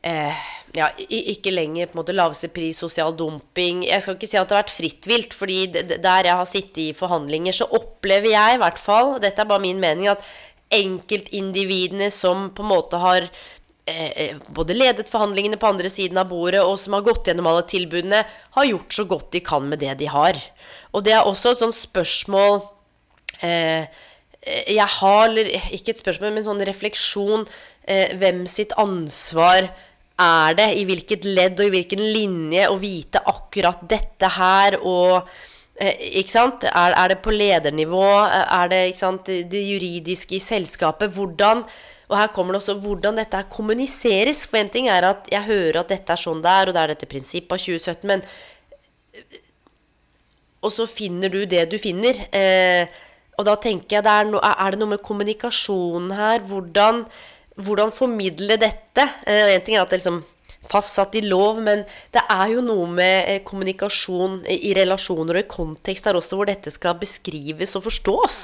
eh, 0.07 0.42
ja, 0.76 0.88
ikke 1.09 1.53
lenger 1.53 1.90
på 1.90 1.96
en 1.96 2.01
måte 2.03 2.14
laveste 2.14 2.51
pris, 2.55 2.78
sosial 2.78 3.14
dumping 3.18 3.82
Jeg 3.88 4.03
skal 4.05 4.14
ikke 4.16 4.28
si 4.30 4.38
at 4.38 4.46
det 4.48 4.55
har 4.55 4.62
vært 4.62 4.74
fritt 4.74 5.09
vilt, 5.11 5.34
fordi 5.34 5.64
der 5.72 6.28
jeg 6.28 6.36
har 6.40 6.48
sittet 6.48 6.82
i 6.84 6.90
forhandlinger, 6.96 7.57
så 7.57 7.68
opplever 7.76 8.30
jeg 8.34 8.57
i 8.57 8.61
hvert 8.62 8.78
fall, 8.80 9.16
dette 9.22 9.42
er 9.42 9.51
bare 9.51 9.64
min 9.64 9.82
mening, 9.82 10.11
at 10.12 10.22
enkeltindividene 10.70 12.11
som 12.14 12.48
på 12.55 12.62
en 12.62 12.70
måte 12.70 13.01
har 13.03 13.26
eh, 13.26 14.11
eh, 14.11 14.36
både 14.55 14.76
ledet 14.76 15.11
forhandlingene 15.11 15.59
på 15.59 15.72
andre 15.72 15.90
siden 15.90 16.20
av 16.22 16.30
bordet, 16.30 16.62
og 16.62 16.78
som 16.78 16.94
har 16.94 17.07
gått 17.07 17.26
gjennom 17.26 17.51
alle 17.51 17.66
tilbudene, 17.70 18.22
har 18.57 18.70
gjort 18.70 18.94
så 18.94 19.07
godt 19.11 19.32
de 19.34 19.42
kan 19.42 19.66
med 19.66 19.82
det 19.82 19.96
de 19.98 20.11
har. 20.12 20.38
Og 20.94 21.03
det 21.07 21.16
er 21.16 21.26
også 21.26 21.55
et 21.55 21.64
sånt 21.64 21.78
spørsmål 21.78 22.62
eh, 23.42 23.90
jeg 24.70 24.88
har, 24.88 25.36
ikke 25.74 25.92
et 25.92 26.01
spørsmål, 26.01 26.30
men 26.32 26.40
en 26.40 26.46
sånn 26.46 26.64
refleksjon 26.64 27.42
eh, 27.84 28.14
Hvem 28.16 28.46
sitt 28.48 28.72
ansvar 28.80 29.68
er 30.20 30.56
det, 30.58 30.68
i 30.78 30.86
hvilket 30.88 31.24
ledd 31.28 31.60
og 31.60 31.68
i 31.68 31.74
hvilken 31.76 32.02
linje, 32.14 32.66
å 32.70 32.76
vite 32.80 33.22
akkurat 33.32 33.80
dette 33.88 34.30
her 34.36 34.76
og 34.80 35.16
eh, 35.80 36.20
ikke 36.22 36.32
sant? 36.32 36.66
Er, 36.68 36.94
er, 36.94 37.14
det 37.14 37.20
på 37.24 37.34
ledernivå? 37.34 38.04
Er 38.28 38.72
det 38.72 38.82
sant, 38.98 39.30
det 39.30 39.64
juridiske 39.64 40.36
i 40.38 40.44
selskapet? 40.44 41.12
Hvordan 41.14 41.64
Og 42.10 42.16
her 42.18 42.32
kommer 42.34 42.54
det 42.54 42.62
også 42.62 42.80
hvordan 42.82 43.20
dette 43.20 43.38
her 43.38 43.50
kommuniseres. 43.50 44.42
For 44.50 44.58
en 44.58 44.72
ting 44.72 44.88
er 44.90 45.06
at 45.06 45.28
jeg 45.30 45.46
hører 45.46 45.84
at 45.84 45.92
dette 45.92 46.12
er 46.12 46.18
sånn 46.18 46.42
det 46.42 46.50
er, 46.50 46.70
og 46.70 46.74
det 46.74 46.82
er 46.82 46.94
dette 46.94 47.10
prinsippet 47.10 47.54
av 47.54 47.62
2017, 47.62 48.08
men 48.10 48.26
og 50.60 50.72
så 50.74 50.84
finner 50.88 51.32
du 51.32 51.44
det 51.48 51.64
du 51.70 51.78
finner. 51.80 52.18
Eh, 52.36 52.84
og 53.40 53.46
da 53.48 53.56
tenker 53.56 53.96
jeg, 53.96 54.04
det 54.04 54.12
er, 54.12 54.28
no, 54.28 54.40
er, 54.44 54.74
det 54.74 54.80
noe 54.82 54.92
med 54.92 55.04
kommunikasjonen 55.04 56.12
her? 56.12 56.42
Hvordan, 56.48 57.04
hvordan 57.64 57.94
formidle 57.94 58.58
dette? 58.61 59.06
Én 59.26 59.54
en 59.54 59.64
ting 59.64 59.76
er 59.76 59.84
at 59.84 59.92
det 59.92 60.00
liksom 60.00 60.22
fastsatt 60.70 61.16
i 61.18 61.24
lov, 61.24 61.61
men 61.64 61.84
det 62.14 62.22
er 62.30 62.54
jo 62.54 62.64
noe 62.64 62.86
med 62.90 63.30
eh, 63.30 63.40
kommunikasjon 63.46 64.40
i 64.50 64.74
relasjoner 64.76 65.40
og 65.40 65.44
i 65.44 65.50
kontekst 65.50 66.06
der 66.06 66.18
også, 66.18 66.38
hvor 66.38 66.50
dette 66.50 66.72
skal 66.72 66.98
beskrives 67.00 67.76
og 67.78 67.86
forstås. 67.88 68.40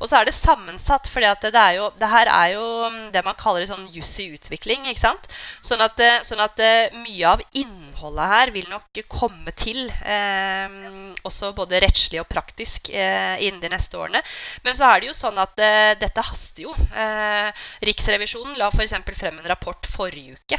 Og 0.00 0.08
så 0.08 0.20
er 0.20 0.28
det 0.28 0.34
sammensatt, 0.36 1.08
for 1.10 1.24
det, 1.24 1.32
det, 1.46 1.52
det, 2.00 2.10
her 2.10 2.30
er 2.32 2.52
jo 2.54 2.66
mm, 2.92 3.00
det 3.14 3.22
man 3.26 3.38
kaller 3.38 3.66
sånn 3.68 3.86
juss 3.92 4.14
i 4.22 4.28
utvikling. 4.34 4.86
ikke 4.86 5.02
sant? 5.02 5.28
Sånn 5.64 5.82
at, 5.84 6.00
eh, 6.02 6.20
sånn 6.26 6.42
at 6.44 6.60
eh, 6.62 6.94
mye 7.02 7.32
av 7.34 7.42
innholdet 7.58 8.32
her 8.32 8.54
vil 8.54 8.68
nok 8.72 9.02
komme 9.12 9.54
til, 9.56 9.84
eh, 10.06 10.78
også 11.26 11.52
både 11.56 11.80
rettslig 11.84 12.22
og 12.22 12.30
praktisk, 12.30 12.90
eh, 12.94 13.36
innen 13.46 13.62
de 13.62 13.72
neste 13.72 13.98
årene. 14.00 14.22
Men 14.64 14.78
så 14.78 14.90
er 14.90 15.02
det 15.02 15.10
jo 15.10 15.16
sånn 15.16 15.38
at 15.42 15.58
eh, 15.62 15.92
dette 16.00 16.26
haster 16.30 16.66
jo. 16.66 16.74
Eh, 16.94 17.66
Riksrevisjonen 17.86 18.56
la 18.60 18.70
f.eks. 18.72 18.96
frem 19.16 19.38
en 19.40 19.50
rapport 19.50 19.86
forrige 19.90 20.36
uke 20.36 20.58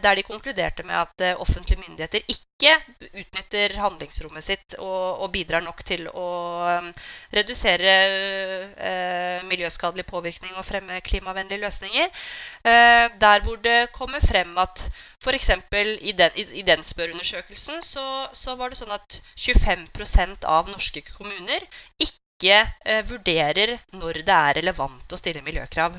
der 0.00 0.16
de 0.16 0.22
konkluderte 0.24 0.84
med 0.86 0.96
at 0.96 1.40
offentlige 1.42 1.80
myndigheter 1.82 2.22
ikke 2.26 2.49
ikke 2.60 3.20
utnytter 3.22 3.72
handlingsrommet 3.80 4.44
sitt 4.44 4.74
og, 4.78 5.22
og 5.24 5.30
bidrar 5.32 5.64
nok 5.64 5.80
til 5.86 6.06
å 6.12 6.26
um, 6.68 6.90
redusere 7.32 7.94
uh, 8.76 9.46
miljøskadelig 9.48 10.04
påvirkning 10.10 10.52
og 10.58 10.66
fremme 10.68 11.00
klimavennlige 11.06 11.62
løsninger. 11.64 12.12
Uh, 12.60 13.08
der 13.22 13.46
hvor 13.46 13.56
det 13.64 13.78
kommer 13.96 14.20
frem 14.20 14.52
at 14.60 14.84
f.eks. 15.24 15.50
I, 15.72 16.12
i, 16.12 16.46
i 16.60 16.66
den 16.66 16.84
spørreundersøkelsen 16.84 17.80
så, 17.84 18.06
så, 18.32 18.56
var 18.60 18.70
det 18.70 18.80
sånn 18.82 18.94
at 18.94 19.20
25% 19.40 20.48
av 20.48 20.68
norske 20.68 21.04
kommuner 21.08 21.64
ikke 22.04 22.60
uh, 22.60 23.02
vurderer 23.08 23.78
når 23.96 24.24
det 24.26 24.36
er 24.36 24.60
relevant 24.60 25.16
å 25.16 25.20
stille 25.20 25.44
miljøkrav. 25.46 25.96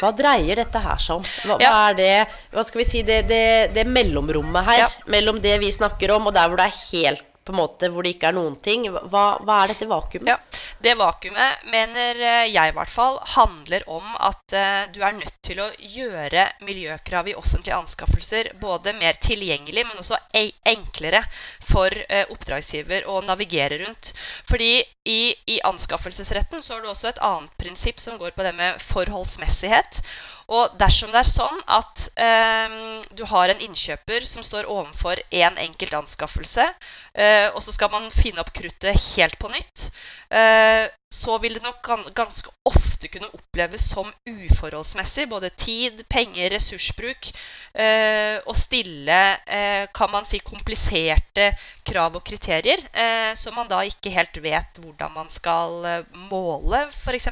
Hva 0.00 0.12
dreier 0.16 0.60
dette 0.62 0.82
her 0.82 1.00
seg 1.02 1.20
om? 1.20 1.26
Hva, 1.46 1.58
ja. 1.62 1.70
hva, 1.70 1.80
er 1.90 1.98
det 1.98 2.12
Hva 2.54 2.64
skal 2.66 2.82
vi 2.82 2.88
si 2.88 3.02
Det, 3.06 3.22
det, 3.28 3.42
det 3.76 3.86
mellomrommet 3.88 4.68
her 4.68 4.84
ja. 4.84 4.90
mellom 5.12 5.40
det 5.42 5.56
vi 5.62 5.72
snakker 5.74 6.16
om, 6.16 6.30
og 6.30 6.36
der 6.36 6.48
hvor 6.48 6.60
det 6.60 6.68
er 6.68 6.78
helt 6.92 7.24
på 7.48 7.54
en 7.54 7.62
måte 7.62 7.88
hvor 7.88 8.04
det 8.04 8.12
ikke 8.14 8.28
er 8.28 8.36
noen 8.36 8.58
ting. 8.60 8.84
Hva, 8.92 9.24
hva 9.40 9.62
er 9.62 9.72
dette 9.72 9.88
vakuumet? 9.88 10.28
Ja, 10.28 10.36
Det 10.84 10.94
vakuumet 11.00 11.64
mener 11.72 12.20
eh, 12.20 12.50
jeg 12.52 12.72
i 12.72 12.74
hvert 12.76 12.92
fall 12.92 13.16
handler 13.34 13.86
om 13.88 14.04
at 14.28 14.54
uh, 14.54 14.84
du 14.92 15.00
er 15.02 15.16
nødt 15.16 15.38
til 15.48 15.62
å 15.64 15.70
gjøre 15.80 16.44
miljøkrav 16.68 17.30
i 17.32 17.36
offentlige 17.40 17.78
anskaffelser 17.78 18.52
både 18.60 18.92
mer 19.00 19.16
tilgjengelig, 19.16 19.86
men 19.88 20.02
også 20.02 20.20
enklere 20.68 21.24
for 21.64 21.88
uh, 21.88 22.24
oppdragsgiver 22.34 23.08
å 23.08 23.22
navigere 23.24 23.80
rundt. 23.80 24.12
Fordi 24.50 24.74
i, 25.08 25.20
i 25.48 25.60
anskaffelsesretten 25.64 26.62
så 26.62 26.76
har 26.76 26.84
du 26.84 26.92
også 26.92 27.14
et 27.14 27.22
annet 27.24 27.56
prinsipp 27.56 28.02
som 28.04 28.20
går 28.20 28.36
på 28.36 28.44
det 28.44 28.52
med 28.60 28.82
forholdsmessighet. 28.90 30.02
Og 30.48 30.76
dersom 30.80 31.10
det 31.12 31.20
er 31.20 31.28
sånn 31.28 31.58
at 31.76 32.04
eh, 32.24 32.76
du 33.12 33.24
har 33.28 33.52
en 33.52 33.64
innkjøper 33.66 34.24
som 34.24 34.44
står 34.46 34.70
overfor 34.72 35.20
én 35.28 35.44
en 35.50 35.60
enkelt 35.66 35.96
anskaffelse, 35.98 36.64
eh, 37.12 37.48
og 37.52 37.60
så 37.64 37.74
skal 37.76 37.92
man 37.92 38.08
finne 38.12 38.40
opp 38.40 38.54
kruttet 38.56 38.96
helt 39.18 39.36
på 39.40 39.50
nytt, 39.52 39.90
eh, 40.32 40.88
så 41.10 41.38
vil 41.40 41.54
det 41.56 41.62
nok 41.64 41.88
ganske 42.14 42.50
ofte 42.68 43.08
kunne 43.08 43.30
oppleves 43.32 43.86
som 43.94 44.10
uforholdsmessig. 44.28 45.28
Både 45.28 45.50
tid, 45.50 46.02
penger, 46.08 46.50
ressursbruk. 46.52 47.30
Eh, 47.72 48.52
stille 48.58 49.18
eh, 49.46 49.88
kan 49.94 50.10
man 50.10 50.26
si 50.26 50.40
kompliserte 50.44 51.52
krav 51.86 52.16
og 52.18 52.24
kriterier 52.26 52.80
eh, 52.92 53.32
som 53.38 53.54
man 53.54 53.68
da 53.70 53.80
ikke 53.86 54.12
helt 54.12 54.40
vet 54.42 54.80
hvordan 54.82 55.14
man 55.14 55.30
skal 55.32 55.86
måle, 56.28 56.84
f.eks. 56.90 57.28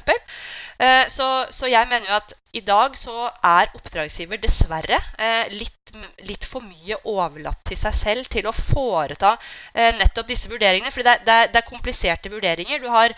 Eh, 0.79 1.07
så, 1.09 1.47
så, 1.51 1.67
jeg 1.67 1.89
mener 1.89 2.09
jo 2.09 2.17
at 2.19 2.35
i 2.57 2.61
dag 2.65 2.97
så 2.97 3.31
er 3.45 3.71
oppdragsgiver 3.77 4.41
dessverre 4.41 4.99
eh, 5.21 5.49
litt, 5.57 5.93
litt, 6.29 6.45
for 6.49 6.65
mye 6.65 6.99
overlatt 7.09 7.63
til 7.69 7.79
seg 7.81 7.97
selv 7.97 8.29
til 8.33 8.49
å 8.49 8.55
foreta 8.55 9.35
eh, 9.73 9.93
nettopp 9.97 10.29
disse 10.29 10.53
vurderingene. 10.53 10.93
For 10.93 11.07
det, 11.07 11.19
det, 11.25 11.39
det, 11.53 11.63
er 11.63 11.69
kompliserte 11.69 12.33
vurderinger. 12.33 12.81
Du 12.85 12.89
har 12.93 13.13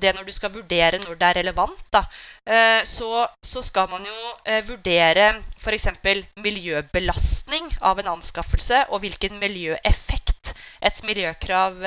det 0.00 0.12
når 0.14 0.26
du 0.26 0.32
skal 0.34 0.52
vurdere 0.54 1.00
når 1.02 1.18
det 1.20 1.28
er 1.28 1.38
relevant. 1.40 1.80
Da. 1.92 2.04
Så, 2.84 3.26
så, 3.42 3.62
skal 3.64 3.88
man 3.90 4.04
jo 4.04 4.60
vurdere 4.68 5.30
f.eks. 5.58 5.88
miljøbelastning 6.44 7.70
av 7.80 8.02
en 8.02 8.12
anskaffelse 8.16 8.84
og 8.90 9.04
hvilken 9.04 9.38
miljøeffekt 9.40 10.54
et 10.84 11.04
miljøkrav 11.08 11.78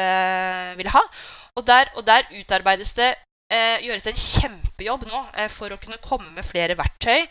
vil 0.79 0.89
ha. 0.95 1.03
Og 1.57 1.65
der, 1.67 1.89
og 1.95 2.05
der 2.07 2.27
utarbeides 2.39 2.93
det 2.93 3.09
eh, 3.09 3.26
gjøres 3.83 4.07
en 4.09 4.19
kjempejobb 4.19 5.05
nå 5.07 5.21
eh, 5.39 5.47
for 5.51 5.71
å 5.71 5.79
kunne 5.79 5.99
komme 6.03 6.27
med 6.35 6.45
flere 6.45 6.75
verktøy 6.79 7.23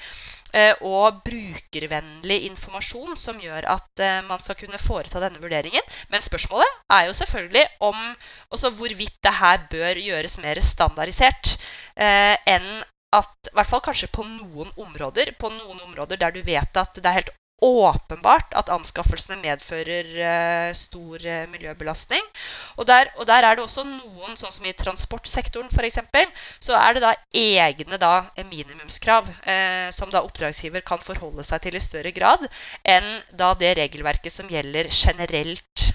eh, 0.57 0.75
og 0.87 1.21
brukervennlig 1.27 2.39
informasjon 2.49 3.17
som 3.21 3.41
gjør 3.43 3.69
at 3.77 4.03
eh, 4.03 4.23
man 4.29 4.41
skal 4.43 4.59
kunne 4.61 4.81
foreta 4.81 5.21
denne 5.23 5.43
vurderingen. 5.43 5.85
Men 6.13 6.25
spørsmålet 6.25 6.93
er 6.97 7.07
jo 7.09 7.17
selvfølgelig 7.21 7.65
om 7.91 7.99
også 8.55 8.73
hvorvidt 8.79 9.19
det 9.27 9.35
her 9.41 9.65
bør 9.73 10.03
gjøres 10.07 10.39
mer 10.45 10.61
standardisert 10.65 11.57
eh, 11.95 12.37
enn 12.57 12.71
at, 13.17 13.33
i 13.49 13.55
hvert 13.55 13.71
fall 13.71 13.85
kanskje 13.85 14.13
på 14.13 14.25
noen 14.27 14.73
områder, 14.83 15.33
på 15.39 15.51
noen 15.53 15.83
områder 15.89 16.21
der 16.21 16.35
du 16.35 16.43
vet 16.45 16.81
at 16.81 16.97
det 16.99 17.07
er 17.07 17.21
helt 17.21 17.37
åpenbart 17.65 18.53
at 18.59 18.71
anskaffelsene 18.75 19.39
medfører 19.41 20.11
uh, 20.21 20.75
stor 20.77 21.23
uh, 21.25 21.45
miljøbelastning. 21.53 22.23
Og 22.77 22.87
der, 22.87 23.09
og 23.17 23.27
der, 23.27 23.47
er 23.47 23.57
det 23.57 23.65
også 23.65 23.87
noen, 23.89 24.37
sånn 24.37 24.53
som 24.53 24.69
i 24.69 24.75
transportsektoren 24.77 25.71
f.eks., 25.73 26.01
så 26.61 26.77
er 26.77 26.97
det 26.97 27.05
da 27.05 27.15
egne 27.33 28.01
da, 28.01 28.15
minimumskrav 28.51 29.29
uh, 29.29 29.89
som 29.95 30.13
da 30.13 30.25
oppdragsgiver 30.27 30.85
kan 30.87 31.01
forholde 31.03 31.45
seg 31.47 31.65
til 31.65 31.79
i 31.79 31.85
større 31.85 32.13
grad 32.17 32.45
enn 32.85 33.09
da 33.33 33.55
det 33.59 33.77
regelverket 33.81 34.33
som 34.33 34.51
gjelder 34.53 34.91
generelt 34.93 35.91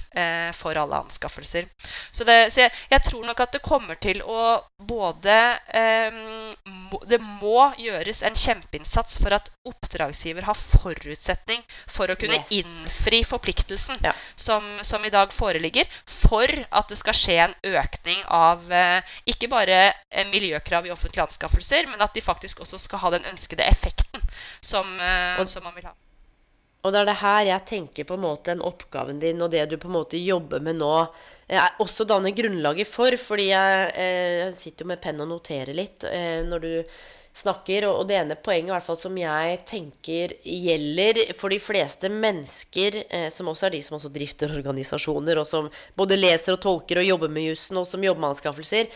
for 0.57 0.76
alle 0.76 0.97
anskaffelser. 1.05 1.70
Så, 2.12 2.26
det, 2.28 2.36
så 2.51 2.66
jeg, 2.66 2.72
jeg, 2.91 3.03
tror 3.05 3.24
nok 3.26 3.39
at 3.45 3.53
det 3.55 3.62
kommer 3.64 3.95
til 3.95 4.20
å 4.28 4.57
både 4.84 5.38
Det 7.07 7.20
må 7.39 7.70
gjøres 7.80 8.20
en 8.28 8.36
kjempeinnsats 8.36 9.22
for 9.24 9.38
at 9.38 9.47
oppdragsgiver 9.72 10.43
har 10.49 10.59
forutsetning 10.59 11.32
forutsetning 11.32 11.64
for 11.88 12.12
å 12.12 12.18
kunne 12.20 12.38
yes. 12.39 12.51
innfri 12.51 13.24
forpliktelsen 13.24 13.97
ja. 14.03 14.14
som, 14.36 14.64
som, 14.82 15.03
i 15.05 15.09
dag 15.09 15.32
foreligger, 15.34 15.86
for 16.05 16.47
at 16.70 16.89
det 16.89 16.97
skal 16.99 17.18
skje 17.18 17.38
en 17.45 17.55
økning 17.64 18.22
av 18.28 18.72
eh, 18.72 19.01
ikke 19.26 19.49
bare 19.51 19.91
eh, 19.91 20.28
miljøkrav 20.32 20.88
i 20.88 20.93
offentlige 20.93 21.26
anskaffelser, 21.26 21.89
men 21.91 22.01
at 22.01 22.14
de 22.14 22.22
faktisk 22.22 22.62
også 22.62 22.80
skal 22.82 23.03
ha 23.05 23.12
den 23.18 23.28
ønskede 23.32 23.64
effekten 23.64 24.22
som, 24.62 24.88
eh, 24.99 25.45
som 25.45 25.64
man 25.64 25.76
vil 25.76 25.89
ha. 25.89 25.95
Og 26.82 26.93
det 26.93 27.01
er 27.01 27.09
det 27.11 27.19
her 27.21 27.43
jeg 27.45 27.67
tenker 27.69 28.07
på 28.09 28.17
en 28.17 28.23
måte 28.23 28.49
den 28.49 28.63
oppgaven 28.65 29.19
din 29.21 29.41
og 29.43 29.51
det 29.53 29.67
du 29.69 29.77
på 29.77 29.89
en 29.89 29.97
måte 29.99 30.17
jobber 30.17 30.63
med 30.65 30.79
nå, 30.79 30.95
er 31.51 31.82
også 31.84 32.07
danner 32.09 32.34
grunnlaget 32.34 32.89
for. 32.89 33.13
Fordi 33.21 33.51
jeg, 33.51 33.89
jeg 34.01 34.55
sitter 34.57 34.86
jo 34.86 34.91
med 34.93 35.01
penn 35.03 35.21
og 35.21 35.29
noterer 35.29 35.77
litt 35.77 36.07
når 36.49 36.63
du 36.65 36.71
snakker. 37.34 37.88
Og 37.89 38.05
det 38.07 38.17
ene 38.19 38.38
poenget 38.39 38.73
hvert 38.73 38.86
fall 38.86 38.99
som 38.99 39.17
jeg 39.19 39.59
tenker 39.69 40.36
gjelder 40.41 41.21
for 41.38 41.53
de 41.53 41.59
fleste 41.63 42.11
mennesker, 42.11 43.01
eh, 43.09 43.27
som 43.34 43.51
også 43.51 43.69
er 43.69 43.77
de 43.77 43.82
som 43.86 43.97
også 43.97 44.11
drifter 44.13 44.51
organisasjoner, 44.57 45.41
og 45.41 45.47
som 45.47 45.69
både 45.97 46.19
leser 46.19 46.55
og 46.55 46.61
tolker 46.63 47.01
og 47.01 47.07
jobber 47.07 47.32
med 47.32 47.51
jussen, 47.51 47.79
og 47.82 47.88
som 47.89 48.03
jobber 48.03 48.23
med 48.23 48.34
anskaffelser, 48.34 48.91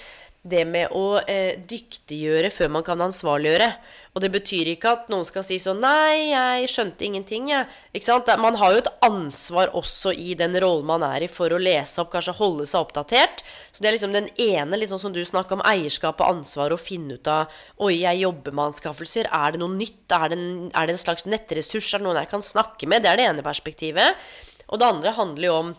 det 0.45 0.61
med 0.69 0.93
å 0.93 1.17
eh, 1.25 1.57
dyktiggjøre 1.65 2.51
før 2.53 2.69
man 2.77 2.85
kan 2.85 3.01
ansvarliggjøre. 3.01 3.69
Og 4.15 4.21
det 4.23 4.29
betyr 4.31 4.69
ikke 4.71 4.93
at 4.95 5.09
noen 5.11 5.25
skal 5.27 5.43
si 5.43 5.57
sånn 5.59 5.81
Nei, 5.83 6.31
jeg 6.31 6.69
skjønte 6.71 7.03
ingenting, 7.03 7.49
jeg. 7.51 7.67
Ikke 7.91 8.07
sant? 8.07 8.29
Man 8.39 8.55
har 8.61 8.71
jo 8.71 8.83
et 8.83 8.91
ansvar 9.03 9.73
også 9.75 10.13
i 10.15 10.37
den 10.39 10.55
rollen 10.63 10.87
man 10.87 11.03
er 11.03 11.25
i, 11.25 11.31
for 11.31 11.51
å 11.51 11.59
lese 11.59 11.99
opp, 12.03 12.13
kanskje 12.13 12.37
holde 12.37 12.67
seg 12.69 12.85
oppdatert. 12.85 13.43
Så 13.73 13.83
det 13.83 13.89
er 13.89 13.97
liksom 13.97 14.15
den 14.15 14.29
ene, 14.39 14.79
liksom 14.79 15.01
som 15.01 15.15
du 15.15 15.19
snakker 15.25 15.57
om, 15.57 15.65
eierskap 15.67 16.21
og 16.23 16.37
ansvar, 16.37 16.71
å 16.71 16.79
finne 16.79 17.17
ut 17.19 17.31
av 17.31 17.51
Oi, 17.83 17.97
jeg 18.05 18.23
jobber 18.23 18.55
med 18.55 18.69
anskaffelser. 18.69 19.31
Er 19.35 19.55
det 19.55 19.63
noe 19.63 19.75
nytt? 19.75 20.05
Er 20.15 20.31
det 20.31 20.39
en, 20.39 20.67
er 20.71 20.87
det 20.87 20.95
en 20.95 21.05
slags 21.07 21.27
nettressurs? 21.27 21.89
Er 21.91 21.99
det 21.99 22.07
noen 22.07 22.21
jeg 22.21 22.31
kan 22.31 22.45
snakke 22.45 22.87
med? 22.87 23.03
Det 23.03 23.11
er 23.11 23.19
det 23.19 23.27
ene 23.33 23.45
perspektivet. 23.45 24.29
Og 24.69 24.79
det 24.79 24.87
andre 24.87 25.11
handler 25.17 25.49
jo 25.49 25.57
om 25.59 25.75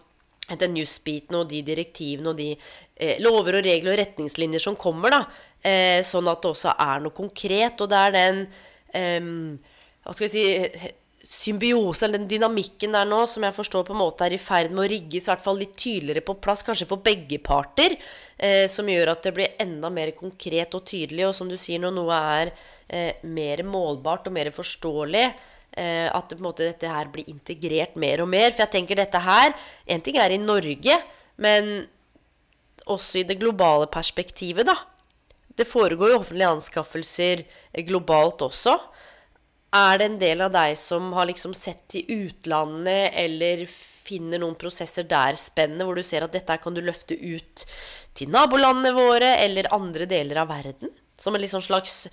den 0.55 0.77
jusbiten 0.79 1.41
og 1.41 1.49
de 1.51 1.63
direktivene 1.67 2.31
og 2.31 2.39
de 2.39 2.53
eh, 2.55 3.17
lover 3.25 3.59
og 3.59 3.67
regler 3.67 3.95
og 3.95 4.01
retningslinjer 4.03 4.63
som 4.63 4.79
kommer, 4.79 5.17
da. 5.17 5.23
Eh, 5.67 6.03
sånn 6.07 6.29
at 6.31 6.45
det 6.45 6.53
også 6.53 6.77
er 6.79 7.03
noe 7.03 7.17
konkret. 7.17 7.83
Og 7.83 7.91
det 7.91 8.05
er 8.05 8.15
den 8.15 8.45
eh, 8.95 9.33
Hva 10.07 10.15
skal 10.15 10.29
vi 10.29 10.35
si 10.37 10.95
Symbiose, 11.27 12.05
eller 12.07 12.21
den 12.21 12.29
dynamikken 12.31 12.93
der 12.95 13.09
nå, 13.09 13.25
som 13.27 13.43
jeg 13.43 13.55
forstår 13.57 13.83
på 13.89 13.95
en 13.97 13.99
måte 13.99 14.23
er 14.29 14.37
i 14.37 14.39
ferd 14.39 14.71
med 14.71 14.85
å 14.85 14.91
rigges 14.93 15.25
i 15.27 15.31
hvert 15.33 15.43
fall 15.43 15.59
litt 15.59 15.75
tydeligere 15.75 16.23
på 16.23 16.37
plass, 16.39 16.63
kanskje 16.63 16.87
for 16.87 17.03
begge 17.03 17.41
parter, 17.43 17.97
eh, 18.39 18.69
som 18.71 18.87
gjør 18.87 19.11
at 19.11 19.27
det 19.27 19.33
blir 19.35 19.57
enda 19.63 19.91
mer 19.91 20.13
konkret 20.15 20.77
og 20.79 20.85
tydelig. 20.87 21.25
Og 21.27 21.35
som 21.35 21.51
du 21.51 21.57
sier, 21.59 21.83
når 21.83 21.97
noe 21.97 22.21
er 22.39 22.53
eh, 22.87 23.19
mer 23.27 23.65
målbart 23.67 24.31
og 24.31 24.37
mer 24.39 24.53
forståelig, 24.55 25.27
at 25.77 26.31
det, 26.33 26.39
måte, 26.41 26.65
dette 26.65 26.89
her 26.89 27.11
blir 27.13 27.29
integrert 27.29 27.99
mer 28.01 28.23
og 28.25 28.31
mer. 28.33 28.49
For 28.53 28.65
jeg 28.65 28.73
tenker 28.79 28.97
dette 28.97 29.21
her 29.21 29.53
En 29.93 30.01
ting 30.01 30.17
er 30.17 30.33
i 30.33 30.39
Norge, 30.41 30.97
Men 31.37 31.87
også 32.87 33.21
i 33.21 33.27
det 33.29 33.39
globale 33.41 33.89
perspektivet, 33.93 34.67
da. 34.69 34.77
Det 35.57 35.67
foregår 35.69 36.13
jo 36.13 36.21
offentlige 36.21 36.53
anskaffelser 36.55 37.43
globalt 37.89 38.45
også. 38.45 38.77
Er 39.77 39.99
det 39.99 40.09
en 40.09 40.19
del 40.21 40.45
av 40.47 40.53
deg 40.55 40.77
som 40.79 41.11
har 41.17 41.29
liksom 41.29 41.55
sett 41.57 41.83
til 41.93 42.07
utlandet, 42.27 43.17
eller 43.19 43.65
finner 44.07 44.41
noen 44.41 44.57
prosesser 44.59 45.07
der 45.09 45.39
spennende, 45.41 45.87
hvor 45.87 45.99
du 45.99 46.05
ser 46.07 46.27
at 46.27 46.35
dette 46.37 46.59
kan 46.63 46.77
du 46.77 46.83
løfte 46.85 47.17
ut 47.17 47.65
til 48.17 48.31
nabolandene 48.33 48.95
våre 48.97 49.35
eller 49.43 49.73
andre 49.75 50.07
deler 50.09 50.45
av 50.45 50.53
verden? 50.53 50.93
Som 51.19 51.35
en 51.35 51.43
liksom 51.43 51.65
slags 51.65 52.07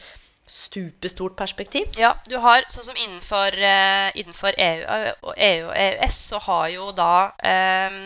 stupestort 0.47 1.35
perspektiv? 1.39 1.87
Ja, 1.97 2.13
du 2.27 2.37
har 2.43 2.65
sånn 2.71 2.87
som 2.89 2.99
innenfor, 2.99 3.55
uh, 3.55 4.09
innenfor 4.19 4.55
EU, 4.57 4.83
og 5.23 5.33
EU 5.37 5.67
og 5.69 5.75
EØS, 5.75 6.19
så 6.33 6.41
har 6.47 6.67
jo 6.73 6.91
da 6.97 7.15
um, 7.31 7.99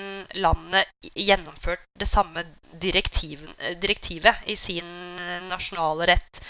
landet 0.43 1.11
gjennomført 1.13 1.85
det 1.97 2.09
samme 2.09 2.45
direktivet 2.77 4.45
i 4.45 4.55
sin 4.55 4.89
nasjonale 5.49 6.11
rett. 6.13 6.41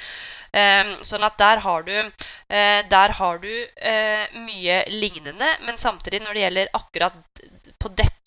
Um, 0.57 0.93
sånn 1.05 1.25
at 1.27 1.35
der 1.39 1.59
har 1.61 1.83
du, 1.85 1.95
uh, 2.01 2.81
der 2.89 3.13
har 3.19 3.41
du 3.43 3.51
uh, 3.51 4.37
mye 4.47 4.79
lignende, 4.93 5.49
men 5.67 5.77
samtidig 5.77 6.23
når 6.23 6.33
det 6.33 6.45
gjelder 6.45 6.75
akkurat 6.79 7.41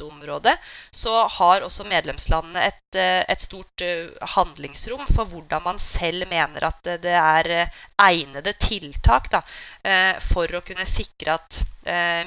dette 0.00 0.14
området 0.14 0.56
så 0.90 1.26
har 1.28 1.64
også 1.64 1.84
medlemslandene 1.88 2.62
et, 2.66 2.96
eh, 2.96 3.24
et, 3.28 3.40
stort 3.40 3.82
eh, 3.84 4.08
handlingsrom 4.36 5.04
for 5.10 5.28
hvordan 5.28 5.62
man 5.64 5.78
selv 5.78 6.28
mener 6.30 6.64
at 6.64 6.90
det 7.02 7.14
er 7.14 7.50
eh, 7.50 7.78
egnede 8.00 8.52
tiltak 8.58 9.28
da, 9.30 9.42
for 10.24 10.48
å 10.56 10.62
kunne 10.64 10.86
sikre 10.88 11.34
at 11.36 11.58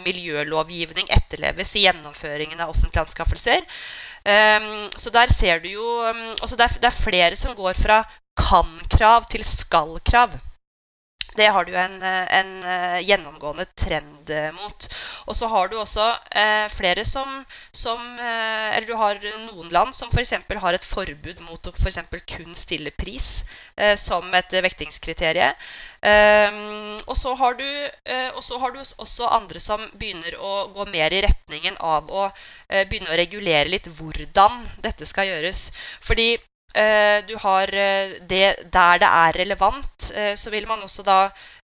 miljølovgivning 0.05 1.07
etterleves 1.09 1.71
i 1.77 1.87
gjennomføringen 1.87 2.61
av 2.61 2.69
offentlige 2.69 3.01
anskaffelser. 3.01 3.65
Ehm, 4.29 4.89
så 4.97 5.09
der 5.13 5.33
ser 5.33 5.63
du 5.63 5.71
jo 5.71 5.87
mm, 6.13 6.45
det 6.45 6.85
er 6.85 6.93
flere 6.93 7.35
som 7.35 7.57
går 7.57 7.73
fra 7.73 8.03
kan-krav 8.37 9.25
til 9.33 9.41
skal-krav. 9.45 10.37
Det 11.35 11.47
har 11.47 11.65
du 11.65 11.73
en, 11.75 11.95
eh, 12.01 12.25
en, 12.39 12.51
eh, 12.63 12.99
gjennomgående 13.07 13.65
trend 13.75 14.29
eh, 14.29 14.51
mot. 14.53 14.87
Og 15.25 15.35
så 15.35 15.47
har 15.47 15.67
du 15.71 15.77
også 15.79 16.05
eh, 16.31 16.67
flere 16.69 17.05
som, 17.05 17.29
som 17.71 18.01
eh, 18.19 18.77
Eller 18.77 18.87
du 18.87 18.93
har 18.97 19.19
noen 19.47 19.69
land 19.73 19.95
som 19.95 20.09
f.eks. 20.13 20.33
har 20.65 20.73
et 20.77 20.85
forbud 20.85 21.41
mot 21.47 21.67
å 21.67 21.73
for 21.73 22.19
kun 22.29 22.53
stille 22.55 22.91
pris 22.91 23.43
eh, 23.77 23.95
som 23.95 24.29
et 24.33 24.53
vektingskriterium. 24.63 25.57
og, 27.07 27.15
så 27.17 27.33
har 27.39 27.53
du, 27.55 27.67
så 28.43 28.57
har 28.59 28.71
du 28.75 28.79
også 28.83 29.27
andre 29.31 29.59
som 29.59 29.81
begynner 29.93 30.35
å 30.35 30.67
gå 30.75 30.85
mer 30.91 31.13
i 31.15 31.21
retningen 31.23 31.77
av 31.79 32.11
å 32.11 32.27
begynne 32.89 33.13
å 33.13 33.17
regulere 33.19 33.71
litt 33.71 33.87
hvordan 33.87 34.65
dette 34.83 35.07
skal 35.07 35.29
gjøres. 35.31 35.69
Fordi 36.03 36.35
Eh, 36.35 36.52
du 37.27 37.35
har 37.37 37.69
eh, 37.73 38.13
det 38.29 38.69
der 38.73 39.01
det 39.03 39.09
er 39.09 39.37
relevant, 39.37 40.11
eh, 40.15 40.35
så 40.35 40.49
vil 40.49 40.67
man 40.67 40.81
også 40.81 41.03
da 41.05 41.17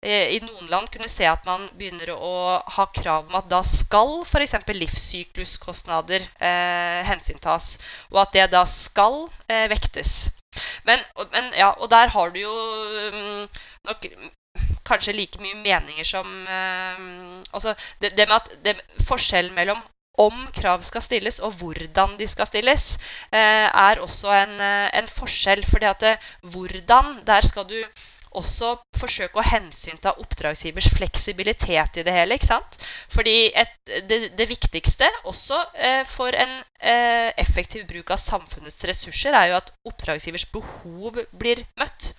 i 0.03 0.39
noen 0.45 0.69
land 0.71 0.91
kunne 0.95 1.09
se 1.11 1.27
at 1.27 1.47
man 1.49 1.65
begynner 1.75 2.13
å 2.15 2.59
ha 2.77 2.85
krav 2.95 3.27
om 3.27 3.39
at 3.41 3.49
da 3.51 3.63
skal 3.67 4.21
f.eks. 4.23 4.55
livssykluskostnader 4.69 6.23
eh, 6.23 7.01
hensyntas, 7.09 7.79
og 8.13 8.21
at 8.23 8.37
det 8.37 8.47
da 8.53 8.63
skal 8.69 9.25
eh, 9.49 9.67
vektes. 9.73 10.31
Men, 10.87 11.03
men, 11.33 11.51
ja, 11.59 11.73
og 11.73 11.91
der 11.91 12.13
har 12.15 12.31
du 12.31 12.41
jo 12.41 12.55
um, 13.13 13.49
nok 13.89 14.07
kanskje 14.89 15.17
like 15.17 15.43
mye 15.43 15.59
meninger 15.61 16.07
som 16.07 16.27
eh, 16.49 17.03
Altså 17.53 17.75
det, 18.01 18.15
det, 18.17 18.29
med 18.29 18.37
at 18.37 18.57
det, 18.65 18.77
forskjellen 19.09 19.55
mellom 19.55 19.81
om 20.19 20.45
krav 20.55 20.83
skal 20.87 21.05
stilles, 21.05 21.41
og 21.45 21.57
hvordan 21.61 22.17
de 22.19 22.29
skal 22.29 22.49
stilles, 22.51 22.87
eh, 23.33 23.67
er 23.69 24.03
også 24.03 24.33
en, 24.43 24.61
eh, 24.61 24.91
en 24.99 25.09
forskjell. 25.09 25.65
fordi 25.67 25.87
at 25.87 26.01
det, 26.01 26.17
hvordan, 26.43 27.21
der 27.27 27.41
skal 27.47 27.69
du 27.69 27.79
også 28.37 28.75
forsøke 28.99 29.41
å 29.41 29.47
hensynta 29.47 30.13
oppdragsgivers 30.21 30.91
fleksibilitet 30.97 32.01
i 32.01 32.05
det 32.07 32.15
hele. 32.15 32.35
ikke 32.37 32.51
sant? 32.51 32.79
Fordi 33.13 33.37
et, 33.55 33.75
det, 34.11 34.21
det, 34.39 34.49
viktigste 34.51 35.09
også 35.25 35.59
eh, 35.75 36.05
for 36.09 36.35
en 36.35 36.55
eh, 36.83 37.31
effektiv 37.41 37.87
bruk 37.89 38.13
av 38.15 38.21
samfunnets 38.23 38.85
ressurser 38.91 39.37
er 39.39 39.53
jo 39.53 39.59
at 39.63 39.73
oppdragsgivers 39.89 40.49
behov 40.53 41.23
blir 41.41 41.65
møtt. 41.81 42.13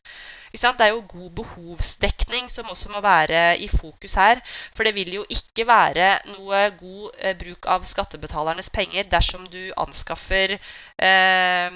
Det 0.54 0.82
er 0.82 0.88
jo 0.94 1.04
god 1.08 1.30
behovsdekning 1.30 2.50
som 2.50 2.70
også 2.70 2.90
må 2.90 3.02
være 3.02 3.58
i 3.58 3.68
fokus 3.68 4.14
her. 4.14 4.42
For 4.76 4.84
det 4.84 4.96
vil 4.96 5.14
jo 5.14 5.26
ikke 5.30 5.68
være 5.68 6.10
noe 6.38 6.64
god 6.80 7.12
eh, 7.20 7.36
bruk 7.38 7.66
av 7.68 7.86
skattebetalernes 7.86 8.70
penger 8.70 9.04
dersom 9.12 9.48
du 9.48 9.62
anskaffer 9.78 10.58
eh, 10.58 11.70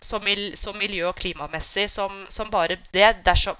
så, 0.00 0.18
mil, 0.24 0.56
så, 0.56 0.72
miljø- 0.72 1.08
og 1.08 1.16
klimamessig 1.20 1.90
som, 1.90 2.24
som 2.28 2.50
bare 2.50 2.78
det. 2.92 3.16
Dersom, 3.26 3.56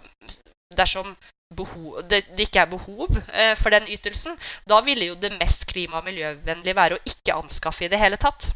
dersom 0.77 1.17
behov, 1.55 2.03
det, 2.09 2.25
det, 2.33 2.49
ikke 2.49 2.65
er 2.65 2.73
behov 2.73 3.09
eh, 3.35 3.55
for 3.57 3.71
den 3.71 3.87
ytelsen, 3.89 4.39
da 4.69 4.81
ville 4.81 5.07
jo 5.13 5.15
det 5.15 5.37
mest 5.39 5.67
klima- 5.67 6.01
og 6.01 6.09
miljøvennlige 6.09 6.77
være 6.77 6.99
å 6.99 7.05
ikke 7.05 7.37
anskaffe 7.37 7.85
i 7.85 7.93
det 7.93 8.01
hele 8.01 8.17
tatt. 8.17 8.51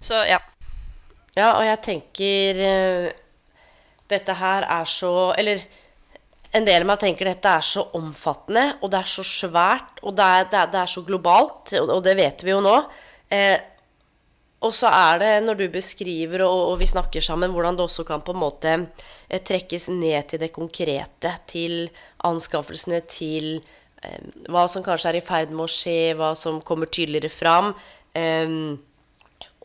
Så 0.00 0.24
ja. 0.28 0.38
Ja, 1.36 1.52
og 1.54 1.64
jeg 1.64 1.78
tenker 1.86 2.60
eh, 2.66 3.19
dette 4.10 4.34
her 4.36 4.66
er 4.66 4.88
så 4.88 5.32
Eller 5.38 5.62
en 6.50 6.66
del 6.66 6.82
av 6.82 6.88
meg 6.90 7.02
tenker 7.02 7.28
dette 7.30 7.50
er 7.50 7.62
så 7.62 7.84
omfattende, 7.94 8.64
og 8.82 8.90
det 8.90 8.98
er 8.98 9.10
så 9.10 9.22
svært, 9.26 10.00
og 10.02 10.16
det 10.18 10.24
er, 10.26 10.46
det 10.50 10.58
er, 10.58 10.70
det 10.72 10.80
er 10.80 10.90
så 10.90 11.02
globalt, 11.06 11.74
og 11.78 12.00
det 12.02 12.16
vet 12.18 12.42
vi 12.42 12.50
jo 12.50 12.62
nå. 12.64 12.72
Eh, 13.30 13.54
og 14.66 14.74
så 14.76 14.90
er 14.92 15.20
det, 15.22 15.30
når 15.46 15.56
du 15.56 15.66
beskriver 15.72 16.42
og, 16.44 16.72
og, 16.72 16.74
vi 16.82 16.88
snakker 16.90 17.24
sammen, 17.24 17.52
hvordan 17.54 17.78
det 17.78 17.86
også 17.86 18.04
kan 18.08 18.24
på 18.26 18.34
en 18.34 18.42
måte 18.42 18.72
eh, 18.74 19.38
trekkes 19.38 19.88
ned 19.94 20.32
til 20.32 20.42
det 20.42 20.50
konkrete, 20.52 21.32
til 21.48 21.86
anskaffelsene, 22.26 23.00
til 23.08 23.54
eh, 24.02 24.20
hva 24.50 24.66
som 24.68 24.84
kanskje 24.84 25.14
er 25.14 25.20
i 25.20 25.24
ferd 25.24 25.54
med 25.54 25.64
å 25.64 25.70
skje, 25.70 26.16
hva 26.18 26.34
som 26.36 26.60
kommer 26.66 26.90
tydeligere 26.92 27.32
fram. 27.32 27.72
Eh, 28.12 28.58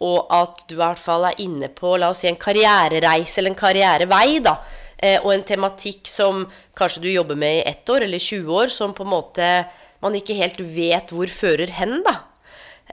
og 0.03 0.27
at 0.33 0.65
du 0.67 0.75
i 0.75 0.81
hvert 0.81 0.99
fall 0.99 1.29
er 1.29 1.41
inne 1.43 1.69
på 1.71 1.93
la 1.99 2.09
oss 2.11 2.25
si 2.25 2.27
en 2.27 2.39
karrierereise 2.39 3.39
eller 3.39 3.53
en 3.53 3.59
karrierevei. 3.59 4.39
da, 4.43 4.57
eh, 4.99 5.19
Og 5.23 5.33
en 5.33 5.43
tematikk 5.43 6.07
som 6.07 6.45
kanskje 6.75 7.01
du 7.01 7.09
jobber 7.09 7.35
med 7.35 7.63
i 7.63 7.69
ett 7.69 7.89
år 7.89 8.03
eller 8.03 8.19
20 8.19 8.51
år, 8.51 8.67
som 8.69 8.93
på 8.93 9.03
en 9.03 9.09
måte 9.09 9.65
man 10.01 10.13
ikke 10.13 10.35
helt 10.35 10.59
vet 10.59 11.09
hvor 11.09 11.27
fører 11.27 11.69
hen. 11.69 12.03
da. 12.03 12.19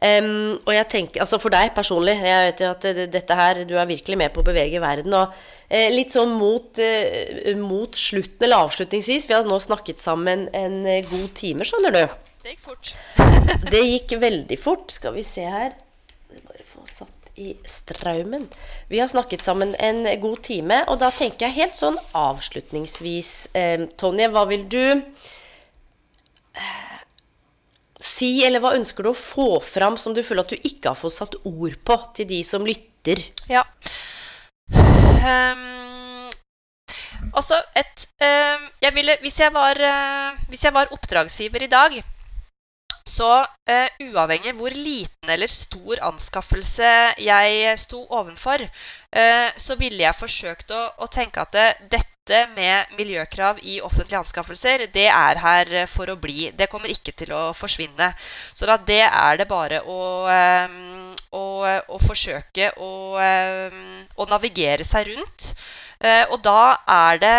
Um, 0.03 0.59
og 0.67 0.73
jeg 0.75 0.87
tenker, 0.91 1.21
altså 1.21 1.39
For 1.39 1.53
deg 1.53 1.75
personlig, 1.77 2.17
jeg 2.19 2.47
vet 2.49 2.61
jo 2.65 2.71
at 2.73 2.87
dette 3.13 3.35
her, 3.39 3.61
du 3.69 3.77
er 3.79 3.87
virkelig 3.87 4.17
med 4.19 4.33
på 4.33 4.41
å 4.41 4.47
bevege 4.47 4.81
verden. 4.83 5.15
og 5.15 5.31
eh, 5.69 5.93
Litt 5.95 6.11
sånn 6.11 6.33
mot, 6.35 6.79
eh, 6.83 7.53
mot, 7.55 7.95
slutten, 7.95 8.43
eller 8.43 8.65
avslutningsvis 8.65 9.29
Vi 9.29 9.37
har 9.37 9.47
nå 9.47 9.61
snakket 9.63 10.03
sammen 10.03 10.49
en 10.53 10.87
eh, 10.87 11.07
god 11.07 11.31
time, 11.39 11.63
skjønner 11.69 11.95
du. 11.95 12.03
Det 12.43 12.57
gikk 12.57 12.65
fort. 12.65 12.95
det 13.71 13.85
gikk 13.85 14.19
veldig 14.19 14.59
fort. 14.59 14.91
Skal 14.91 15.15
vi 15.15 15.23
se 15.27 15.47
her 15.47 15.77
i 17.35 17.57
Straumen. 17.65 18.49
Vi 18.89 19.01
har 19.01 19.09
snakket 19.09 19.45
sammen 19.45 19.75
en 19.75 20.21
god 20.21 20.43
time, 20.43 20.85
og 20.89 20.99
da 21.01 21.11
tenker 21.15 21.47
jeg 21.47 21.59
helt 21.63 21.77
sånn 21.79 21.99
avslutningsvis 22.17 23.33
eh, 23.57 23.87
Tonje, 23.97 24.29
hva 24.33 24.45
vil 24.51 24.67
du 24.69 24.85
eh, 24.93 25.03
si, 28.03 28.45
eller 28.45 28.61
hva 28.63 28.75
ønsker 28.77 29.07
du 29.07 29.13
å 29.13 29.19
få 29.19 29.61
fram 29.65 29.99
som 30.01 30.15
du 30.15 30.23
føler 30.27 30.45
at 30.45 30.53
du 30.53 30.59
ikke 30.61 30.93
har 30.93 30.99
fått 30.99 31.19
satt 31.21 31.39
ord 31.49 31.77
på 31.85 31.99
til 32.19 32.29
de 32.29 32.43
som 32.47 32.67
lytter? 32.67 33.23
Ja. 33.51 33.65
Um, 35.23 36.31
altså 37.31 37.59
et 37.79 38.09
um, 38.19 38.65
jeg 38.83 38.95
ville, 38.97 39.15
hvis, 39.23 39.39
jeg 39.41 39.55
var, 39.55 39.79
uh, 39.79 40.41
hvis 40.51 40.65
jeg 40.67 40.75
var 40.75 40.91
oppdragsgiver 40.95 41.63
i 41.65 41.71
dag 41.71 42.03
så 43.09 43.43
uh, 43.43 43.89
uavhengig 44.07 44.55
hvor 44.59 44.75
liten 44.75 45.31
eller 45.31 45.51
stor 45.51 46.03
anskaffelse 46.07 46.93
jeg 47.23 47.75
sto 47.81 48.05
ovenfor, 48.11 48.63
uh, 48.63 49.51
så 49.57 49.77
ville 49.81 50.05
jeg 50.05 50.19
forsøkt 50.19 50.71
å, 50.75 50.83
å 51.03 51.11
tenke 51.11 51.43
at 51.43 51.53
det, 51.57 51.67
dette 51.97 52.45
med 52.55 52.95
miljøkrav 52.99 53.59
i 53.67 53.81
offentlige 53.83 54.21
anskaffelser, 54.21 54.87
det 54.95 55.09
er 55.11 55.41
her 55.43 55.73
for 55.91 56.13
å 56.13 56.19
bli. 56.21 56.53
Det 56.55 56.69
kommer 56.71 56.93
ikke 56.93 57.15
til 57.19 57.35
å 57.35 57.43
forsvinne. 57.57 58.13
Så 58.55 58.69
da 58.71 58.79
det 58.79 59.03
er 59.09 59.41
det 59.41 59.49
bare 59.51 59.83
å, 59.83 60.01
um, 60.31 61.17
å, 61.35 61.45
å 61.67 61.99
forsøke 61.99 62.71
å, 62.79 62.93
å, 63.19 64.29
navigere 64.31 64.87
seg 64.87 65.11
rundt. 65.11 65.51
Og 66.35 66.39
da 66.43 66.79
er 66.91 67.19
det 67.23 67.35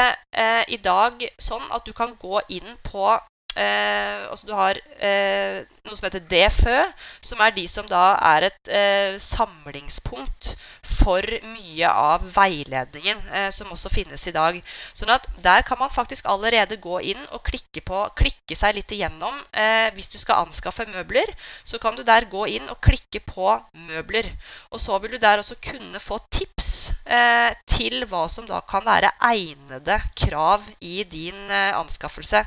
i 0.72 0.78
dag 0.80 1.24
sånn 1.36 1.64
at 1.76 1.84
du 1.88 1.91
kan 1.95 2.14
gå 2.20 2.39
inn 2.55 2.78
på 2.84 3.09
eh, 3.56 4.24
altså 4.30 4.47
du 4.49 4.54
har 4.58 4.80
eh, 4.99 5.64
noe 5.84 5.97
som 5.97 6.08
heter 6.08 6.24
DFØ, 6.32 6.78
som 7.22 7.41
er 7.43 7.56
de 7.56 7.66
som 7.70 7.88
da 7.89 8.04
er 8.34 8.47
et 8.49 8.70
eh, 8.72 9.18
samlingspunkt 9.22 10.54
for 10.84 11.26
mye 11.47 11.89
av 11.89 12.24
veiledningen 12.34 13.20
eh, 13.36 13.49
som 13.56 13.72
også 13.74 13.91
finnes 13.91 14.24
i 14.30 14.34
dag. 14.36 14.60
Sånn 14.95 15.12
at 15.14 15.28
der 15.43 15.66
kan 15.68 15.80
man 15.80 15.91
faktisk 15.91 16.28
allerede 16.32 16.80
gå 16.84 16.99
inn 17.14 17.20
og 17.32 17.43
klikke, 17.47 17.84
på, 17.86 18.04
klikke 18.20 18.58
seg 18.58 18.78
litt 18.78 18.93
igjennom. 18.95 19.36
Eh, 19.51 19.89
hvis 19.95 20.12
du 20.14 20.20
skal 20.22 20.45
anskaffe 20.45 20.88
møbler, 20.91 21.30
så 21.64 21.80
kan 21.84 21.97
du 21.97 22.04
der 22.08 22.28
gå 22.32 22.45
inn 22.56 22.68
og 22.72 22.80
klikke 22.84 23.24
på 23.28 23.56
møbler. 23.89 24.28
Og 24.72 24.82
så 24.84 24.99
vil 25.04 25.16
du 25.16 25.22
der 25.24 25.43
også 25.43 25.60
kunne 25.64 26.04
få 26.04 26.20
tips 26.34 26.72
eh, 27.06 27.51
til 27.68 28.04
hva 28.12 28.26
som 28.32 28.47
da 28.49 28.62
kan 28.68 28.86
være 28.88 29.14
egnede 29.34 29.99
krav 30.20 30.64
i 30.80 31.04
din 31.08 31.39
anskaffelse. 31.54 32.43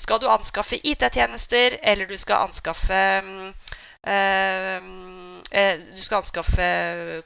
Skal 0.00 0.22
du 0.22 0.28
anskaffe 0.32 0.80
IT-tjenester, 0.80 1.78
eller 1.82 2.08
du 2.08 2.16
skal 2.18 2.46
anskaffe 2.48 3.00
øh, 4.08 4.90
du 5.96 6.02
skal 6.02 6.20
anskaffe 6.20 6.66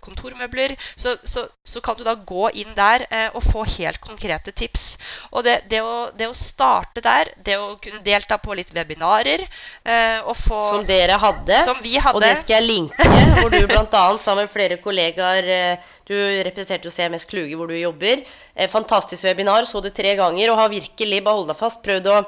kontormøbler, 0.00 0.74
så, 0.96 1.16
så, 1.24 1.44
så, 1.64 1.80
kan 1.84 1.96
du 1.98 2.04
da 2.06 2.14
gå 2.14 2.48
inn 2.56 2.72
der 2.76 3.04
eh, 3.10 3.28
og 3.36 3.42
få 3.44 3.64
helt 3.76 4.00
konkrete 4.00 4.54
tips. 4.56 4.86
Og 5.32 5.44
det, 5.44 5.58
det, 5.70 5.82
å, 5.84 6.08
det, 6.16 6.28
å, 6.30 6.36
starte 6.36 7.02
der, 7.04 7.30
det 7.44 7.58
å 7.60 7.74
kunne 7.82 8.00
delta 8.04 8.38
på 8.40 8.56
litt 8.56 8.72
webinarer 8.74 9.44
eh, 9.44 10.32
få, 10.34 10.60
Som 10.72 10.88
dere 10.88 11.18
hadde. 11.20 11.60
Som 11.68 11.82
vi 11.84 11.98
hadde. 11.98 12.16
Og 12.16 12.24
det 12.24 12.32
skal 12.40 12.62
jeg 12.62 12.68
linke, 12.70 13.10
hvor 13.42 13.52
du 13.52 13.60
bl.a. 13.68 14.06
sammen 14.18 14.48
med 14.48 14.54
flere 14.54 14.80
kollegaer 14.82 15.52
eh, 15.58 15.92
Du 16.08 16.16
representerte 16.16 16.88
jo 16.88 16.94
CMS 16.94 17.28
Kluge, 17.28 17.54
hvor 17.60 17.68
du 17.68 17.76
jobber. 17.76 18.24
Eh, 18.54 18.70
fantastisk 18.72 19.28
webinar, 19.28 19.68
så 19.68 19.84
du 19.84 19.92
tre 19.92 20.16
ganger, 20.18 20.50
og 20.52 20.62
har 20.62 20.72
virkelig, 20.72 21.22
bare 21.24 21.42
hold 21.42 21.52
deg 21.52 21.60
fast, 21.60 21.84
prøvd 21.84 22.12
å 22.12 22.20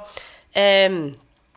eh, 0.57 0.99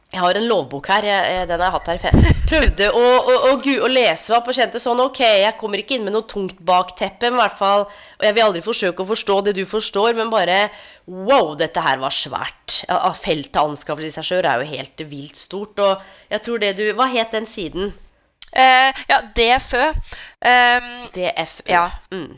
jeg 0.09 0.23
har 0.23 0.37
en 0.39 0.47
lovbok 0.49 0.87
her. 0.89 1.05
Jeg, 1.05 1.47
den 1.51 1.61
har 1.61 1.67
jeg 1.67 1.75
hatt 1.75 1.89
her 1.91 1.99
i 1.99 2.01
fem. 2.01 2.23
Prøvde 2.49 2.87
å, 2.97 3.03
å, 3.19 3.35
å, 3.51 3.51
å, 3.59 3.89
lese 3.91 4.33
opp 4.33 4.47
og 4.49 4.57
kjente 4.57 4.81
sånn 4.81 5.03
Ok, 5.03 5.21
jeg 5.21 5.53
kommer 5.59 5.83
ikke 5.83 5.99
inn 5.99 6.07
med 6.07 6.15
noe 6.15 6.25
tungt 6.29 6.57
bakteppe, 6.65 7.29
men 7.29 7.37
i 7.37 7.43
hvert 7.43 7.59
fall 7.59 7.85
Og 7.85 8.25
jeg 8.25 8.33
vil 8.33 8.45
aldri 8.47 8.63
forsøke 8.65 9.05
å 9.05 9.09
forstå 9.11 9.35
det 9.45 9.53
du 9.59 9.61
forstår, 9.69 10.17
men 10.17 10.33
bare 10.33 10.63
Wow, 11.05 11.53
dette 11.59 11.83
her 11.85 12.01
var 12.01 12.13
svært. 12.13 12.81
Ja, 12.89 13.13
feltet 13.13 13.61
anskaffelse 13.61 14.09
i 14.09 14.17
seg 14.17 14.27
sjøl 14.31 14.49
er 14.49 14.61
jo 14.61 14.73
helt 14.73 15.05
vilt 15.09 15.37
stort. 15.37 15.77
Og 15.81 16.01
jeg 16.33 16.45
tror 16.45 16.61
det 16.61 16.75
du 16.81 16.83
Hva 16.97 17.09
het 17.13 17.37
den 17.37 17.49
siden? 17.49 17.93
Eh, 18.49 19.01
ja, 19.09 19.21
DFØ. 19.37 19.89
Um, 20.41 20.91
DFØ. 21.13 21.69
Ja. 21.69 21.85
Mm. 22.09 22.33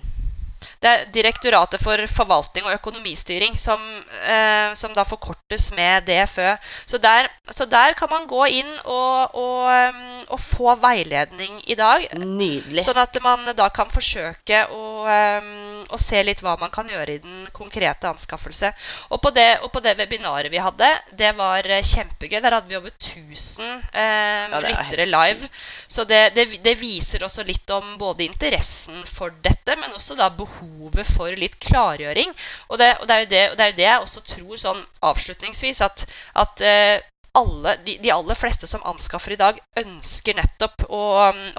Det 0.81 0.89
er 0.89 1.05
Direktoratet 1.13 1.81
for 1.81 2.01
forvaltning 2.09 2.65
og 2.67 2.73
økonomistyring, 2.75 3.57
som, 3.59 3.81
eh, 4.25 4.73
som 4.77 4.93
da 4.97 5.05
forkortes 5.07 5.69
med 5.77 6.07
DFØ. 6.07 6.55
Så 6.85 6.97
der, 7.01 7.29
så 7.49 7.65
der, 7.69 7.93
kan 7.97 8.09
man 8.11 8.27
gå 8.29 8.45
inn 8.61 8.71
og, 8.85 9.35
og, 9.35 9.67
um, 9.69 10.01
og, 10.27 10.39
få 10.41 10.75
veiledning 10.81 11.61
i 11.69 11.77
dag. 11.77 12.07
Nydelig. 12.17 12.85
Sånn 12.85 13.01
at 13.01 13.17
man 13.23 13.45
da 13.57 13.69
kan 13.73 13.89
forsøke 13.91 14.65
å, 14.73 14.83
um, 15.05 15.51
å, 15.91 15.99
se 16.01 16.21
litt 16.23 16.41
hva 16.43 16.55
man 16.61 16.71
kan 16.73 16.89
gjøre 16.89 17.15
i 17.15 17.21
den 17.23 17.43
konkrete 17.55 18.09
anskaffelse. 18.09 18.71
Og 19.11 19.21
på 19.23 19.31
det, 19.35 19.47
og 19.65 19.71
på 19.73 19.83
det 19.83 19.95
webinaret 19.99 20.51
vi 20.53 20.61
hadde, 20.61 20.89
det 21.17 21.33
var 21.37 21.67
eh, 21.67 21.83
kjempegøy. 21.85 22.39
Der 22.41 22.57
hadde 22.57 22.71
vi 22.71 22.79
over 22.79 22.93
1000 22.93 23.65
eh, 23.67 24.47
ja, 24.51 24.61
lyttere 24.65 25.07
live. 25.09 25.51
Så 25.87 26.05
det, 26.09 26.21
det, 26.37 26.47
det 26.63 26.75
viser 26.79 27.25
også 27.27 27.45
litt 27.47 27.69
om 27.75 27.95
både 28.01 28.25
interessen 28.27 28.97
for 29.07 29.33
dette, 29.43 29.77
men 29.79 29.93
også 29.97 30.17
da 30.19 30.31
behovet 30.35 31.07
for 31.11 31.31
litt 31.37 31.59
klargjøring. 31.63 32.33
Og 32.69 32.81
det, 32.81 32.93
og 33.01 33.07
det, 33.07 33.15
er, 33.15 33.23
jo 33.25 33.31
det, 33.31 33.45
det 33.57 33.65
er, 33.65 33.73
jo 33.73 33.79
det, 33.79 33.87
jeg 33.89 34.07
også 34.07 34.25
tror 34.35 34.61
sånn 34.65 34.83
avslutningsvis, 35.11 35.81
at, 35.85 36.05
at 36.41 36.65
uh, 36.65 37.10
alle, 37.31 37.75
de, 37.85 37.97
de, 37.97 38.11
aller 38.11 38.35
fleste 38.35 38.67
som 38.67 38.83
anskaffer 38.83 39.35
i 39.35 39.39
dag, 39.39 39.59
ønsker 39.79 40.35
nettopp 40.35 40.83
å, 40.91 41.01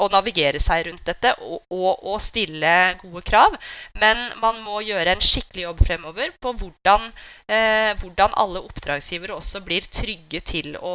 å 0.05 0.09
navigere 0.13 0.61
seg 0.61 0.87
rundt 0.89 1.05
dette 1.09 1.33
og, 1.41 1.63
og, 1.73 2.03
og, 2.03 2.19
stille 2.21 2.73
gode 3.01 3.23
krav. 3.25 3.57
Men 4.03 4.21
man 4.43 4.61
må 4.67 4.83
gjøre 4.85 5.15
en 5.15 5.25
skikkelig 5.25 5.65
jobb 5.65 5.81
fremover 5.87 6.35
på 6.43 6.53
hvordan, 6.61 7.09
eh, 7.49 7.93
hvordan 8.03 8.37
alle 8.45 8.65
oppdragsgivere 8.67 9.39
også 9.39 9.65
blir 9.65 9.89
trygge 9.89 10.43
til 10.53 10.77
å, 10.77 10.95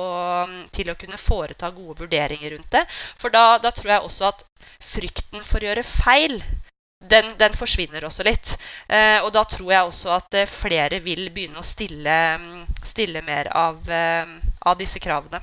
til 0.76 0.94
å, 0.94 0.98
kunne 0.98 1.18
foreta 1.22 1.72
gode 1.74 1.98
vurderinger 2.04 2.54
rundt 2.54 2.72
det. 2.78 2.86
For 3.18 3.34
da, 3.34 3.58
da 3.64 3.74
tror 3.74 3.96
jeg 3.96 4.06
også 4.06 4.30
at 4.30 4.46
frykten 4.84 5.46
for 5.46 5.62
å 5.62 5.72
gjøre 5.72 5.86
feil 5.88 6.38
den, 7.00 7.34
den, 7.38 7.54
forsvinner 7.54 8.06
også 8.08 8.26
litt. 8.26 8.56
Eh, 8.90 9.20
og 9.22 9.32
da 9.36 9.44
tror 9.48 9.72
jeg 9.72 9.90
også 9.90 10.14
at 10.16 10.38
eh, 10.40 10.50
flere 10.50 11.00
vil 11.04 11.28
begynne 11.34 11.62
å 11.62 11.66
stille, 11.66 12.18
stille 12.86 13.22
mer 13.26 13.52
av, 13.54 13.84
eh, 13.90 14.34
av, 14.66 14.78
disse 14.80 15.02
kravene. 15.04 15.42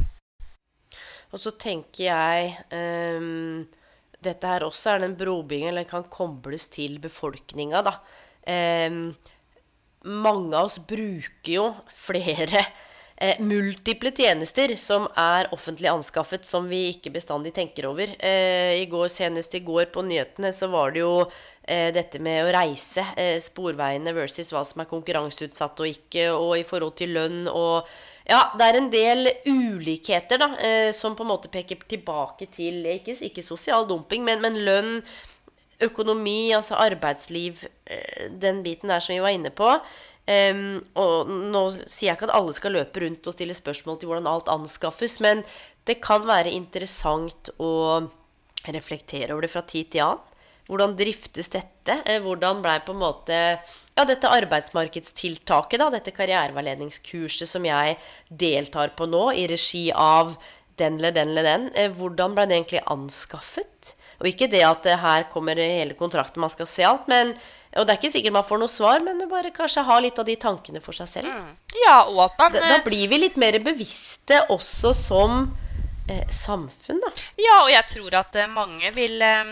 Og 1.34 1.40
så 1.40 1.54
tenker 1.58 2.08
jeg 2.08 2.50
eh, 2.74 3.30
Dette 4.24 4.48
her 4.48 4.64
også 4.64 4.94
er 4.94 5.02
den 5.02 5.18
brobyggingen, 5.18 5.74
eller 5.74 5.88
kan 5.88 6.06
kobles 6.08 6.70
til 6.72 6.96
befolkninga, 7.02 7.82
da. 7.84 7.98
Um, 8.44 9.10
mange 10.04 10.56
av 10.56 10.70
oss 10.70 10.78
bruker 10.80 11.50
jo 11.52 11.66
flere 11.92 12.62
eh, 13.16 13.40
multiple 13.40 14.10
tjenester 14.14 14.74
som 14.80 15.06
er 15.18 15.48
offentlig 15.54 15.90
anskaffet, 15.90 16.44
som 16.46 16.68
vi 16.70 16.88
ikke 16.92 17.12
bestandig 17.14 17.54
tenker 17.56 17.88
over. 17.90 18.14
Eh, 18.18 18.80
i 18.80 18.86
går, 18.90 19.08
Senest 19.12 19.54
i 19.54 19.62
går 19.64 19.90
på 19.94 20.04
nyhetene 20.06 20.52
så 20.54 20.68
var 20.72 20.94
det 20.94 21.04
jo 21.04 21.12
eh, 21.22 21.90
dette 21.94 22.20
med 22.22 22.44
å 22.44 22.54
reise. 22.56 23.06
Eh, 23.16 23.36
sporveiene 23.42 24.14
versus 24.16 24.52
hva 24.54 24.64
som 24.66 24.84
er 24.84 24.90
konkurranseutsatt 24.90 25.84
og 25.84 25.92
ikke, 25.92 26.30
og 26.32 26.56
i 26.58 26.66
forhold 26.68 26.98
til 27.00 27.16
lønn 27.18 27.46
og 27.52 27.88
Ja, 28.24 28.38
det 28.56 28.64
er 28.64 28.76
en 28.78 28.86
del 28.88 29.28
ulikheter 29.44 30.40
da, 30.40 30.46
eh, 30.56 30.90
som 30.96 31.12
på 31.12 31.26
en 31.26 31.28
måte 31.28 31.50
peker 31.52 31.82
tilbake 31.84 32.46
til 32.48 32.86
ikke, 32.88 33.12
ikke 33.26 33.44
sosial 33.44 33.84
dumping, 33.84 34.24
men, 34.24 34.40
men 34.40 34.56
lønn 34.64 34.94
økonomi, 35.84 36.54
altså 36.56 36.78
arbeidsliv, 36.80 37.64
eh, 37.86 38.30
den 38.30 38.62
biten 38.62 38.88
der 38.88 39.00
som 39.00 39.14
vi 39.14 39.20
var 39.20 39.34
inne 39.34 39.50
på. 39.50 39.68
Um, 40.24 40.78
og 40.96 41.28
nå 41.28 41.62
sier 41.82 42.08
jeg 42.08 42.16
ikke 42.16 42.30
at 42.30 42.38
alle 42.38 42.54
skal 42.56 42.72
løpe 42.72 43.02
rundt 43.02 43.26
og 43.28 43.34
stille 43.36 43.56
spørsmål 43.56 43.98
til 44.00 44.08
hvordan 44.08 44.28
alt 44.30 44.48
anskaffes, 44.48 45.18
men 45.20 45.42
det 45.84 45.98
kan 46.04 46.24
være 46.24 46.54
interessant 46.56 47.50
å 47.60 47.72
reflektere 48.72 49.34
over 49.34 49.44
det 49.44 49.52
fra 49.52 49.64
tid 49.68 49.90
til 49.92 50.06
annen. 50.06 50.30
Hvordan 50.64 50.94
driftes 50.96 51.50
dette? 51.52 51.98
Eh, 52.08 52.22
hvordan 52.24 52.62
blei 52.64 52.78
på 52.80 52.94
en 52.94 53.02
måte 53.02 53.36
ja, 53.36 54.04
dette 54.08 54.30
arbeidsmarkedstiltaket, 54.32 55.82
da, 55.82 55.90
dette 55.92 56.14
karriereveiledningskurset 56.16 57.50
som 57.50 57.66
jeg 57.68 57.98
deltar 58.30 58.94
på 58.96 59.04
nå, 59.10 59.26
i 59.36 59.44
regi 59.50 59.90
av 59.92 60.32
den 60.80 60.96
eller 60.98 61.12
den 61.14 61.34
eller 61.34 61.46
den, 61.50 61.68
eh, 61.76 61.92
hvordan 61.92 62.32
ble 62.32 62.48
det 62.48 62.56
egentlig 62.56 62.80
anskaffet? 62.96 63.92
Og 64.22 64.30
ikke 64.30 64.48
det 64.48 64.62
at 64.64 64.88
her 65.02 65.28
kommer 65.28 65.60
hele 65.60 65.98
kontrakten, 65.98 66.40
man 66.40 66.52
skal 66.52 66.70
se 66.70 66.86
alt, 66.88 67.12
men 67.12 67.34
og 67.74 67.86
det 67.86 67.94
er 67.94 67.98
ikke 67.98 68.12
sikkert 68.14 68.36
man 68.36 68.46
får 68.46 68.60
noe 68.62 68.70
svar, 68.70 69.02
men 69.02 69.24
bare 69.30 69.50
kanskje 69.54 69.82
ha 69.86 69.98
litt 70.02 70.18
av 70.20 70.28
de 70.28 70.36
tankene 70.38 70.82
for 70.84 70.94
seg 70.94 71.10
selv. 71.10 71.30
Mm. 71.34 71.50
Ja, 71.82 71.98
og 72.06 72.20
at 72.28 72.38
man... 72.38 72.54
Da, 72.54 72.62
da, 72.62 72.78
eh, 72.78 72.86
blir 72.86 73.10
vi 73.10 73.20
litt 73.26 73.38
mer 73.40 73.58
bevisste 73.64 74.38
også 74.54 74.92
som 74.94 75.40
eh, 76.06 76.22
samfunn, 76.30 77.02
da. 77.02 77.10
Ja, 77.40 77.56
og 77.64 77.72
jeg 77.72 77.88
tror 77.96 78.18
at 78.20 78.38
eh, 78.38 78.52
mange 78.52 78.92
vil 78.94 79.18
eh, 79.24 79.50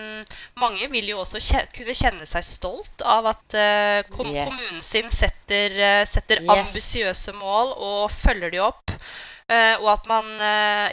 Mange 0.63 0.87
vil 0.93 1.11
jo 1.11 1.25
også 1.25 1.43
kje, 1.43 1.65
kunne 1.75 1.99
kjenne 1.99 2.29
seg 2.29 2.47
stolt 2.47 3.03
av 3.03 3.27
at 3.33 3.59
kom, 4.13 4.31
yes. 4.31 4.47
kommunen 4.47 4.83
sin 4.87 5.11
setter, 5.11 5.75
setter 6.07 6.45
yes. 6.45 6.55
ambisiøse 6.55 7.35
mål 7.41 7.75
og 7.75 8.03
følger 8.15 8.55
de 8.55 8.63
opp. 8.63 8.95
Og 9.53 9.89
at 9.91 10.07
man 10.09 10.29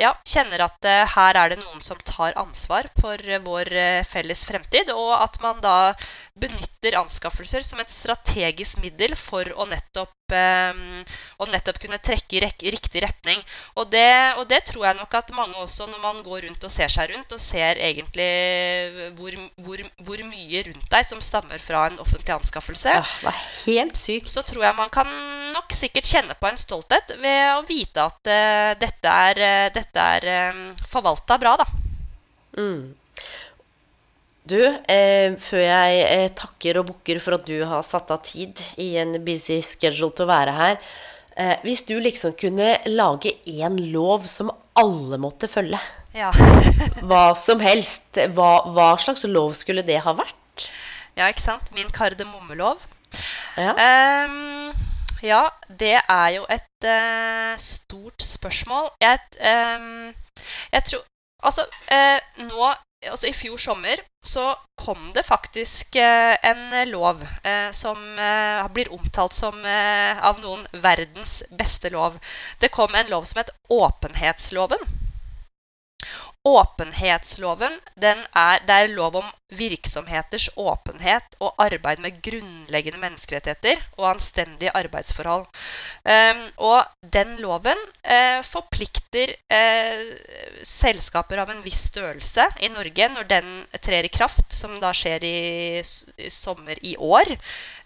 ja, 0.01 0.09
kjenner 0.27 0.65
at 0.65 0.87
her 1.13 1.37
er 1.37 1.53
det 1.53 1.59
noen 1.61 1.83
som 1.85 1.99
tar 2.03 2.33
ansvar 2.41 2.89
for 2.97 3.21
vår 3.45 3.69
felles 4.09 4.41
fremtid. 4.49 4.89
Og 4.91 5.13
at 5.15 5.37
man 5.43 5.61
da 5.63 5.93
benytter 6.39 6.97
anskaffelser 6.99 7.63
som 7.65 7.81
et 7.81 7.91
strategisk 7.91 8.79
middel 8.83 9.15
for 9.17 9.47
å 9.59 9.65
nettopp, 9.69 10.13
å 10.29 11.47
nettopp 11.49 11.79
kunne 11.81 11.97
trekke 12.05 12.37
i 12.37 12.71
riktig 12.75 13.01
retning. 13.03 13.41
Og 13.81 13.89
det, 13.91 14.35
og 14.39 14.45
det, 14.51 14.61
tror 14.69 14.85
jeg 14.87 14.99
nok 14.99 15.17
at 15.19 15.33
mange 15.35 15.57
også, 15.63 15.89
når 15.89 16.03
man 16.03 16.21
går 16.25 16.45
rundt 16.47 16.67
og 16.67 16.73
ser 16.73 16.91
seg 16.93 17.11
rundt, 17.13 17.33
og 17.33 17.41
ser 17.41 17.81
egentlig 17.89 18.29
hvor, 19.17 19.35
hvor, 19.65 19.83
hvor 20.05 20.23
mye 20.29 20.63
rundt 20.69 20.87
deg 20.93 21.07
som 21.07 21.23
stammer 21.23 21.61
fra 21.63 21.87
en 21.89 21.99
offentlig 22.03 22.37
anskaffelse, 22.37 22.95
ja, 22.99 23.03
det 23.25 23.33
er 23.33 23.43
helt 23.65 23.99
sykt. 23.99 24.31
så 24.31 24.45
tror 24.45 24.67
jeg 24.67 24.79
man 24.79 24.93
kan 24.93 25.09
nok 25.55 25.73
sikkert 25.75 26.07
kjenne 26.07 26.37
på 26.39 26.49
en 26.49 26.59
stolthet 26.59 27.15
ved 27.21 27.43
å 27.57 27.65
vite 27.67 28.05
at 28.05 28.31
uh, 28.31 28.71
dette 28.79 29.17
er, 29.27 29.43
uh, 29.43 29.67
dette 29.75 30.07
er 30.15 30.31
um, 30.53 30.65
forvalta 30.87 31.39
bra, 31.41 31.57
da. 31.59 31.67
Mm. 32.57 32.98
Du, 34.49 34.57
eh, 34.65 35.35
før 35.37 35.61
jeg 35.61 36.01
eh, 36.07 36.29
takker 36.37 36.79
og 36.81 36.87
bukker 36.89 37.19
for 37.21 37.37
at 37.37 37.45
du 37.45 37.59
har 37.69 37.85
satt 37.85 38.09
av 38.13 38.23
tid 38.25 38.57
i 38.81 38.95
en 39.01 39.13
busy 39.25 39.59
schedule 39.65 40.09
til 40.15 40.25
å 40.25 40.29
være 40.31 40.55
her 40.57 40.75
eh, 41.35 41.55
Hvis 41.65 41.83
du 41.85 41.95
liksom 42.01 42.33
kunne 42.39 42.71
lage 42.89 43.35
én 43.45 43.77
lov 43.93 44.25
som 44.31 44.49
alle 44.79 45.19
måtte 45.21 45.49
følge, 45.51 45.79
ja. 46.15 46.31
hva 47.09 47.29
som 47.37 47.61
helst, 47.61 48.17
hva, 48.33 48.51
hva, 48.73 48.93
slags 49.01 49.27
lov 49.29 49.53
skulle 49.59 49.85
det 49.85 50.01
ha 50.05 50.15
vært? 50.17 50.69
Ja, 51.19 51.27
ikke 51.27 51.43
sant? 51.43 51.73
Min 51.75 51.91
kardemommelov. 51.93 52.85
Ja. 53.59 53.75
Um, 53.75 54.71
Ja, 55.19 55.49
det 55.67 55.97
er 55.99 56.27
jo 56.29 56.45
et 56.47 56.85
uh, 56.87 57.57
stort 57.59 58.23
spørsmål. 58.23 58.87
Jeg, 59.01 59.19
um, 59.43 60.13
jeg 60.71 60.83
tror 60.83 61.03
Altså, 61.43 61.63
uh, 61.91 62.47
nå 62.47 62.71
Altså, 63.07 63.29
I 63.29 63.33
fjor 63.33 63.57
sommer 63.57 64.01
så 64.25 64.49
kom 64.75 65.11
det 65.15 65.23
faktisk 65.23 65.95
uh, 65.95 66.35
en 66.43 66.89
lov 66.89 67.21
som 67.71 67.99
blir 68.75 68.91
omtalt 68.93 69.33
som 69.33 69.55
av 69.63 70.41
noen 70.43 70.65
verdens 70.83 71.39
beste 71.49 71.89
lov. 71.93 72.17
Det 72.59 72.71
kom 72.75 72.95
en 72.95 73.07
lov 73.11 73.23
som 73.29 73.39
het 73.39 73.53
åpenhetsloven. 73.71 74.83
Åpenhetsloven 76.47 77.79
er, 77.95 78.59
det 78.67 78.75
er 78.75 78.91
lov 78.91 79.21
om 79.21 79.31
virksomheters 79.49 80.49
åpenhet 80.55 81.37
og 81.41 81.55
arbeid 81.61 82.01
med 82.03 82.19
grunnleggende 82.25 83.01
menneskerettigheter 83.01 83.81
og 83.97 84.11
anstendige 84.11 84.73
arbeidsforhold. 84.77 85.47
Um, 86.05 86.43
og 86.69 87.09
den 87.13 87.35
loven 87.41 87.81
uh, 88.05 88.41
forplikter 88.45 89.33
uh, 89.49 90.05
selskaper 90.65 91.41
av 91.41 91.53
en 91.53 91.63
viss 91.65 91.87
størrelse 91.89 92.45
i 92.61 92.69
Norge 92.73 93.09
når 93.15 93.29
den 93.31 93.51
trer 93.81 94.05
i 94.05 94.13
kraft, 94.13 94.51
som 94.53 94.77
da 94.83 94.93
skjer 94.95 95.25
i, 95.25 95.81
sommer 96.29 96.79
i 96.85 96.95
år. 96.99 97.37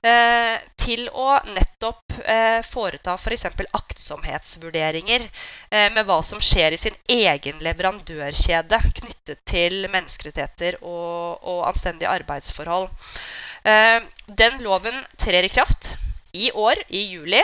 Eh, 0.04 0.56
til 0.76 1.06
å 1.16 1.30
nettopp 1.56 2.16
eh, 2.28 2.60
foreta 2.68 3.14
f.eks. 3.16 3.46
For 3.56 3.78
aktsomhetsvurderinger 3.80 5.24
eh, 5.24 5.86
med 5.96 6.04
hva 6.10 6.18
som 6.28 6.42
skjer 6.44 6.76
i 6.76 6.80
sin 6.82 6.98
egen 7.08 7.62
leverandørkjede 7.64 8.82
knyttet 9.00 9.40
til 9.48 9.78
menneskerettigheter 9.94 10.82
og, 10.82 11.48
og 11.48 11.53
anstendige 11.68 12.12
arbeidsforhold. 12.12 12.90
Den 13.64 14.58
loven 14.66 14.98
trer 15.16 15.46
i 15.48 15.52
kraft 15.52 15.94
i 16.36 16.50
år, 16.52 16.82
i 16.92 17.06
juli. 17.14 17.40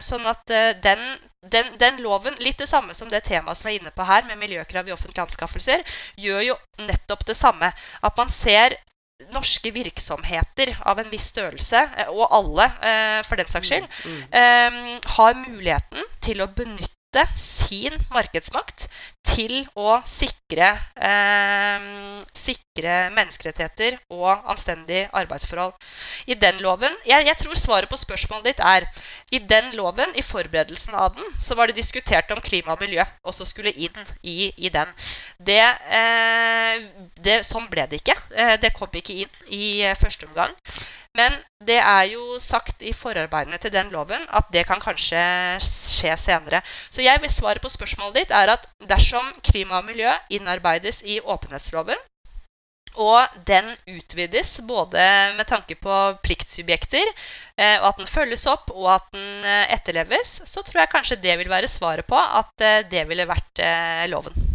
Sånn 0.00 0.24
at 0.30 0.54
den 0.80 1.02
den, 1.50 1.66
den, 1.78 2.00
loven, 2.02 2.34
litt 2.42 2.58
det 2.58 2.66
samme 2.66 2.94
som 2.94 3.10
det 3.12 3.22
temaet 3.26 3.58
som 3.58 3.70
er 3.70 3.78
inne 3.78 3.92
på 3.94 4.06
her, 4.06 4.24
med 4.26 4.40
miljøkrav 4.40 4.88
i 4.88 4.94
offentlige 4.94 5.26
anskaffelser, 5.26 5.84
gjør 6.18 6.42
jo 6.48 6.56
nettopp 6.88 7.22
det 7.28 7.36
samme. 7.38 7.70
At 8.02 8.18
man 8.18 8.32
ser 8.32 8.76
norske 9.32 9.72
virksomheter 9.72 10.74
av 10.84 11.00
en 11.00 11.08
viss 11.12 11.30
størrelse, 11.32 11.80
eh, 11.96 12.10
og 12.12 12.28
alle 12.36 12.66
eh, 12.90 13.22
for 13.26 13.40
den 13.40 13.48
saks 13.48 13.72
skyld, 13.72 13.86
mm, 13.88 14.12
mm. 14.12 14.36
Eh, 14.40 15.10
har 15.16 15.40
muligheten 15.46 16.12
til 16.24 16.42
å 16.44 16.50
benytte 16.52 17.24
sin 17.38 17.96
markedsmakt 18.12 18.90
til 19.26 19.54
å 19.74 19.96
sikre, 20.06 20.68
eh, 21.08 21.86
sikre 22.36 22.94
menneskerettigheter 23.16 23.98
og 24.14 24.46
anstendige 24.52 25.08
arbeidsforhold. 25.20 25.74
I 26.26 26.38
den 26.38 26.60
loven, 26.64 26.94
jeg, 27.08 27.26
jeg, 27.26 27.36
tror 27.42 27.58
svaret 27.58 27.90
på 27.90 27.98
spørsmålet 28.00 28.50
ditt 28.50 28.62
er 28.64 28.86
i 29.34 29.40
den 29.52 29.72
loven, 29.78 30.12
i 30.14 30.24
forberedelsen 30.24 30.94
av 30.94 31.16
den, 31.16 31.26
så 31.40 31.58
var 31.58 31.68
det 31.68 31.78
diskutert 31.80 32.30
om 32.32 32.42
klima 32.44 32.76
og 32.76 32.84
miljø 32.84 33.04
også 33.26 33.48
skulle 33.48 33.74
inn 33.74 34.12
i, 34.22 34.52
i 34.56 34.72
den. 34.72 34.92
Det, 35.38 35.62
eh, 36.00 36.86
det, 37.22 37.40
sånn 37.46 37.68
ble 37.72 37.88
det 37.90 38.02
ikke. 38.02 38.18
Eh, 38.36 38.54
det 38.62 38.74
kom 38.76 38.92
ikke 38.94 39.22
inn 39.24 39.42
i 39.50 39.66
første 39.98 40.30
omgang. 40.30 40.54
Men 41.16 41.32
det 41.64 41.78
er 41.80 42.02
jo 42.10 42.36
sagt 42.42 42.82
i 42.84 42.92
forarbeidene 42.92 43.56
til 43.60 43.72
den 43.72 43.88
loven 43.94 44.24
at 44.36 44.50
det 44.52 44.66
kan 44.68 44.82
kanskje 44.82 45.20
skje 45.64 46.12
senere. 46.20 46.60
Så 46.92 47.04
jeg 47.04 47.22
vil 47.22 47.32
svare 47.32 47.62
på 47.62 47.72
spørsmålet 47.72 48.18
ditt 48.20 48.34
er 48.36 48.52
at 48.52 48.66
dersom 48.90 49.15
klima 49.46 49.80
og 49.80 49.88
miljø 49.88 50.12
innarbeides 50.34 51.02
i 51.04 51.20
åpenhetsloven, 51.20 51.98
og 52.96 53.40
den 53.44 53.68
utvides 53.92 54.54
både 54.64 55.02
med 55.36 55.44
tanke 55.48 55.76
på 55.76 55.96
pliktsubjekter, 56.24 57.04
eh, 57.56 57.76
og 57.82 57.90
at 57.90 58.00
den 58.00 58.08
følges 58.08 58.46
opp 58.48 58.72
og 58.72 58.88
at 58.94 59.10
den 59.12 59.44
eh, 59.44 59.74
etterleves, 59.76 60.38
så 60.48 60.64
tror 60.64 60.82
jeg 60.82 60.92
kanskje 60.94 61.20
det 61.20 61.36
vil 61.42 61.52
være 61.52 61.68
svaret 61.68 62.08
på 62.08 62.16
at 62.16 62.64
eh, 62.64 62.84
det 62.88 63.04
ville 63.10 63.28
vært 63.28 63.64
loven. 64.12 64.46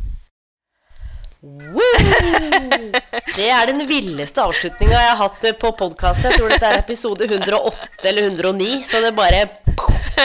Det 1.41 3.47
er 3.49 3.69
den 3.69 3.81
villeste 3.89 4.43
avslutninga 4.43 4.93
jeg 4.93 5.09
har 5.09 5.21
hatt 5.23 5.47
på 5.61 5.71
podkast. 5.77 6.25
Jeg 6.27 6.37
tror 6.37 6.53
dette 6.53 6.69
er 6.69 6.81
episode 6.81 7.25
108 7.25 8.09
eller 8.09 8.29
109, 8.29 8.69
så 8.85 9.01
det 9.01 9.15
bare 9.17 9.47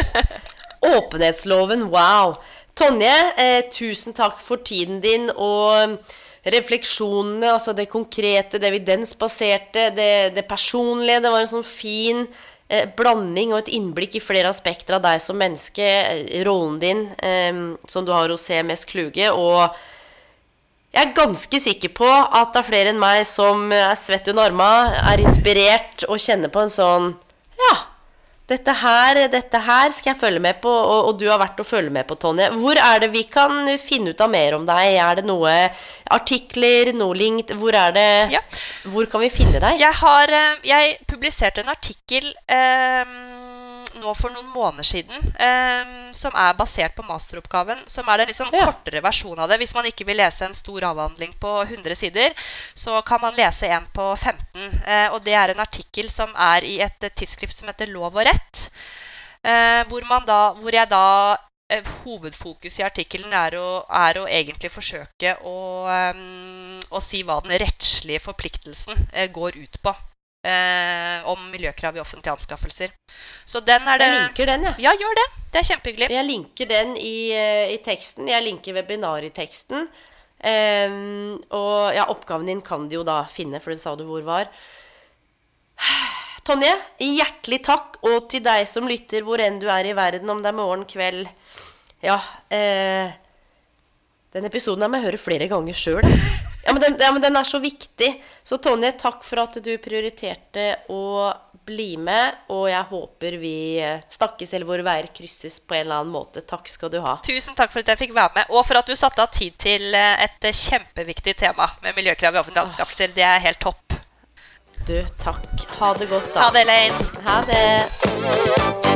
Åpenhetsloven, 0.96 1.88
wow. 1.92 2.36
Tonje, 2.76 3.16
eh, 3.40 3.62
tusen 3.72 4.12
takk 4.12 4.40
for 4.44 4.60
tiden 4.60 4.98
din 5.00 5.30
og 5.32 5.96
refleksjonene, 6.46 7.48
altså 7.54 7.72
det 7.74 7.88
konkrete, 7.90 8.60
det 8.60 8.68
evidensbaserte, 8.68 9.88
det, 9.96 10.34
det 10.36 10.44
personlige. 10.48 11.22
Det 11.24 11.32
var 11.32 11.42
en 11.42 11.50
sånn 11.54 11.66
fin 11.66 12.22
eh, 12.68 12.84
blanding 12.98 13.54
og 13.54 13.62
et 13.62 13.72
innblikk 13.78 14.18
i 14.18 14.22
flere 14.22 14.52
aspekter 14.52 14.98
av 14.98 15.06
deg 15.08 15.24
som 15.24 15.40
menneske, 15.40 15.86
eh, 15.86 16.44
rollen 16.46 16.78
din 16.82 17.02
eh, 17.16 17.64
som 17.88 18.06
du 18.06 18.12
har 18.14 18.28
hos 18.30 18.44
CMS 18.46 18.84
Kluge, 18.92 19.32
og 19.32 19.72
jeg 20.96 21.10
er 21.10 21.16
ganske 21.16 21.60
sikker 21.60 21.92
på 21.96 22.06
at 22.08 22.54
det 22.54 22.60
er 22.60 22.68
flere 22.70 22.92
enn 22.92 23.00
meg 23.00 23.24
som 23.28 23.66
er 23.72 23.96
svett 24.00 24.28
under 24.32 24.52
armene, 24.52 25.00
er 25.12 25.24
inspirert 25.24 26.06
og 26.08 26.20
kjenner 26.22 26.52
på 26.52 26.62
en 26.64 26.72
sånn 26.72 27.12
Ja, 27.56 27.74
dette 28.46 28.72
her, 28.78 29.18
dette 29.26 29.58
her 29.58 29.90
skal 29.90 30.12
jeg 30.12 30.20
følge 30.20 30.40
med 30.42 30.60
på, 30.62 30.70
og, 30.70 31.08
og, 31.08 31.16
du 31.18 31.26
har 31.26 31.40
vært 31.42 31.58
å 31.58 31.66
følge 31.66 31.90
med 31.90 32.06
på, 32.06 32.14
Tonje. 32.22 32.46
Hvor 32.54 32.78
er 32.78 33.02
det 33.02 33.10
vi 33.14 33.24
kan 33.26 33.66
finne 33.82 34.14
ut 34.14 34.22
av 34.22 34.30
mer 34.30 34.54
om 34.54 34.66
deg? 34.68 34.98
Er 35.02 35.18
det 35.18 35.26
noe 35.26 35.54
artikler, 36.14 36.92
noe 36.94 37.16
linkt? 37.18 37.50
Hvor 37.58 37.74
er 37.74 37.96
det 37.96 38.06
ja. 38.36 38.42
Hvor 38.92 39.08
kan 39.10 39.24
vi 39.24 39.32
finne 39.34 39.58
deg? 39.62 39.80
Jeg 39.82 39.98
har 39.98 40.30
eh, 40.30 40.62
Jeg 40.66 40.94
publiserte 41.10 41.64
en 41.64 41.72
artikkel 41.74 42.30
eh, 42.46 43.16
nå 44.00 44.12
for 44.14 44.34
noen 44.34 44.48
måneder 44.52 44.86
siden 44.86 45.30
eh, 45.40 45.94
som 46.16 46.34
er 46.36 46.56
basert 46.58 46.94
på 46.96 47.04
masteroppgaven. 47.06 47.82
Som 47.90 48.08
er 48.08 48.22
den 48.22 48.30
liksom 48.32 48.52
ja. 48.52 48.66
kortere 48.66 49.02
versjonen 49.04 49.44
av 49.44 49.50
det. 49.50 49.60
Hvis 49.62 49.74
man 49.76 49.88
ikke 49.88 50.06
vil 50.08 50.20
lese 50.20 50.46
en 50.46 50.56
stor 50.56 50.88
avhandling 50.90 51.34
på 51.40 51.52
100 51.62 51.98
sider, 51.98 52.48
så 52.74 53.00
kan 53.06 53.22
man 53.22 53.36
lese 53.38 53.70
en 53.72 53.88
på 53.94 54.10
15. 54.16 54.68
Eh, 54.86 55.08
og 55.12 55.20
det 55.26 55.36
er 55.36 55.54
en 55.54 55.64
artikkel 55.64 56.10
som 56.12 56.32
er 56.34 56.66
i 56.68 56.78
et 56.84 57.10
tidsskrift 57.12 57.56
som 57.56 57.70
heter 57.72 57.92
Lov 57.92 58.14
og 58.14 58.24
rett. 58.28 58.68
Eh, 59.46 59.82
hvor, 59.88 60.02
da, 60.26 60.40
hvor, 60.58 60.74
jeg 60.74 60.90
da 60.90 61.36
eh, 61.70 61.92
Hovedfokus 62.02 62.80
i 62.80 62.86
artikkelen 62.86 63.32
er, 63.32 63.58
er, 63.58 64.18
å 64.18 64.26
egentlig 64.26 64.72
forsøke 64.74 65.36
å, 65.46 65.56
um, 65.86 66.80
å 66.90 67.02
si 67.04 67.22
hva 67.22 67.38
den 67.44 67.54
rettslige 67.62 68.24
forpliktelsen 68.24 68.96
uh, 68.96 69.26
går 69.30 69.60
ut 69.60 69.82
på 69.82 69.94
eh, 70.46 71.26
om 71.28 71.40
miljøkrav 71.52 71.96
i 71.96 72.02
offentlige 72.02 72.34
anskaffelser. 72.36 72.92
Så 73.44 73.62
den 73.66 73.86
er 73.88 73.98
det 74.00 74.08
Jeg 74.08 74.20
linker 74.20 74.50
den, 74.52 74.66
ja. 74.68 74.74
Ja, 74.88 74.94
gjør 74.98 75.18
det. 75.18 75.26
Det 75.52 75.60
er 75.60 75.68
kjempehyggelig. 75.70 76.10
Jeg 76.14 76.28
linker 76.28 76.70
den 76.70 76.96
i, 77.00 77.16
eh, 77.34 77.72
i 77.74 77.78
teksten. 77.84 78.28
Jeg 78.30 78.44
linker 78.46 78.76
webinar 78.76 79.26
i 79.26 79.32
teksten. 79.34 79.88
Um, 80.36 81.38
og 81.56 81.96
ja, 81.96 82.04
oppgaven 82.12 82.46
din 82.46 82.60
kan 82.62 82.90
de 82.90 82.98
jo 82.98 83.04
da 83.06 83.22
finne, 83.32 83.56
for 83.64 83.72
du 83.72 83.80
sa 83.80 83.94
du 83.96 84.04
hvor 84.06 84.20
var. 84.26 84.50
Tonje, 86.46 86.74
hjertelig 87.02 87.62
takk. 87.66 87.96
Og 88.06 88.28
til 88.30 88.44
deg 88.44 88.66
som 88.68 88.86
lytter, 88.88 89.24
hvor 89.26 89.42
enn 89.42 89.58
du 89.62 89.66
er 89.72 89.88
i 89.88 89.96
verden, 89.96 90.30
om 90.30 90.42
det 90.44 90.52
er 90.52 90.58
morgen, 90.58 90.84
kveld 90.88 91.26
Ja. 92.04 92.20
Eh, 92.52 93.16
den 94.36 94.44
episoden 94.44 94.84
har 94.84 94.92
jeg 95.00 95.08
høre 95.08 95.22
flere 95.22 95.48
ganger 95.48 95.74
sjøl. 95.74 96.04
Ja, 96.66 96.74
ja, 96.98 97.12
men 97.12 97.22
den 97.22 97.36
er 97.38 97.46
så 97.46 97.60
viktig. 97.62 98.08
Så 98.42 98.58
Tonje, 98.62 98.92
takk 98.98 99.22
for 99.24 99.42
at 99.44 99.58
du 99.62 99.72
prioriterte 99.82 100.72
å 100.90 101.30
bli 101.66 101.96
med. 101.96 102.42
Og 102.54 102.66
jeg 102.70 102.82
håper 102.90 103.38
vi 103.42 103.56
snakkes 104.16 104.54
eller 104.54 104.68
våre 104.68 104.86
veier 104.86 105.10
krysses 105.14 105.60
på 105.62 105.76
en 105.78 105.86
eller 105.86 106.02
annen 106.02 106.14
måte. 106.14 106.42
Takk 106.46 106.70
skal 106.70 106.92
du 106.92 106.98
ha. 107.04 107.18
Tusen 107.26 107.58
takk 107.58 107.74
for 107.74 107.82
at 107.82 107.94
jeg 107.94 108.02
fikk 108.06 108.16
være 108.16 108.40
med, 108.40 108.50
og 108.54 108.66
for 108.66 108.80
at 108.80 108.90
du 108.90 108.96
satte 108.98 109.22
av 109.22 109.30
tid 109.34 109.56
til 109.62 109.94
eh, 109.94 110.26
et 110.26 110.50
kjempeviktig 110.50 111.36
tema 111.38 111.70
med 111.84 111.98
miljøkrav 111.98 112.34
i 112.34 112.42
offentlige 112.42 112.66
anskaffelser. 112.66 113.14
Det 113.16 113.26
er 113.26 113.42
helt 113.46 113.62
topp. 113.62 113.98
Du, 114.86 114.98
takk. 115.22 115.46
Ha 115.80 115.94
det 115.98 116.10
godt, 116.10 116.30
da. 116.34 116.46
Ha 116.46 116.52
det, 116.54 116.66
Elaine. 116.66 117.10
Ha 117.26 117.40
det. 117.50 118.95